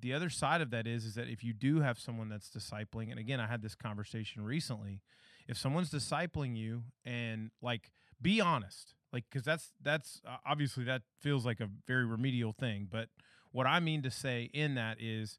the 0.00 0.12
other 0.12 0.30
side 0.30 0.60
of 0.60 0.70
that 0.70 0.86
is 0.86 1.04
is 1.04 1.14
that 1.14 1.28
if 1.28 1.42
you 1.42 1.52
do 1.52 1.80
have 1.80 1.98
someone 1.98 2.28
that's 2.28 2.50
discipling, 2.50 3.10
and 3.10 3.18
again, 3.18 3.40
I 3.40 3.46
had 3.46 3.62
this 3.62 3.74
conversation 3.74 4.42
recently, 4.44 5.00
if 5.48 5.56
someone's 5.56 5.90
discipling 5.90 6.56
you, 6.56 6.82
and 7.04 7.50
like 7.62 7.90
be 8.20 8.40
honest, 8.40 8.94
like 9.12 9.24
because 9.30 9.44
that's 9.44 9.72
that's 9.82 10.20
uh, 10.26 10.36
obviously 10.46 10.84
that 10.84 11.02
feels 11.20 11.44
like 11.44 11.60
a 11.60 11.68
very 11.86 12.04
remedial 12.04 12.52
thing, 12.52 12.88
but 12.90 13.08
what 13.52 13.66
I 13.66 13.80
mean 13.80 14.02
to 14.02 14.10
say 14.10 14.50
in 14.52 14.74
that 14.76 14.98
is 15.00 15.38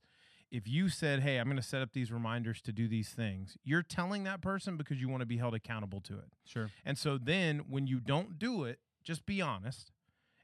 if 0.52 0.68
you 0.68 0.90
said, 0.90 1.22
"Hey, 1.22 1.38
I'm 1.38 1.46
going 1.46 1.56
to 1.58 1.64
set 1.64 1.82
up 1.82 1.94
these 1.94 2.12
reminders 2.12 2.62
to 2.64 2.72
do 2.72 2.88
these 2.88 3.10
things," 3.10 3.58
you're 3.64 3.84
telling 3.84 4.24
that 4.26 4.42
person 4.42 4.78
because 4.78 5.00
you 5.00 5.08
want 5.08 5.22
to 5.22 5.26
be 5.26 5.38
held 5.38 5.56
accountable 5.56 6.02
to 6.02 6.18
it. 6.20 6.32
Sure. 6.46 6.70
And 6.86 6.98
so 6.98 7.18
then 7.18 7.60
when 7.70 7.88
you 7.88 8.00
don't 8.00 8.38
do 8.38 8.66
it, 8.66 8.80
just 9.04 9.26
be 9.26 9.42
honest 9.42 9.92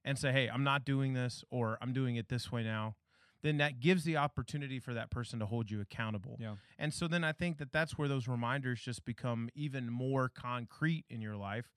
and 0.05 0.17
say, 0.17 0.31
"Hey, 0.31 0.47
I'm 0.47 0.63
not 0.63 0.85
doing 0.85 1.13
this 1.13 1.43
or 1.49 1.77
I'm 1.81 1.93
doing 1.93 2.15
it 2.15 2.29
this 2.29 2.51
way 2.51 2.63
now." 2.63 2.95
Then 3.43 3.57
that 3.57 3.79
gives 3.79 4.03
the 4.03 4.17
opportunity 4.17 4.79
for 4.79 4.95
that 4.95 5.11
person 5.11 5.37
to 5.39 5.45
hold 5.45 5.69
you 5.69 5.79
accountable. 5.79 6.37
Yeah. 6.39 6.55
And 6.79 6.91
so 6.91 7.07
then 7.07 7.23
I 7.23 7.33
think 7.33 7.59
that 7.59 7.71
that's 7.71 7.95
where 7.97 8.07
those 8.07 8.27
reminders 8.27 8.81
just 8.81 9.05
become 9.05 9.49
even 9.53 9.91
more 9.91 10.27
concrete 10.27 11.05
in 11.07 11.21
your 11.21 11.35
life 11.35 11.75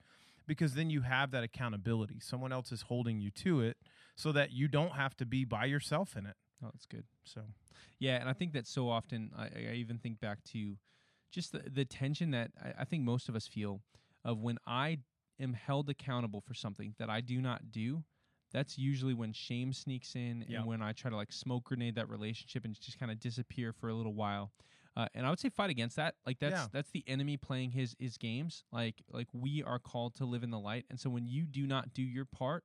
because 0.50 0.74
then 0.74 0.90
you 0.90 1.02
have 1.02 1.30
that 1.30 1.44
accountability. 1.44 2.18
Someone 2.18 2.50
else 2.52 2.72
is 2.72 2.82
holding 2.82 3.20
you 3.20 3.30
to 3.30 3.60
it 3.60 3.76
so 4.16 4.32
that 4.32 4.50
you 4.50 4.66
don't 4.66 4.94
have 4.94 5.16
to 5.18 5.24
be 5.24 5.44
by 5.44 5.64
yourself 5.64 6.16
in 6.16 6.26
it. 6.26 6.34
Oh, 6.60 6.70
that's 6.72 6.86
good. 6.86 7.04
So, 7.22 7.42
Yeah, 8.00 8.16
and 8.16 8.28
I 8.28 8.32
think 8.32 8.52
that 8.54 8.66
so 8.66 8.90
often 8.90 9.30
I, 9.38 9.44
I 9.44 9.72
even 9.74 9.98
think 9.98 10.18
back 10.18 10.42
to 10.46 10.76
just 11.30 11.52
the, 11.52 11.62
the 11.72 11.84
tension 11.84 12.32
that 12.32 12.50
I, 12.60 12.82
I 12.82 12.84
think 12.84 13.04
most 13.04 13.28
of 13.28 13.36
us 13.36 13.46
feel 13.46 13.80
of 14.24 14.40
when 14.40 14.58
I 14.66 14.98
am 15.38 15.52
held 15.52 15.88
accountable 15.88 16.40
for 16.40 16.54
something 16.54 16.96
that 16.98 17.08
I 17.08 17.20
do 17.20 17.40
not 17.40 17.70
do. 17.70 18.02
That's 18.52 18.76
usually 18.76 19.14
when 19.14 19.32
shame 19.32 19.72
sneaks 19.72 20.16
in 20.16 20.44
and 20.48 20.66
when 20.66 20.82
I 20.82 20.90
try 20.94 21.12
to 21.12 21.16
like 21.16 21.30
smoke 21.32 21.62
grenade 21.62 21.94
that 21.94 22.08
relationship 22.08 22.64
and 22.64 22.74
just 22.74 22.98
kind 22.98 23.12
of 23.12 23.20
disappear 23.20 23.72
for 23.72 23.88
a 23.88 23.94
little 23.94 24.14
while. 24.14 24.50
Uh, 25.00 25.06
and 25.14 25.26
I 25.26 25.30
would 25.30 25.38
say 25.38 25.48
fight 25.48 25.70
against 25.70 25.96
that. 25.96 26.14
Like 26.26 26.38
that's 26.40 26.52
Yeah. 26.52 26.66
that's 26.72 26.90
the 26.90 27.02
enemy 27.06 27.36
playing 27.36 27.70
his 27.70 27.96
his 27.98 28.18
games. 28.18 28.64
Like 28.72 29.02
like 29.10 29.28
we 29.32 29.62
are 29.62 29.78
called 29.78 30.14
to 30.16 30.24
live 30.26 30.42
in 30.42 30.50
the 30.50 30.58
light, 30.58 30.84
and 30.90 31.00
so 31.00 31.08
when 31.08 31.26
you 31.26 31.46
do 31.46 31.66
not 31.66 31.94
do 31.94 32.02
your 32.02 32.24
part, 32.26 32.64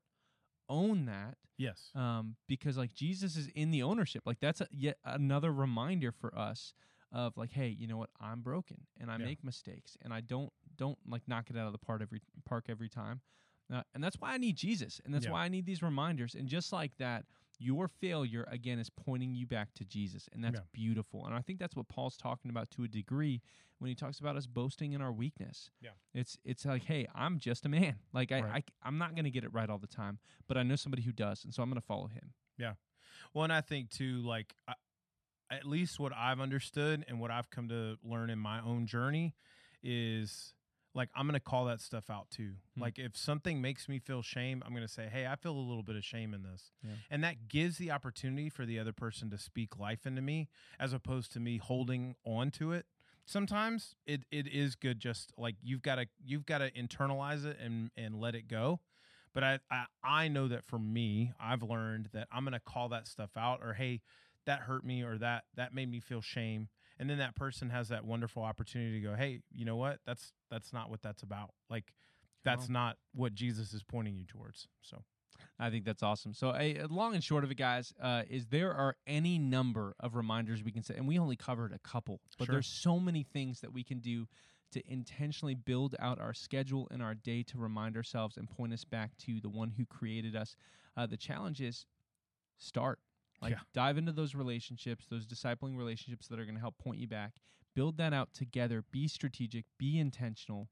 own 0.67 1.05
that 1.05 1.37
yes. 1.57 1.91
um, 1.95 2.35
because 2.47 2.77
like 2.77 2.93
Jesus 2.93 3.37
is 3.37 3.47
in 3.55 3.71
the 3.71 3.83
ownership. 3.83 4.23
Like 4.25 4.39
that's 4.39 4.61
a, 4.61 4.67
yet 4.71 4.97
another 5.05 5.53
reminder 5.53 6.11
for 6.11 6.35
us 6.37 6.73
of 7.11 7.37
like, 7.37 7.51
hey, 7.51 7.69
you 7.69 7.87
know 7.87 7.97
what? 7.97 8.09
I'm 8.19 8.41
broken 8.41 8.87
and 8.99 9.09
I 9.11 9.17
Yeah. 9.17 9.25
make 9.25 9.43
mistakes 9.43 9.95
and 10.01 10.13
I 10.13 10.21
don't 10.21 10.51
don't 10.75 10.97
like 11.07 11.21
knock 11.27 11.49
it 11.49 11.57
out 11.57 11.67
of 11.67 11.71
the 11.71 11.77
park 11.77 12.01
every 12.01 12.21
park 12.43 12.65
every 12.67 12.89
time. 12.89 13.21
Uh, 13.73 13.81
and 13.93 14.03
that's 14.03 14.17
why 14.19 14.33
I 14.33 14.37
need 14.37 14.55
Jesus, 14.57 14.99
and 15.05 15.13
that's 15.13 15.25
Yeah. 15.25 15.31
why 15.31 15.45
I 15.45 15.47
need 15.49 15.65
these 15.65 15.81
reminders. 15.81 16.35
And 16.35 16.47
just 16.47 16.71
like 16.73 16.97
that, 16.97 17.25
your 17.59 17.87
failure 17.87 18.47
again 18.51 18.79
is 18.79 18.89
pointing 18.89 19.35
you 19.35 19.45
back 19.47 19.73
to 19.75 19.85
Jesus, 19.85 20.27
and 20.33 20.43
that's 20.43 20.59
Yeah. 20.59 20.65
beautiful. 20.73 21.25
And 21.25 21.33
I 21.35 21.41
think 21.41 21.59
that's 21.59 21.75
what 21.75 21.87
Paul's 21.87 22.17
talking 22.17 22.49
about 22.51 22.69
to 22.71 22.83
a 22.83 22.87
degree 22.87 23.41
when 23.79 23.89
he 23.89 23.95
talks 23.95 24.19
about 24.19 24.35
us 24.35 24.47
boasting 24.47 24.93
in 24.93 25.01
our 25.01 25.11
weakness. 25.11 25.69
Yeah. 25.81 25.91
it's 26.13 26.37
it's 26.43 26.65
like, 26.65 26.83
hey, 26.83 27.07
I'm 27.13 27.39
just 27.39 27.65
a 27.65 27.69
man. 27.69 27.99
Like 28.13 28.31
I, 28.31 28.41
Right. 28.41 28.63
I 28.83 28.87
I'm 28.87 28.97
not 28.97 29.15
gonna 29.15 29.29
get 29.29 29.43
it 29.43 29.53
right 29.53 29.69
all 29.69 29.79
the 29.79 29.87
time, 29.87 30.19
but 30.47 30.57
I 30.57 30.63
know 30.63 30.75
somebody 30.75 31.01
who 31.03 31.11
does, 31.11 31.43
and 31.43 31.53
so 31.53 31.61
I'm 31.63 31.69
gonna 31.69 31.81
follow 31.81 32.07
him. 32.07 32.33
Yeah 32.57 32.75
well, 33.33 33.43
and 33.43 33.53
I 33.53 33.61
think 33.61 33.89
too, 33.89 34.21
like 34.21 34.55
I, 34.67 34.75
at 35.49 35.65
least 35.65 35.99
what 35.99 36.13
I've 36.15 36.39
understood 36.39 37.05
and 37.07 37.19
what 37.19 37.31
I've 37.31 37.49
come 37.49 37.69
to 37.69 37.97
learn 38.03 38.29
in 38.29 38.39
my 38.39 38.61
own 38.61 38.87
journey 38.87 39.35
is 39.83 40.53
like 40.95 41.09
I'm 41.15 41.27
gonna 41.27 41.39
call 41.39 41.65
that 41.65 41.81
stuff 41.81 42.09
out 42.09 42.31
too. 42.31 42.53
Hmm. 42.75 42.81
Like 42.81 42.97
if 42.97 43.15
something 43.15 43.61
makes 43.61 43.87
me 43.87 43.99
feel 43.99 44.21
shame, 44.23 44.63
I'm 44.65 44.73
gonna 44.73 44.87
say, 44.87 45.07
"Hey, 45.11 45.27
I 45.27 45.35
feel 45.35 45.51
a 45.51 45.59
little 45.59 45.83
bit 45.83 45.95
of 45.95 46.03
shame 46.03 46.33
in 46.33 46.41
this," 46.41 46.71
Yeah. 46.81 46.91
and 47.11 47.23
that 47.23 47.47
gives 47.49 47.77
the 47.77 47.91
opportunity 47.91 48.49
for 48.49 48.65
the 48.65 48.79
other 48.79 48.93
person 48.93 49.29
to 49.29 49.37
speak 49.37 49.77
life 49.77 50.07
into 50.07 50.21
me, 50.21 50.47
as 50.79 50.93
opposed 50.93 51.31
to 51.33 51.39
me 51.39 51.57
holding 51.57 52.15
on 52.25 52.49
to 52.51 52.71
it. 52.71 52.87
Sometimes 53.25 53.95
it, 54.05 54.23
it 54.31 54.47
is 54.47 54.75
good 54.75 54.99
just 54.99 55.33
like 55.37 55.55
you've 55.61 55.81
got 55.81 55.95
to 55.95 56.07
you've 56.23 56.45
got 56.45 56.59
to 56.59 56.71
internalize 56.71 57.43
it 57.45 57.57
and 57.59 57.91
and 57.97 58.19
let 58.19 58.33
it 58.35 58.47
go. 58.47 58.79
But 59.33 59.43
I, 59.43 59.59
I 59.69 59.85
I 60.03 60.27
know 60.29 60.47
that 60.47 60.63
for 60.63 60.79
me, 60.79 61.33
I've 61.39 61.61
learned 61.61 62.09
that 62.13 62.27
I'm 62.31 62.43
gonna 62.45 62.59
call 62.59 62.87
that 62.89 63.07
stuff 63.07 63.31
out, 63.35 63.59
or 63.61 63.73
hey, 63.73 64.01
that 64.45 64.61
hurt 64.61 64.85
me, 64.85 65.03
or 65.03 65.17
that 65.17 65.43
that 65.55 65.73
made 65.73 65.89
me 65.91 65.99
feel 65.99 66.21
shame, 66.21 66.69
and 66.97 67.09
then 67.09 67.17
that 67.17 67.35
person 67.35 67.69
has 67.69 67.89
that 67.89 68.05
wonderful 68.05 68.43
opportunity 68.43 68.99
to 68.99 69.07
go, 69.07 69.15
hey, 69.15 69.41
you 69.51 69.65
know 69.65 69.75
what? 69.75 69.99
That's 70.05 70.31
that's 70.49 70.71
not 70.73 70.89
what 70.89 71.01
that's 71.01 71.23
about. 71.23 71.51
Like 71.69 71.93
that's 72.43 72.69
not 72.69 72.97
what 73.13 73.33
Jesus 73.33 73.73
is 73.73 73.83
pointing 73.83 74.15
you 74.15 74.25
towards. 74.25 74.67
So 74.81 75.03
I 75.59 75.69
think 75.69 75.85
that's 75.85 76.03
awesome. 76.03 76.33
So, 76.33 76.53
a 76.57 76.85
long 76.89 77.13
and 77.15 77.23
short 77.23 77.43
of 77.43 77.51
it, 77.51 77.55
guys, 77.55 77.93
uh, 78.01 78.23
is 78.29 78.47
there 78.47 78.73
are 78.73 78.95
any 79.07 79.37
number 79.39 79.95
of 79.99 80.15
reminders 80.15 80.63
we 80.63 80.71
can 80.71 80.83
set, 80.83 80.97
and 80.97 81.07
we 81.07 81.17
only 81.17 81.35
covered 81.35 81.73
a 81.73 81.79
couple, 81.79 82.19
but 82.37 82.45
Sure. 82.45 82.53
there's 82.55 82.67
so 82.67 82.99
many 82.99 83.23
things 83.23 83.61
that 83.61 83.73
we 83.73 83.83
can 83.83 83.99
do 83.99 84.27
to 84.71 84.91
intentionally 84.91 85.55
build 85.55 85.95
out 85.99 86.19
our 86.19 86.33
schedule 86.33 86.87
and 86.91 87.01
our 87.01 87.15
day 87.15 87.43
to 87.43 87.57
remind 87.57 87.95
ourselves 87.95 88.35
and 88.37 88.49
point 88.49 88.73
us 88.73 88.83
back 88.83 89.15
to 89.17 89.39
the 89.39 89.49
one 89.49 89.71
who 89.71 89.85
created 89.85 90.35
us. 90.35 90.55
Uh, 90.97 91.05
the 91.05 91.17
challenge 91.17 91.61
is 91.61 91.85
start. 92.57 92.99
Like 93.41 93.51
Yeah. 93.51 93.59
dive 93.73 93.97
into 93.97 94.11
those 94.11 94.33
relationships, 94.35 95.05
those 95.07 95.25
discipling 95.25 95.77
relationships 95.77 96.27
that 96.27 96.39
are 96.39 96.45
going 96.45 96.55
to 96.55 96.61
help 96.61 96.77
point 96.77 96.99
you 96.99 97.07
back. 97.07 97.41
Build 97.73 97.97
that 97.97 98.13
out 98.13 98.33
together. 98.33 98.83
Be 98.91 99.07
strategic. 99.07 99.65
Be 99.77 99.99
intentional, 99.99 100.69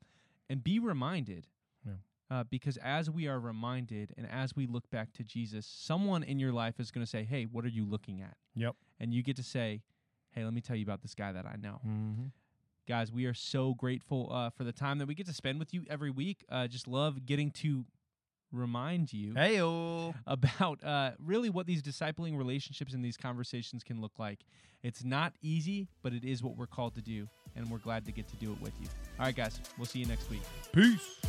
and 0.49 0.63
be 0.63 0.79
reminded. 0.79 1.47
Yeah. 1.85 1.93
Uh, 2.29 2.43
because 2.45 2.77
as 2.77 3.09
we 3.09 3.27
are 3.27 3.39
reminded 3.39 4.13
and 4.17 4.25
as 4.29 4.55
we 4.55 4.65
look 4.65 4.89
back 4.89 5.11
to 5.13 5.23
Jesus, 5.23 5.65
someone 5.67 6.23
in 6.23 6.39
your 6.39 6.53
life 6.53 6.79
is 6.79 6.91
going 6.91 7.05
to 7.05 7.09
say, 7.09 7.23
"Hey, 7.25 7.43
what 7.45 7.65
are 7.65 7.69
you 7.69 7.85
looking 7.85 8.21
at?" 8.21 8.37
Yep. 8.55 8.75
And 8.99 9.13
you 9.13 9.21
get 9.21 9.35
to 9.35 9.43
say, 9.43 9.83
"Hey, 10.31 10.45
let 10.45 10.53
me 10.53 10.61
tell 10.61 10.75
you 10.77 10.83
about 10.83 11.01
this 11.01 11.13
guy 11.13 11.31
that 11.33 11.45
I 11.45 11.57
know." 11.57 11.81
mm-hmm. 11.85 12.27
Guys, 12.87 13.11
we 13.13 13.25
are 13.25 13.33
so 13.33 13.73
grateful 13.73 14.29
uh, 14.31 14.49
for 14.49 14.63
the 14.65 14.73
time 14.73 14.97
that 14.97 15.05
we 15.05 15.15
get 15.15 15.25
to 15.27 15.33
spend 15.33 15.57
with 15.59 15.73
you 15.73 15.85
every 15.89 16.09
week. 16.11 16.43
Uh, 16.49 16.67
just 16.67 16.85
love 16.87 17.25
getting 17.25 17.49
to 17.51 17.85
remind 18.53 19.11
you 19.11 19.33
hey 19.33 19.61
oh, 19.61 20.13
about 20.27 20.83
uh, 20.83 21.11
really 21.19 21.49
what 21.49 21.65
these 21.65 21.81
discipling 21.81 22.37
relationships 22.37 22.93
and 22.93 23.03
these 23.03 23.17
conversations 23.17 23.83
can 23.83 23.99
look 23.99 24.13
like. 24.17 24.39
It's 24.83 25.03
not 25.03 25.33
easy, 25.41 25.87
but 26.01 26.13
it 26.13 26.25
is 26.25 26.43
what 26.43 26.57
we're 26.57 26.67
called 26.67 26.95
to 26.95 27.01
do, 27.01 27.27
and 27.55 27.69
we're 27.69 27.77
glad 27.77 28.05
to 28.05 28.11
get 28.11 28.27
to 28.27 28.35
do 28.35 28.51
it 28.51 28.61
with 28.61 28.73
you. 28.81 28.87
All 29.17 29.25
right, 29.25 29.35
guys, 29.35 29.59
we'll 29.77 29.85
see 29.85 29.99
you 29.99 30.05
next 30.05 30.29
week. 30.29 30.41
peace. 30.73 31.19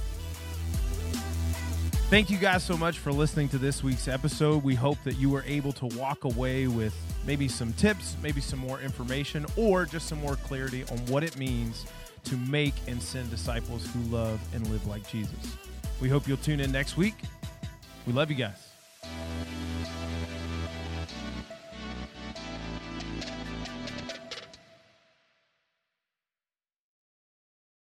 Thank 2.11 2.31
you 2.31 2.37
guys 2.37 2.63
so 2.63 2.77
much 2.77 2.99
for 2.99 3.13
listening 3.13 3.49
to 3.51 3.59
this 3.59 3.83
week's 3.83 4.09
episode. 4.09 4.63
We 4.63 4.75
hope 4.75 4.99
that 5.05 5.15
you 5.15 5.31
were 5.31 5.43
able 5.47 5.73
to 5.73 5.87
walk 5.97 6.25
away 6.25 6.67
with 6.67 6.95
maybe 7.27 7.49
some 7.49 7.73
tips, 7.73 8.17
maybe 8.23 8.41
some 8.41 8.59
more 8.59 8.81
information, 8.81 9.47
or 9.57 9.87
just 9.87 10.07
some 10.09 10.21
more 10.21 10.37
clarity 10.37 10.85
on 10.91 10.99
what 11.07 11.25
it 11.25 11.37
means 11.39 11.87
to 12.25 12.37
make 12.37 12.75
and 12.87 13.03
send 13.03 13.31
disciples 13.31 13.87
who 13.93 14.01
love 14.15 14.41
and 14.55 14.67
live 14.69 14.87
like 14.87 15.09
Jesus. 15.09 15.57
We 16.01 16.09
hope 16.09 16.29
you'll 16.29 16.37
tune 16.39 16.61
in 16.61 16.71
next 16.73 16.97
week. 16.97 17.15
We 18.07 18.13
love 18.13 18.31
you 18.31 18.37
guys. 18.37 18.74